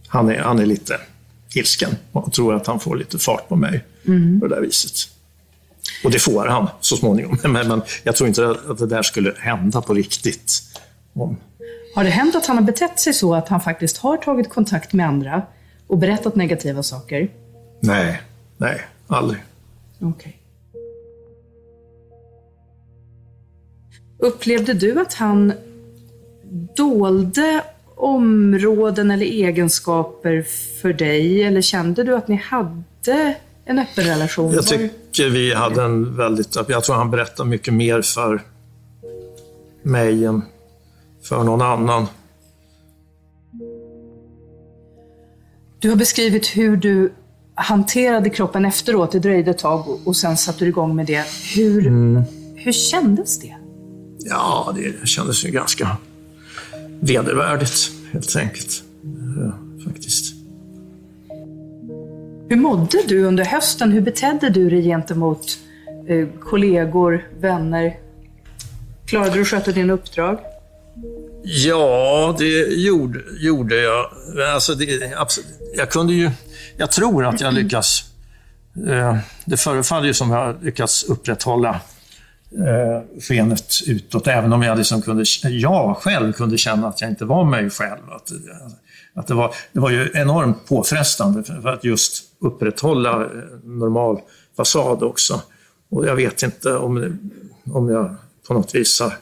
han 0.08 0.28
är, 0.30 0.38
han 0.38 0.58
är 0.58 0.66
lite 0.66 1.00
ilsken 1.54 1.90
och 2.12 2.32
tror 2.32 2.54
att 2.54 2.66
han 2.66 2.80
får 2.80 2.96
lite 2.96 3.18
fart 3.18 3.48
på 3.48 3.56
mig 3.56 3.84
på 4.40 4.46
det 4.46 4.54
där 4.54 4.60
viset. 4.62 4.92
Och 6.04 6.10
det 6.10 6.18
får 6.18 6.46
han 6.46 6.66
så 6.80 6.96
småningom. 6.96 7.38
Men, 7.52 7.68
men 7.68 7.82
jag 8.02 8.16
tror 8.16 8.28
inte 8.28 8.56
att 8.68 8.78
det 8.78 8.86
där 8.86 9.02
skulle 9.02 9.34
hända 9.38 9.82
på 9.82 9.94
riktigt. 9.94 10.62
Om, 11.12 11.36
Har 11.94 12.04
det 12.04 12.10
hänt 12.10 12.34
att 12.36 12.46
han 12.46 12.56
har 12.56 12.64
betett 12.64 13.00
sig 13.00 13.14
så 13.14 13.34
att 13.34 13.48
han 13.48 13.60
faktiskt 13.60 13.96
har 13.96 14.16
tagit 14.16 14.48
kontakt 14.50 14.92
med 14.92 15.06
andra 15.08 15.42
och 15.86 15.98
berättat 15.98 16.36
negativa 16.36 16.82
saker? 16.82 17.30
nej, 17.80 18.20
nej, 18.60 18.80
aldrig. 19.06 19.40
Okej. 20.00 20.36
Upplevde 24.18 24.74
du 24.74 25.00
att 25.00 25.14
han 25.14 25.52
dolde 26.76 27.64
områden 27.94 29.10
eller 29.10 29.26
egenskaper 29.26 30.42
för 30.82 30.92
dig? 30.92 31.42
Eller 31.42 31.60
kände 31.60 32.04
du 32.04 32.16
att 32.16 32.28
ni 32.28 32.36
hade 32.36 33.34
en 33.64 33.78
öppen 33.78 34.04
relation? 34.04 34.52
Jag 34.52 34.66
tycker 34.66 35.30
vi 35.30 35.54
hade 35.54 35.82
en 35.82 36.16
väldigt... 36.16 36.56
Jag 36.68 36.84
tror 36.84 36.96
han 36.96 37.10
berättar 37.10 37.44
mycket 37.44 37.74
mer 37.74 38.02
för 38.02 38.42
mig 39.82 40.24
än 40.24 40.42
för 41.22 41.44
någon 41.44 41.62
annan. 41.62 42.06
Du 45.78 45.88
har 45.88 45.96
beskrivit 45.96 46.46
hur 46.46 46.76
du 46.76 47.12
hanterade 47.60 48.30
kroppen 48.30 48.64
efteråt. 48.64 49.12
Det 49.12 49.18
dröjde 49.18 49.50
ett 49.50 49.58
tag 49.58 49.98
och- 50.04 50.16
sen 50.16 50.36
satte 50.36 50.58
du 50.64 50.68
igång 50.68 50.96
med 50.96 51.06
det. 51.06 51.24
Hur, 51.56 51.86
Mm. 51.86 52.22
hur 52.56 52.72
kändes 52.72 53.38
det? 53.38 53.54
Ja, 54.18 54.74
det 54.76 55.08
kändes 55.08 55.44
ju 55.44 55.50
ganska 55.50 55.96
vedervärdigt, 57.00 57.90
helt 58.12 58.36
enkelt. 58.36 58.82
Ja, 59.36 59.52
faktiskt. 59.90 60.34
Hur 62.48 62.56
mådde 62.56 62.98
du 63.08 63.24
under 63.24 63.44
hösten? 63.44 63.92
Hur 63.92 64.00
betedde 64.00 64.48
du 64.50 64.70
dig 64.70 64.82
gentemot 64.82 65.58
eh, 66.08 66.28
kollegor, 66.40 67.28
vänner? 67.40 67.98
Klarade 69.06 69.30
du 69.34 69.40
att 69.40 69.48
sköta 69.48 69.72
dina 69.72 69.92
uppdrag? 69.92 70.38
Ja, 71.42 72.36
det 72.38 72.58
gjorde, 72.66 73.20
gjorde 73.40 73.76
jag. 73.82 74.06
Alltså 74.54 74.74
det, 74.74 75.14
absolut, 75.16 75.46
jag 75.74 75.90
kunde 75.90 76.12
ju... 76.12 76.30
Jag 76.76 76.90
tror 76.90 77.26
att 77.26 77.40
jag 77.40 77.54
lyckas... 77.54 78.04
Eh, 78.88 79.16
det 79.44 79.56
förefaller 79.56 80.06
ju 80.06 80.14
som 80.14 80.30
jag 80.30 80.64
lyckats 80.64 81.04
upprätthålla 81.04 81.80
eh, 82.50 83.20
skenet 83.20 83.74
utåt, 83.86 84.26
även 84.26 84.52
om 84.52 84.62
jag, 84.62 84.78
liksom 84.78 85.02
kunde, 85.02 85.24
jag 85.42 85.96
själv 85.96 86.32
kunde 86.32 86.58
känna 86.58 86.88
att 86.88 87.00
jag 87.00 87.10
inte 87.10 87.24
var 87.24 87.44
mig 87.44 87.70
själv. 87.70 88.10
Att, 88.10 88.32
att 89.14 89.26
det, 89.26 89.34
var, 89.34 89.54
det 89.72 89.80
var 89.80 89.90
ju 89.90 90.10
enormt 90.14 90.66
påfrestande 90.68 91.42
för, 91.42 91.60
för 91.60 91.68
att 91.68 91.84
just 91.84 92.24
upprätthålla 92.40 93.24
eh, 93.24 93.28
normal 93.64 94.20
fasad 94.56 95.02
också. 95.02 95.42
Och 95.90 96.06
jag 96.06 96.16
vet 96.16 96.42
inte 96.42 96.76
om, 96.76 97.18
om 97.72 97.88
jag 97.88 98.16
på 98.48 98.54
något 98.54 98.74
vis 98.74 99.00
har 99.00 99.12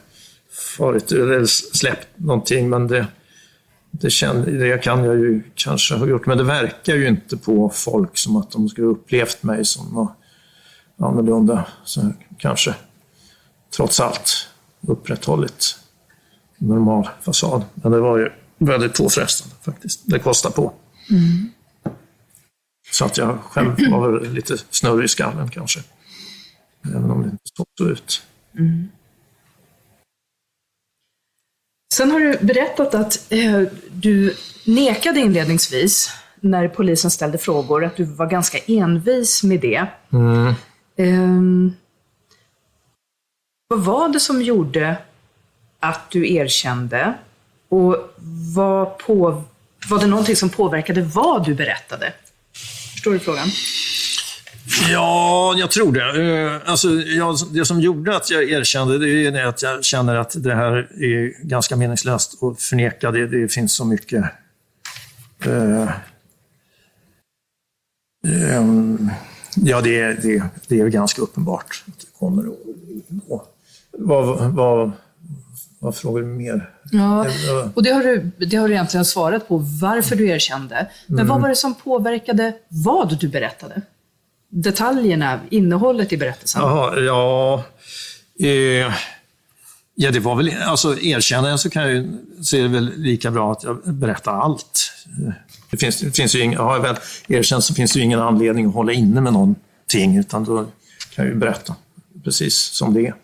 farit 0.77 1.11
eller 1.11 1.45
släppt 1.45 2.07
någonting, 2.15 2.69
men 2.69 2.87
det, 2.87 3.07
det, 3.91 4.09
kände, 4.09 4.51
det 4.51 4.77
kan 4.77 5.03
jag 5.03 5.15
ju 5.15 5.43
kanske 5.55 5.95
ha 5.95 6.07
gjort. 6.07 6.25
Men 6.25 6.37
det 6.37 6.43
verkar 6.43 6.95
ju 6.95 7.07
inte 7.07 7.37
på 7.37 7.69
folk 7.69 8.17
som 8.17 8.35
att 8.35 8.51
de 8.51 8.69
skulle 8.69 8.87
upplevt 8.87 9.43
mig 9.43 9.65
som 9.65 9.93
något 9.93 10.15
annorlunda. 10.99 11.65
Så 11.83 12.13
kanske 12.37 12.75
trots 13.75 13.99
allt 13.99 14.47
upprätthållit 14.81 15.79
normal 16.57 17.09
fasad. 17.21 17.63
Men 17.73 17.91
det 17.91 17.99
var 17.99 18.17
ju 18.17 18.29
väldigt 18.57 18.97
påfrestande 18.97 19.55
faktiskt. 19.61 20.01
Det 20.05 20.19
kostar 20.19 20.49
på. 20.49 20.73
Så 22.91 23.05
att 23.05 23.17
jag 23.17 23.39
själv 23.43 23.75
var 23.91 24.21
lite 24.21 24.57
snurrig 24.69 25.05
i 25.05 25.07
skallen 25.07 25.49
kanske. 25.49 25.79
Även 26.85 27.11
om 27.11 27.21
det 27.21 27.29
inte 27.29 27.43
såg 27.57 27.67
så 27.77 27.85
ut. 27.85 28.23
Sen 31.99 32.11
har 32.11 32.19
du 32.19 32.37
berättat 32.41 32.95
att 32.95 33.31
eh, 33.31 33.61
du 33.91 34.35
nekade 34.65 35.19
inledningsvis 35.19 36.09
när 36.39 36.67
polisen 36.67 37.11
ställde 37.11 37.37
frågor, 37.37 37.85
att 37.85 37.95
du 37.95 38.03
var 38.03 38.27
ganska 38.27 38.57
envis 38.67 39.43
med 39.43 39.59
det. 39.59 39.87
Mm. 40.13 40.53
Ehm, 40.97 41.73
vad 43.67 43.79
var 43.79 44.09
det 44.09 44.19
som 44.19 44.41
gjorde 44.41 44.97
att 45.79 46.11
du 46.11 46.33
erkände? 46.33 47.13
Och 47.69 47.97
vad 48.55 48.97
på, 48.97 49.43
var 49.89 49.99
det 49.99 50.07
någonting 50.07 50.35
som 50.35 50.49
påverkade 50.49 51.01
vad 51.01 51.45
du 51.45 51.55
berättade? 51.55 52.13
Förstår 52.93 53.11
du 53.11 53.19
frågan? 53.19 53.47
Ja, 54.91 55.55
jag 55.57 55.71
tror 55.71 55.91
det. 55.91 56.23
Eh, 56.55 56.61
Alltså, 56.71 56.89
jag, 56.89 57.35
det 57.53 57.65
som 57.65 57.81
gjorde 57.81 58.15
att 58.15 58.29
jag 58.31 58.43
erkände 58.51 58.97
det 58.97 59.25
är 59.27 59.45
att 59.45 59.61
jag 59.61 59.83
känner 59.83 60.15
att 60.15 60.43
det 60.43 60.55
här 60.55 60.73
är 61.03 61.47
ganska 61.47 61.75
meningslöst 61.75 62.43
att 62.43 62.61
förneka. 62.61 63.11
Det, 63.11 63.27
det 63.27 63.47
finns 63.53 63.73
så 63.73 63.85
mycket... 63.85 64.25
Eh, 65.45 65.89
ehm, 68.27 69.09
ja, 69.55 69.81
det, 69.81 69.99
är- 69.99 70.17
det, 70.21 70.43
det 70.67 70.79
är 70.79 70.87
ganska 70.87 71.21
uppenbart 71.21 71.83
att 71.87 71.99
det 71.99 72.05
kommer 72.19 72.41
att... 72.43 72.57
och- 73.27 73.55
Vad, 73.91 74.53
vad, 74.53 74.91
vad 75.79 75.95
frågar 75.95 76.21
du 76.21 76.27
mer? 76.27 76.69
Ja, 76.91 77.25
och 77.75 77.83
det 77.83 77.89
har, 77.91 78.03
du, 78.03 78.31
det 78.45 78.55
har 78.57 78.67
du 78.67 78.73
egentligen 78.73 79.05
svarat 79.05 79.47
på, 79.47 79.57
varför 79.81 80.15
du 80.15 80.27
erkände. 80.29 80.87
Men 81.07 81.19
Mm. 81.19 81.27
vad 81.27 81.41
var 81.41 81.49
det 81.49 81.55
som 81.55 81.75
påverkade 81.75 82.53
vad 82.67 83.19
du 83.19 83.27
berättade? 83.27 83.81
Detaljerna, 84.49 85.39
innehållet 85.49 86.13
i 86.13 86.17
berättelsen? 86.17 86.61
Jaha, 86.61 86.99
ja... 86.99 87.63
Eh, 88.39 88.93
ja, 89.95 90.11
det 90.11 90.19
var 90.19 90.35
väl... 90.35 90.53
Alltså, 90.65 90.99
erkänner 90.99 91.49
jag 91.49 91.59
så 91.59 91.69
kan 91.69 91.83
jag 91.83 91.91
ju... 91.91 92.11
Så 92.41 92.57
är 92.57 92.61
det 92.61 92.67
väl 92.67 92.93
lika 92.95 93.31
bra 93.31 93.51
att 93.51 93.63
jag 93.63 93.93
berättar 93.93 94.31
allt. 94.31 94.91
Det 95.71 95.77
finns, 95.77 95.99
det 95.99 96.11
finns 96.11 96.35
ju 96.35 96.39
ingen, 96.39 96.59
har 96.59 96.75
jag 96.75 96.81
väl 96.81 96.95
erkänt 97.27 97.63
så 97.63 97.73
finns 97.73 97.93
det 97.93 97.99
ju 97.99 98.05
ingen 98.05 98.19
anledning 98.19 98.65
att 98.65 98.73
hålla 98.73 98.91
inne 98.91 99.21
med 99.21 99.33
någonting, 99.33 100.17
utan 100.17 100.43
då 100.43 100.57
kan 101.15 101.25
jag 101.25 101.27
ju 101.27 101.35
berätta 101.35 101.75
precis 102.23 102.55
som 102.55 102.93
det 102.93 103.07
är. 103.07 103.15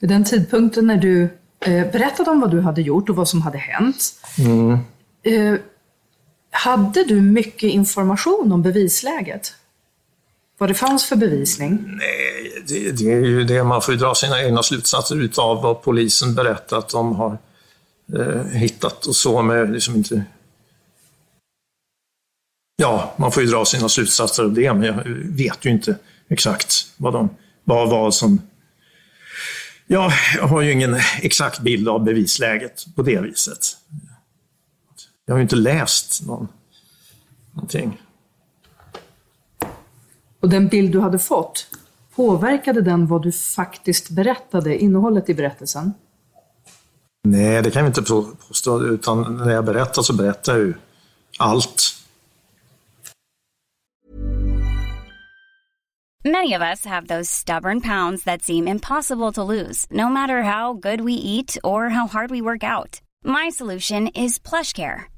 Vid 0.00 0.10
den 0.10 0.24
tidpunkten 0.24 0.86
när 0.86 0.96
du 0.96 1.22
eh, 1.60 1.90
berättade 1.92 2.30
om 2.30 2.40
vad 2.40 2.50
du 2.50 2.60
hade 2.60 2.82
gjort 2.82 3.08
och 3.08 3.16
vad 3.16 3.28
som 3.28 3.42
hade 3.42 3.58
hänt, 3.58 4.14
Mm. 4.38 4.78
Eh, 5.22 5.60
hade 6.50 7.04
du 7.04 7.20
mycket 7.20 7.70
information 7.70 8.52
om 8.52 8.62
bevisläget? 8.62 9.54
Vad 10.58 10.70
det 10.70 10.74
fanns 10.74 11.04
för 11.04 11.16
bevisning? 11.16 11.84
Nej, 11.86 12.62
det, 12.66 12.92
det 12.92 13.12
är 13.12 13.24
ju 13.24 13.44
det. 13.44 13.64
Man 13.64 13.82
får 13.82 13.94
ju 13.94 14.00
dra 14.00 14.14
sina 14.14 14.42
egna 14.42 14.62
slutsatser 14.62 15.16
utav 15.16 15.62
vad 15.62 15.82
polisen 15.82 16.34
berättat 16.34 16.72
att 16.72 16.88
de 16.88 17.16
har 17.16 17.38
eh, 18.18 18.42
hittat 18.42 19.06
och 19.06 19.16
så. 19.16 19.42
Men 19.42 19.72
liksom 19.72 19.94
inte... 19.94 20.24
Ja, 22.76 23.14
man 23.16 23.32
får 23.32 23.42
ju 23.42 23.48
dra 23.48 23.64
sina 23.64 23.88
slutsatser 23.88 24.42
av 24.42 24.52
det, 24.52 24.72
men 24.72 24.82
jag 24.82 25.02
vet 25.24 25.64
ju 25.64 25.70
inte 25.70 25.96
exakt 26.28 26.86
vad 26.96 27.12
de 27.12 27.30
vad, 27.68 27.90
vad 27.90 28.14
som... 28.14 28.40
Ja, 29.86 30.12
jag 30.36 30.48
har 30.48 30.60
ju 30.60 30.72
ingen 30.72 30.96
exakt 31.20 31.60
bild 31.60 31.88
av 31.88 32.04
bevisläget 32.04 32.86
på 32.94 33.02
det 33.02 33.20
viset. 33.20 33.76
Jag 35.26 35.34
har 35.34 35.38
ju 35.38 35.42
inte 35.42 35.56
läst 35.56 36.26
någon, 36.26 36.48
någonting. 37.52 38.00
Och 40.48 40.52
den 40.52 40.68
bild 40.68 40.92
du 40.92 41.00
hade 41.00 41.18
fått, 41.18 41.66
påverkade 42.14 42.82
den 42.82 43.06
vad 43.06 43.22
du 43.22 43.32
faktiskt 43.32 44.10
berättade, 44.10 44.78
innehållet 44.78 45.28
i 45.28 45.34
berättelsen? 45.34 45.92
Nej, 47.24 47.62
det 47.62 47.70
kan 47.70 47.82
vi 47.82 47.86
inte 47.86 48.02
påstå, 48.02 48.84
utan 48.84 49.36
när 49.36 49.50
jag 49.50 49.64
berättar 49.64 50.02
så 50.02 50.12
berättar 50.12 50.52
jag 50.52 50.60
ju 50.60 50.74
allt. 51.38 51.94
Many 56.24 56.56
of 56.56 56.62
us 56.62 56.84
have 56.86 57.06
those 57.06 57.32
stubborn 57.32 57.80
pounds 57.80 58.24
that 58.24 58.42
seem 58.42 58.68
impossible 58.68 59.32
to 59.32 59.52
lose, 59.52 59.86
no 59.90 60.08
matter 60.08 60.42
how 60.42 60.72
good 60.72 61.00
we 61.00 61.12
eat 61.12 61.58
or 61.64 61.88
how 61.88 62.06
hard 62.06 62.30
we 62.30 62.40
work 62.40 62.62
out. 62.78 63.00
My 63.24 63.50
solution 63.50 64.08
is 64.08 64.38
PlushCare. 64.38 65.17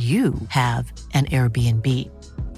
you 0.00 0.34
have 0.48 0.92
an 1.14 1.26
Airbnb. 1.26 1.86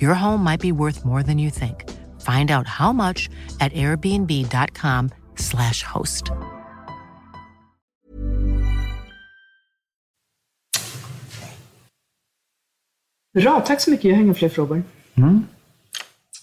Your 0.01 0.15
home 0.15 0.45
might 0.45 0.61
be 0.61 0.73
worth 0.73 1.05
more 1.05 1.23
than 1.23 1.39
you 1.39 1.51
think. 1.51 1.85
Find 2.21 2.51
out 2.51 2.67
how 2.67 2.93
much 2.93 3.31
at 3.61 3.73
airbnb.com/slash 3.73 5.83
host. 5.83 6.25
Bra, 13.35 13.61
tack 13.61 13.81
så 13.81 13.91
mycket. 13.91 14.05
Jag 14.05 14.17
har 14.17 14.23
inga 14.23 14.35
fler 14.35 14.49
frågor. 14.49 14.83
Mm. 15.15 15.47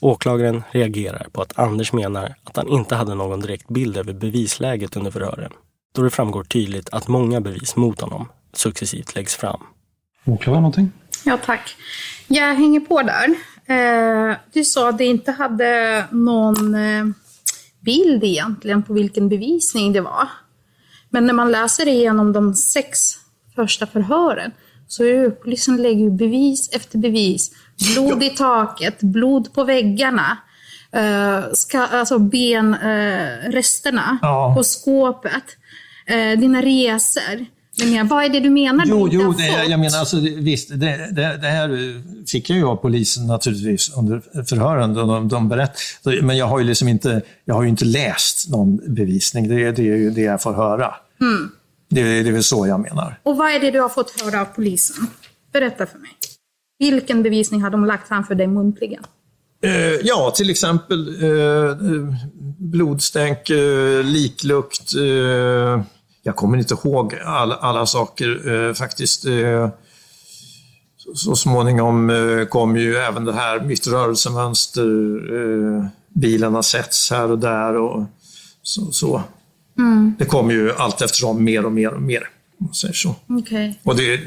Åklagaren 0.01 0.63
reagerar 0.71 1.27
på 1.31 1.41
att 1.41 1.59
Anders 1.59 1.93
menar 1.93 2.35
att 2.43 2.57
han 2.57 2.67
inte 2.67 2.95
hade 2.95 3.15
någon 3.15 3.39
direkt 3.39 3.67
bild 3.67 3.97
över 3.97 4.13
bevisläget 4.13 4.95
under 4.95 5.11
förhören, 5.11 5.51
då 5.95 6.01
det 6.01 6.09
framgår 6.09 6.43
tydligt 6.43 6.89
att 6.89 7.07
många 7.07 7.41
bevis 7.41 7.75
mot 7.75 8.01
honom 8.01 8.27
successivt 8.53 9.15
läggs 9.15 9.35
fram. 9.35 9.61
Åklagaren 10.25 10.61
någonting? 10.63 10.91
Ja, 11.25 11.37
tack. 11.45 11.75
Jag 12.27 12.55
hänger 12.55 12.79
på 12.79 13.01
där. 13.01 13.29
Eh, 13.65 14.35
du 14.53 14.63
sa 14.63 14.89
att 14.89 14.97
det 14.97 15.05
inte 15.05 15.31
hade 15.31 16.03
någon 16.11 16.75
eh, 16.75 17.05
bild 17.79 18.23
egentligen 18.23 18.83
på 18.83 18.93
vilken 18.93 19.29
bevisning 19.29 19.93
det 19.93 20.01
var. 20.01 20.27
Men 21.09 21.25
när 21.25 21.33
man 21.33 21.51
läser 21.51 21.87
igenom 21.87 22.33
de 22.33 22.55
sex 22.55 22.99
första 23.55 23.87
förhören 23.87 24.51
så 24.87 25.03
är 25.03 25.29
polisen 25.29 25.77
lägger 25.81 26.09
bevis 26.09 26.69
efter 26.73 26.97
bevis. 26.97 27.51
Blod 27.95 28.23
i 28.23 28.29
taket, 28.29 28.99
blod 29.01 29.53
på 29.53 29.63
väggarna, 29.63 30.37
eh, 30.91 31.43
ska, 31.53 31.79
alltså 31.79 32.19
benresterna 32.19 34.17
Ja. 34.21 34.53
på 34.57 34.63
skåpet, 34.63 35.43
dina 36.37 36.61
resor. 36.61 37.45
Men 37.85 38.07
vad 38.07 38.25
är 38.25 38.29
det 38.29 38.39
du 38.39 38.49
menar 38.49 38.85
du 38.85 38.91
Jo, 38.91 39.05
inte 39.05 39.15
jo 39.15 39.31
det, 39.31 39.43
fått? 39.43 39.69
jag 39.69 39.79
menar 39.79 39.99
alltså, 39.99 40.17
visst, 40.19 40.69
det, 40.69 41.09
det, 41.11 41.37
det 41.41 41.47
här 41.47 42.01
fick 42.31 42.49
jag 42.49 42.57
ju 42.57 42.65
av 42.65 42.75
polisen 42.75 43.27
naturligtvis 43.27 43.91
under 43.97 44.43
förhören. 44.43 44.93
De, 44.93 45.27
de 45.27 45.49
berätt, 45.49 45.71
men 46.21 46.37
jag 46.37 46.45
har 46.45 46.59
ju 46.59 46.65
liksom 46.65 46.87
inte, 46.87 47.21
jag 47.45 47.55
har 47.55 47.63
ju 47.63 47.69
inte 47.69 47.85
läst 47.85 48.49
någon 48.49 48.93
bevisning. 48.95 49.47
Det, 49.49 49.71
det 49.71 49.81
är 49.81 49.95
ju 49.95 50.09
det 50.09 50.21
jag 50.21 50.41
får 50.41 50.53
höra. 50.53 50.93
Mm. 51.21 51.51
Det, 51.89 52.23
det 52.23 52.29
är 52.29 52.33
väl 52.33 52.43
så 52.43 52.67
jag 52.67 52.79
menar. 52.79 53.19
Och 53.23 53.37
vad 53.37 53.51
är 53.51 53.59
det 53.59 53.71
du 53.71 53.79
har 53.79 53.89
fått 53.89 54.21
höra 54.21 54.41
av 54.41 54.45
polisen? 54.45 55.07
Berätta 55.53 55.85
för 55.85 55.97
mig. 55.99 56.09
Vilken 56.79 57.23
bevisning 57.23 57.61
har 57.61 57.69
de 57.69 57.85
lagt 57.85 58.07
framför 58.07 58.35
dig 58.35 58.47
muntligen? 58.47 59.03
Eh, 59.63 59.71
ja, 60.03 60.31
till 60.35 60.49
exempel 60.49 61.07
eh, 61.23 61.77
blodstänk, 62.57 63.49
eh, 63.49 64.03
liklukt. 64.03 64.95
Eh, 64.95 65.81
jag 66.23 66.35
kommer 66.35 66.57
inte 66.57 66.73
ihåg 66.73 67.15
alla, 67.25 67.55
alla 67.55 67.85
saker 67.85 68.51
eh, 68.53 68.73
faktiskt. 68.73 69.25
Eh, 69.25 69.69
så, 70.97 71.15
så 71.15 71.35
småningom 71.35 72.09
eh, 72.09 72.45
kom 72.45 72.77
ju 72.77 72.95
även 72.95 73.25
det 73.25 73.33
här 73.33 73.59
mitt 73.59 73.87
rörelsemönster. 73.87 74.85
Eh, 75.35 75.85
bilen 76.13 76.53
har 76.55 76.61
setts 76.61 77.11
här 77.11 77.31
och 77.31 77.39
där 77.39 77.75
och 77.75 78.05
så. 78.61 78.91
så. 78.91 79.23
Mm. 79.77 80.15
Det 80.19 80.25
kommer 80.25 80.53
ju 80.53 80.71
allt 80.73 81.01
eftersom 81.01 81.43
mer 81.43 81.65
och 81.65 81.71
mer 81.71 81.93
och 81.93 82.01
mer. 82.01 82.29
Om 82.59 82.73
säger 82.73 82.93
så. 82.93 83.15
Okej. 83.27 83.79
Och 83.83 83.95
det, 83.95 84.21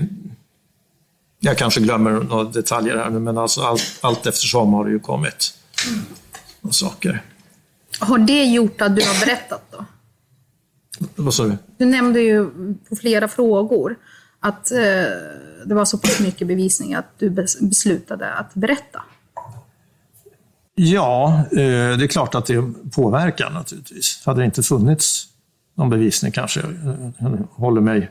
jag 1.40 1.58
kanske 1.58 1.80
glömmer 1.80 2.10
några 2.10 2.44
detaljer 2.44 2.96
här 2.96 3.10
nu, 3.10 3.18
men 3.18 3.38
alltså 3.38 3.60
allt, 3.60 3.98
allt 4.00 4.26
eftersom 4.26 4.72
har 4.72 4.84
det 4.84 4.90
ju 4.90 5.00
kommit 5.00 5.54
några 6.60 6.72
saker. 6.72 7.22
Har 7.98 8.18
det 8.18 8.44
gjort 8.44 8.80
att 8.80 8.96
du 8.96 9.02
har 9.02 9.26
berättat 9.26 9.62
då? 9.70 9.84
Vad 11.16 11.34
sa 11.34 11.44
du? 11.44 11.56
Du 11.76 11.84
nämnde 11.84 12.20
ju 12.20 12.50
på 12.88 12.96
flera 12.96 13.28
frågor 13.28 13.96
att 14.40 14.70
eh, 14.70 14.78
det 15.66 15.74
var 15.74 15.84
så 15.84 15.98
pass 15.98 16.20
mycket 16.20 16.48
bevisning 16.48 16.94
att 16.94 17.18
du 17.18 17.30
bes- 17.30 17.68
beslutade 17.68 18.32
att 18.32 18.54
berätta. 18.54 19.02
Ja, 20.74 21.44
eh, 21.50 21.56
det 21.98 22.04
är 22.04 22.06
klart 22.06 22.34
att 22.34 22.46
det 22.46 22.72
påverkar 22.94 23.50
naturligtvis. 23.50 24.22
Hade 24.26 24.40
det 24.40 24.44
inte 24.44 24.62
funnits 24.62 25.26
någon 25.74 25.90
bevisning 25.90 26.32
kanske 26.32 26.60
jag 27.18 27.48
håller 27.50 27.80
mig 27.80 28.10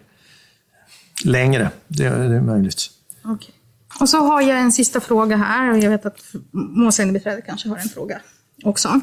längre. 1.26 1.70
Det, 1.88 2.10
det 2.10 2.36
är 2.36 2.42
möjligt. 2.42 2.90
Okay. 3.24 3.54
Och 4.00 4.10
så 4.10 4.18
har 4.18 4.42
jag 4.42 4.60
en 4.60 4.72
sista 4.72 5.00
fråga 5.00 5.38
här 5.38 5.72
och 5.72 5.78
jag 5.78 5.90
vet 5.90 6.06
att 6.06 6.20
målsägandebiträdet 6.52 7.46
kanske 7.46 7.70
har 7.70 7.78
en 7.78 7.90
fråga 7.90 8.20
också. 8.64 9.02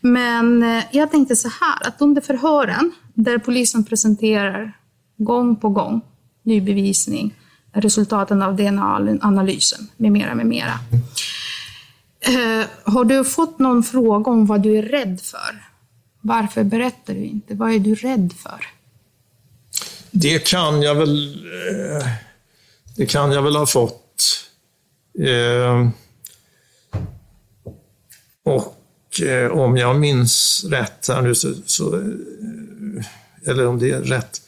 Men 0.00 0.62
eh, 0.62 0.84
jag 0.92 1.10
tänkte 1.10 1.36
så 1.36 1.48
här, 1.48 1.88
att 1.88 2.00
under 2.00 2.20
förhören 2.20 2.92
där 3.20 3.38
polisen 3.38 3.84
presenterar 3.84 4.72
gång 5.16 5.56
på 5.56 5.68
gång 5.68 6.00
ny 6.42 6.60
bevisning, 6.60 7.34
resultaten 7.72 8.42
av 8.42 8.56
DNA-analysen 8.56 9.88
med 9.96 10.12
mera, 10.12 10.34
med 10.34 10.46
mera. 10.46 10.78
Eh, 12.20 12.66
har 12.84 13.04
du 13.04 13.24
fått 13.24 13.58
någon 13.58 13.82
fråga 13.82 14.30
om 14.30 14.46
vad 14.46 14.62
du 14.62 14.78
är 14.78 14.82
rädd 14.82 15.20
för? 15.20 15.64
Varför 16.20 16.64
berättar 16.64 17.14
du 17.14 17.24
inte? 17.24 17.54
Vad 17.54 17.72
är 17.72 17.78
du 17.78 17.94
rädd 17.94 18.32
för? 18.32 18.66
Det 20.10 20.46
kan 20.46 20.82
jag 20.82 20.94
väl, 20.94 21.34
eh, 21.34 22.06
det 22.96 23.06
kan 23.06 23.32
jag 23.32 23.42
väl 23.42 23.56
ha 23.56 23.66
fått. 23.66 24.50
Eh, 25.18 25.88
och 28.44 29.20
eh, 29.22 29.50
om 29.50 29.76
jag 29.76 30.00
minns 30.00 30.64
rätt 30.70 31.08
här 31.08 31.22
nu 31.22 31.34
så, 31.34 31.54
så 31.66 31.96
eh, 31.96 32.02
eller 33.46 33.66
om 33.66 33.78
det 33.78 33.90
är 33.90 34.00
rätt 34.00 34.42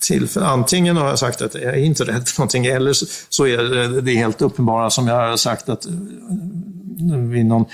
tillfälle. 0.00 0.46
Antingen 0.46 0.96
har 0.96 1.08
jag 1.08 1.18
sagt 1.18 1.42
att 1.42 1.54
jag 1.54 1.64
är 1.64 1.76
inte 1.76 2.04
rädd 2.04 2.28
för 2.28 2.40
någonting 2.40 2.66
eller 2.66 2.92
så 3.28 3.46
är 3.46 3.58
det, 3.58 4.00
det 4.00 4.14
helt 4.14 4.42
uppenbara 4.42 4.90
som 4.90 5.06
jag 5.06 5.28
har 5.28 5.36
sagt 5.36 5.68
att 5.68 5.86
vid 7.30 7.46
någon 7.46 7.64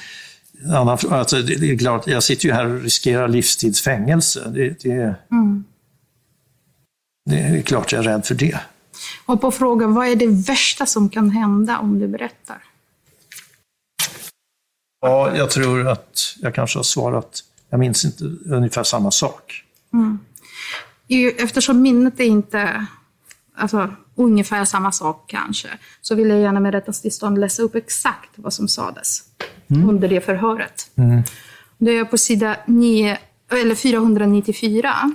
annan 0.73 0.99
alltså 1.11 1.43
det, 1.43 1.57
det 1.57 1.71
är 1.71 1.79
klart, 1.79 2.07
jag 2.07 2.23
sitter 2.23 2.47
ju 2.47 2.53
här 2.53 2.67
och 2.67 2.83
riskerar 2.83 3.29
livstidsfängelse. 3.29 4.51
Det, 4.55 4.83
det, 4.83 5.15
mm. 5.31 5.65
det 7.31 7.37
är 7.37 7.63
klart 7.63 7.93
jag 7.93 7.99
är 7.99 8.09
rädd 8.09 8.27
för 8.27 8.35
det. 8.35 8.61
Och 9.27 9.41
på 9.41 9.51
frågan, 9.51 9.95
vad 9.95 10.09
är 10.09 10.17
det 10.17 10.27
värsta 10.27 10.87
som 10.87 11.09
kan 11.09 11.31
hända 11.31 11.79
om 11.79 11.99
du 11.99 12.09
berättar? 12.09 12.63
Ja, 15.01 15.37
jag 15.37 15.51
tror 15.51 15.89
att 15.89 16.37
jag 16.41 16.55
kanske 16.55 16.79
har 16.79 16.85
svarat, 16.85 17.45
jag 17.71 17.81
minns 17.81 18.05
inte, 18.05 18.25
ungefär 18.47 18.83
samma 18.83 19.11
sak. 19.11 19.65
Mm. 19.93 20.19
Eftersom 21.39 21.83
minnet 21.83 22.21
är 22.21 22.25
inte 22.25 22.87
alltså, 23.55 23.91
ungefär 24.15 24.65
samma 24.65 24.93
sak 24.93 25.25
kanske, 25.27 25.69
så 26.01 26.15
vill 26.15 26.29
jag 26.29 26.41
gärna 26.41 26.61
med 26.61 26.75
rättens 26.75 27.03
tillstånd 27.03 27.39
läsa 27.39 27.63
upp 27.63 27.75
exakt 27.75 28.31
vad 28.35 28.53
som 28.53 28.69
sades 28.69 29.23
mm. 29.71 29.89
under 29.89 30.09
det 30.09 30.21
förhöret. 30.21 30.91
Mm. 30.97 31.23
Det 31.79 31.91
är 31.91 32.05
på 32.05 32.19
sida 32.19 32.57
9, 32.67 33.19
eller 33.51 33.75
494. 33.75 35.13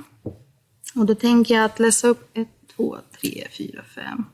Och 0.95 1.05
då 1.05 1.15
tänker 1.15 1.55
jag 1.55 1.65
att 1.65 1.79
läsa 1.79 2.07
upp 2.07 2.37
1, 2.37 2.47
2, 2.75 2.97
3, 3.21 3.47
4, 3.57 3.81
5, 3.95 4.25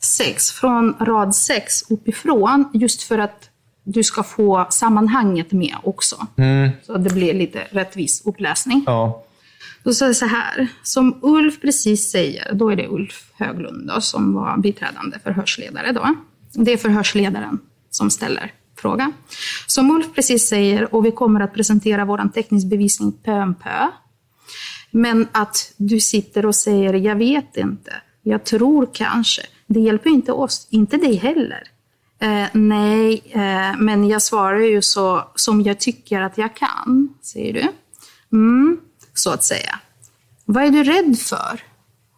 6. 0.00 0.50
Från 0.50 0.96
rad 1.00 1.34
6 1.34 1.90
uppifrån, 1.90 2.70
just 2.74 3.02
för 3.02 3.18
att 3.18 3.50
du 3.84 4.02
ska 4.02 4.22
få 4.22 4.66
sammanhanget 4.70 5.52
med 5.52 5.76
också. 5.82 6.26
Mm. 6.36 6.70
Så 6.82 6.96
det 6.96 7.14
blir 7.14 7.34
lite 7.34 7.66
rättvis 7.70 8.22
uppläsning. 8.26 8.84
Ja. 8.86 9.24
Då 9.82 9.94
sa 9.94 10.06
jag 10.06 10.16
så 10.16 10.26
här, 10.26 10.68
som 10.82 11.18
Ulf 11.22 11.60
precis 11.60 12.10
säger, 12.10 12.54
då 12.54 12.70
är 12.70 12.76
det 12.76 12.88
Ulf 12.88 13.32
Höglund 13.34 13.88
då, 13.88 14.00
som 14.00 14.34
var 14.34 14.58
biträdande 14.58 15.18
förhörsledare 15.18 15.92
då. 15.92 16.14
Det 16.52 16.72
är 16.72 16.76
förhörsledaren 16.76 17.58
som 17.90 18.10
ställer 18.10 18.52
frågan. 18.76 19.12
Som 19.66 19.90
Ulf 19.90 20.06
precis 20.14 20.48
säger, 20.48 20.94
och 20.94 21.06
vi 21.06 21.10
kommer 21.10 21.40
att 21.40 21.54
presentera 21.54 22.04
vår 22.04 22.28
teknisk 22.34 22.66
bevisning 22.66 23.12
pö 23.12 23.42
om 23.42 23.54
pö. 23.54 23.88
Men 24.90 25.28
att 25.32 25.72
du 25.76 26.00
sitter 26.00 26.46
och 26.46 26.54
säger, 26.54 26.94
jag 26.94 27.16
vet 27.16 27.56
inte, 27.56 27.92
jag 28.22 28.44
tror 28.44 28.88
kanske. 28.92 29.42
Det 29.66 29.80
hjälper 29.80 30.10
inte 30.10 30.32
oss, 30.32 30.68
inte 30.70 30.96
dig 30.96 31.16
heller. 31.16 31.62
Eh, 32.20 32.46
nej, 32.52 33.22
eh, 33.30 33.78
men 33.78 34.08
jag 34.08 34.22
svarar 34.22 34.60
ju 34.60 34.82
så 34.82 35.24
som 35.34 35.62
jag 35.62 35.80
tycker 35.80 36.20
att 36.20 36.38
jag 36.38 36.56
kan, 36.56 37.14
säger 37.22 37.52
du. 37.52 37.68
Mm 38.36 38.80
så 39.18 39.30
att 39.30 39.44
säga. 39.44 39.80
Vad 40.44 40.64
är 40.64 40.70
du 40.70 40.84
rädd 40.84 41.18
för? 41.18 41.62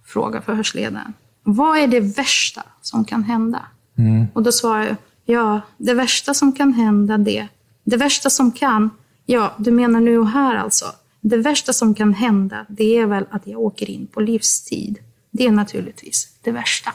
Frågar 0.07 0.41
förhörsledaren. 0.41 1.13
Vad 1.43 1.79
är 1.79 1.87
det 1.87 2.01
värsta 2.01 2.63
som 2.81 3.05
kan 3.05 3.23
hända? 3.23 3.67
Mm. 3.99 4.27
Och 4.35 4.43
då 4.43 4.53
svarar 4.53 4.85
jag, 4.85 4.97
ja, 5.25 5.61
det 5.77 5.95
värsta 5.95 6.35
som 6.35 6.53
kan 6.53 6.73
hända 6.73 7.19
det. 7.19 7.49
Det 7.85 7.97
värsta 7.97 8.31
som 8.31 8.53
kan, 8.53 8.91
ja, 9.27 9.55
du 9.59 9.71
menar 9.71 10.01
nu 10.01 10.19
och 10.19 10.29
här 10.29 10.57
alltså. 10.57 10.87
Det 11.21 11.37
värsta 11.37 11.73
som 11.73 11.95
kan 11.95 12.15
hända, 12.15 12.67
det 12.69 12.97
är 12.97 13.07
väl 13.07 13.27
att 13.31 13.47
jag 13.47 13.61
åker 13.61 13.91
in 13.91 14.07
på 14.07 14.21
livstid. 14.21 14.99
Det 15.31 15.47
är 15.47 15.51
naturligtvis 15.51 16.29
det 16.43 16.51
värsta. 16.51 16.93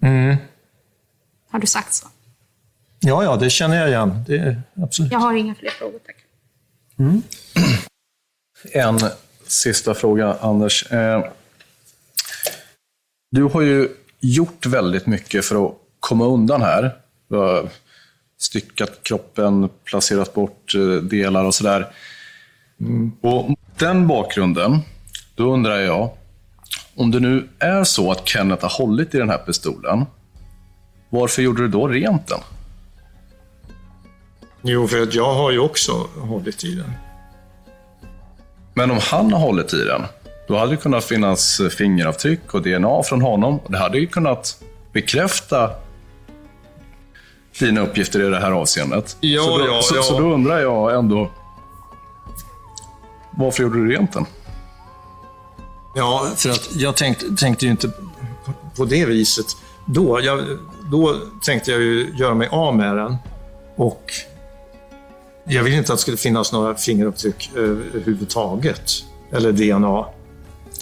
Mm. 0.00 0.36
Har 1.50 1.58
du 1.58 1.66
sagt 1.66 1.94
så? 1.94 2.06
Ja, 3.00 3.24
ja, 3.24 3.36
det 3.36 3.50
känner 3.50 3.76
jag 3.76 3.88
igen. 3.88 4.24
Det, 4.26 4.56
absolut. 4.82 5.12
Jag 5.12 5.18
har 5.18 5.34
inga 5.34 5.54
fler 5.54 5.70
frågor, 5.70 5.98
tack. 6.06 6.16
Mm. 6.98 7.22
En 8.64 9.00
sista 9.46 9.94
fråga, 9.94 10.36
Anders. 10.40 10.92
Eh, 10.92 11.24
du 13.30 13.42
har 13.42 13.60
ju 13.60 13.88
gjort 14.20 14.66
väldigt 14.66 15.06
mycket 15.06 15.44
för 15.44 15.66
att 15.66 15.74
komma 16.00 16.26
undan 16.26 16.62
här. 16.62 16.96
Du 17.28 17.36
har 17.36 17.68
styckat 18.38 19.02
kroppen, 19.02 19.68
placerat 19.84 20.34
bort 20.34 20.74
eh, 20.74 21.02
delar 21.02 21.44
och 21.44 21.54
sådär. 21.54 21.92
Mm. 22.80 23.12
Och 23.20 23.50
mot 23.50 23.78
den 23.78 24.06
bakgrunden, 24.06 24.78
då 25.34 25.52
undrar 25.52 25.78
jag, 25.78 26.10
om 26.94 27.10
det 27.10 27.20
nu 27.20 27.48
är 27.58 27.84
så 27.84 28.10
att 28.10 28.28
Kenneth 28.28 28.62
har 28.62 28.70
hållit 28.70 29.14
i 29.14 29.18
den 29.18 29.28
här 29.28 29.38
pistolen, 29.38 30.04
varför 31.10 31.42
gjorde 31.42 31.62
du 31.62 31.68
då 31.68 31.88
rent 31.88 32.26
den? 32.26 32.40
Jo, 34.62 34.88
för 34.88 35.02
att 35.02 35.14
jag 35.14 35.34
har 35.34 35.50
ju 35.50 35.58
också 35.58 35.92
hållit 36.16 36.64
i 36.64 36.74
den. 36.74 36.92
Men 38.74 38.90
om 38.90 38.98
han 39.00 39.32
har 39.32 39.40
hållit 39.40 39.74
i 39.74 39.84
den, 39.84 40.02
då 40.48 40.58
hade 40.58 40.70
det 40.70 40.76
kunnat 40.76 41.04
finnas 41.04 41.60
fingeravtryck 41.78 42.54
och 42.54 42.62
DNA 42.62 43.02
från 43.02 43.22
honom. 43.22 43.60
Det 43.68 43.78
hade 43.78 43.98
ju 43.98 44.06
kunnat 44.06 44.62
bekräfta 44.92 45.70
dina 47.58 47.80
uppgifter 47.80 48.26
i 48.26 48.30
det 48.30 48.40
här 48.40 48.50
avseendet. 48.50 49.16
Ja, 49.20 49.42
så, 49.42 49.58
då, 49.58 49.66
ja, 49.66 49.80
så, 49.82 49.96
ja. 49.96 50.02
så 50.02 50.18
då 50.18 50.32
undrar 50.32 50.60
jag 50.60 50.94
ändå, 50.94 51.30
varför 53.30 53.62
gjorde 53.62 53.78
du 53.78 53.92
rent 53.92 54.12
den? 54.12 54.26
Ja, 55.94 56.30
för 56.36 56.50
att 56.50 56.68
jag 56.76 56.96
tänkte, 56.96 57.26
tänkte 57.36 57.64
ju 57.64 57.70
inte 57.70 57.90
på 58.76 58.84
det 58.84 59.06
viset 59.06 59.46
då. 59.86 60.20
Jag, 60.22 60.58
då 60.90 61.16
tänkte 61.42 61.70
jag 61.70 61.80
ju 61.80 62.14
göra 62.18 62.34
mig 62.34 62.48
av 62.48 62.76
med 62.76 62.96
den 62.96 63.16
och 63.76 64.12
jag 65.44 65.62
vill 65.62 65.72
inte 65.72 65.92
att 65.92 65.98
det 65.98 66.02
skulle 66.02 66.16
finnas 66.16 66.52
några 66.52 66.74
fingeravtryck 66.74 67.50
överhuvudtaget. 67.56 69.04
Eller 69.30 69.52
DNA 69.52 70.06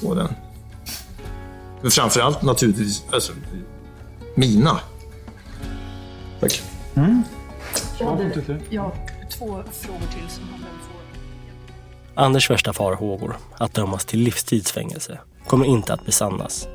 på 0.02 0.14
den. 0.14 0.34
Men 1.82 1.90
framförallt 1.90 2.42
naturligtvis 2.42 3.04
alltså, 3.12 3.32
mina. 4.34 4.80
Tack. 6.40 6.62
Mm. 6.94 7.22
Jag 7.98 8.06
har 8.06 8.94
två 9.30 9.46
frågor 9.72 10.06
till 10.12 10.28
som 10.28 10.44
han 10.50 10.60
får. 10.60 12.22
Anders 12.22 12.50
värsta 12.50 12.72
farhågor, 12.72 13.36
att 13.58 13.74
dömas 13.74 14.04
till 14.04 14.20
livstidsfängelse, 14.20 15.18
kommer 15.46 15.66
inte 15.66 15.94
att 15.94 16.06
besannas. 16.06 16.68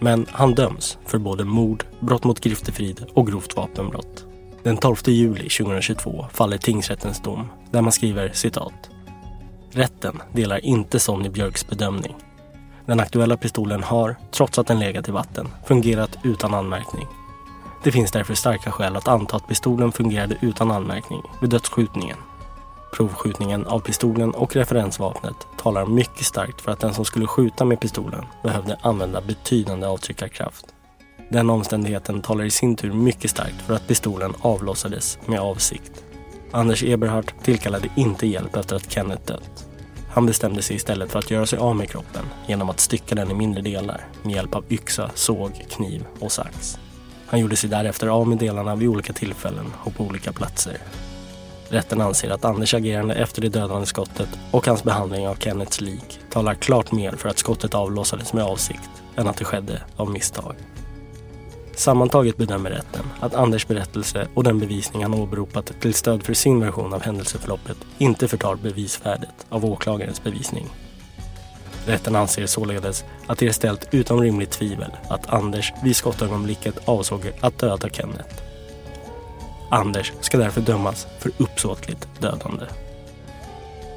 Men 0.00 0.26
han 0.30 0.54
döms 0.54 0.98
för 1.06 1.18
både 1.18 1.44
mord, 1.44 1.84
brott 2.00 2.24
mot 2.24 2.40
griftefrid 2.40 3.04
och 3.14 3.26
grovt 3.26 3.56
vapenbrott. 3.56 4.27
Den 4.68 4.76
12 4.76 4.96
juli 5.06 5.48
2022 5.48 6.26
faller 6.32 6.58
tingsrättens 6.58 7.20
dom 7.22 7.48
där 7.70 7.82
man 7.82 7.92
skriver 7.92 8.30
citat. 8.32 8.90
Rätten 9.70 10.22
delar 10.32 10.64
inte 10.64 11.00
Sonny 11.00 11.28
Björks 11.28 11.66
bedömning. 11.66 12.16
Den 12.86 13.00
aktuella 13.00 13.36
pistolen 13.36 13.82
har, 13.82 14.16
trots 14.30 14.58
att 14.58 14.66
den 14.66 14.78
legat 14.78 15.08
i 15.08 15.12
vatten, 15.12 15.48
fungerat 15.66 16.18
utan 16.24 16.54
anmärkning. 16.54 17.06
Det 17.84 17.92
finns 17.92 18.10
därför 18.10 18.34
starka 18.34 18.70
skäl 18.70 18.96
att 18.96 19.08
anta 19.08 19.36
att 19.36 19.48
pistolen 19.48 19.92
fungerade 19.92 20.38
utan 20.40 20.70
anmärkning 20.70 21.22
vid 21.40 21.50
dödsskjutningen. 21.50 22.16
Provskjutningen 22.96 23.66
av 23.66 23.80
pistolen 23.80 24.30
och 24.30 24.56
referensvapnet 24.56 25.46
talar 25.62 25.86
mycket 25.86 26.24
starkt 26.24 26.60
för 26.60 26.72
att 26.72 26.80
den 26.80 26.94
som 26.94 27.04
skulle 27.04 27.26
skjuta 27.26 27.64
med 27.64 27.80
pistolen 27.80 28.24
behövde 28.42 28.78
använda 28.82 29.20
betydande 29.20 29.86
avtryckarkraft. 29.86 30.66
Den 31.28 31.50
omständigheten 31.50 32.22
talar 32.22 32.44
i 32.44 32.50
sin 32.50 32.76
tur 32.76 32.92
mycket 32.92 33.30
starkt 33.30 33.62
för 33.66 33.74
att 33.74 33.86
pistolen 33.86 34.34
avlossades 34.40 35.18
med 35.26 35.40
avsikt. 35.40 36.04
Anders 36.50 36.82
Eberhardt 36.82 37.34
tillkallade 37.44 37.88
inte 37.96 38.26
hjälp 38.26 38.56
efter 38.56 38.76
att 38.76 38.92
Kenneth 38.92 39.26
dött. 39.26 39.68
Han 40.10 40.26
bestämde 40.26 40.62
sig 40.62 40.76
istället 40.76 41.10
för 41.10 41.18
att 41.18 41.30
göra 41.30 41.46
sig 41.46 41.58
av 41.58 41.76
med 41.76 41.90
kroppen 41.90 42.24
genom 42.46 42.70
att 42.70 42.80
stycka 42.80 43.14
den 43.14 43.30
i 43.30 43.34
mindre 43.34 43.62
delar 43.62 44.04
med 44.22 44.34
hjälp 44.34 44.54
av 44.54 44.64
yxa, 44.68 45.10
såg, 45.14 45.64
kniv 45.70 46.04
och 46.20 46.32
sax. 46.32 46.78
Han 47.26 47.40
gjorde 47.40 47.56
sig 47.56 47.70
därefter 47.70 48.06
av 48.06 48.28
med 48.28 48.38
delarna 48.38 48.74
vid 48.74 48.88
olika 48.88 49.12
tillfällen 49.12 49.72
och 49.84 49.94
på 49.94 50.04
olika 50.04 50.32
platser. 50.32 50.76
Rätten 51.68 52.00
anser 52.00 52.30
att 52.30 52.44
Anders 52.44 52.74
agerande 52.74 53.14
efter 53.14 53.42
det 53.42 53.48
dödande 53.48 53.86
skottet 53.86 54.28
och 54.50 54.66
hans 54.66 54.84
behandling 54.84 55.28
av 55.28 55.34
Kennets 55.34 55.80
lik 55.80 56.20
talar 56.30 56.54
klart 56.54 56.92
mer 56.92 57.12
för 57.12 57.28
att 57.28 57.38
skottet 57.38 57.74
avlossades 57.74 58.32
med 58.32 58.44
avsikt 58.44 58.90
än 59.16 59.28
att 59.28 59.36
det 59.36 59.44
skedde 59.44 59.82
av 59.96 60.10
misstag. 60.10 60.54
Sammantaget 61.78 62.36
bedömer 62.36 62.70
rätten 62.70 63.04
att 63.20 63.34
Anders 63.34 63.66
berättelse 63.66 64.28
och 64.34 64.44
den 64.44 64.58
bevisning 64.58 65.02
han 65.02 65.14
åberopat 65.14 65.72
till 65.80 65.94
stöd 65.94 66.22
för 66.22 66.34
sin 66.34 66.60
version 66.60 66.94
av 66.94 67.02
händelseförloppet 67.02 67.76
inte 67.98 68.28
förtar 68.28 68.56
bevisvärdet 68.56 69.46
av 69.48 69.64
åklagarens 69.64 70.22
bevisning. 70.22 70.66
Rätten 71.86 72.16
anser 72.16 72.46
således 72.46 73.04
att 73.26 73.38
det 73.38 73.46
är 73.46 73.52
ställt 73.52 73.94
utom 73.94 74.20
rimligt 74.20 74.50
tvivel 74.50 74.90
att 75.08 75.28
Anders 75.28 75.72
vid 75.82 75.96
skottögonblicket 75.96 76.88
avsåg 76.88 77.32
att 77.40 77.58
döda 77.58 77.88
Kenneth. 77.88 78.42
Anders 79.70 80.12
ska 80.20 80.38
därför 80.38 80.60
dömas 80.60 81.06
för 81.18 81.30
uppsåtligt 81.38 82.08
dödande. 82.20 82.64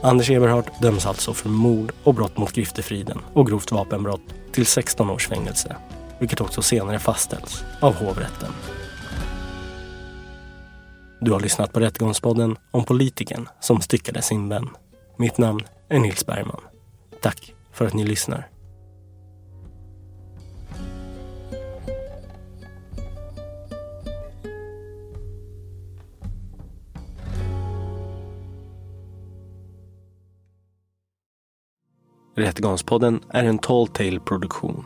Anders 0.02 0.30
Eberhardt 0.30 0.82
döms 0.82 1.06
alltså 1.06 1.34
för 1.34 1.50
mord 1.50 1.92
och 2.04 2.14
brott 2.14 2.38
mot 2.38 2.54
griftefriden 2.54 3.20
och 3.34 3.48
grovt 3.48 3.72
vapenbrott 3.72 4.34
till 4.52 4.66
16 4.66 5.10
års 5.10 5.28
fängelse 5.28 5.76
vilket 6.22 6.42
också 6.42 6.62
senare 6.62 7.00
fastställs 7.00 7.64
av 7.80 7.96
hovrätten. 7.96 8.52
Du 11.20 11.32
har 11.32 11.40
lyssnat 11.40 11.74
på 11.74 11.80
Rättegångspodden 11.80 12.58
om 12.72 12.84
politikern 12.84 13.50
som 13.60 13.82
styckade 13.82 14.22
sin 14.22 14.50
vän. 14.50 14.70
Mitt 15.18 15.38
namn 15.38 15.62
är 15.90 16.00
Nils 16.00 16.26
Bergman. 16.26 16.62
Tack 17.22 17.54
för 17.72 17.86
att 17.86 17.94
ni 17.94 18.04
lyssnar. 18.04 18.48
Rättegångspodden 32.36 33.24
är 33.30 33.44
en 33.44 33.60
Tall 33.60 33.88
Tale 33.88 34.20
produktion 34.20 34.86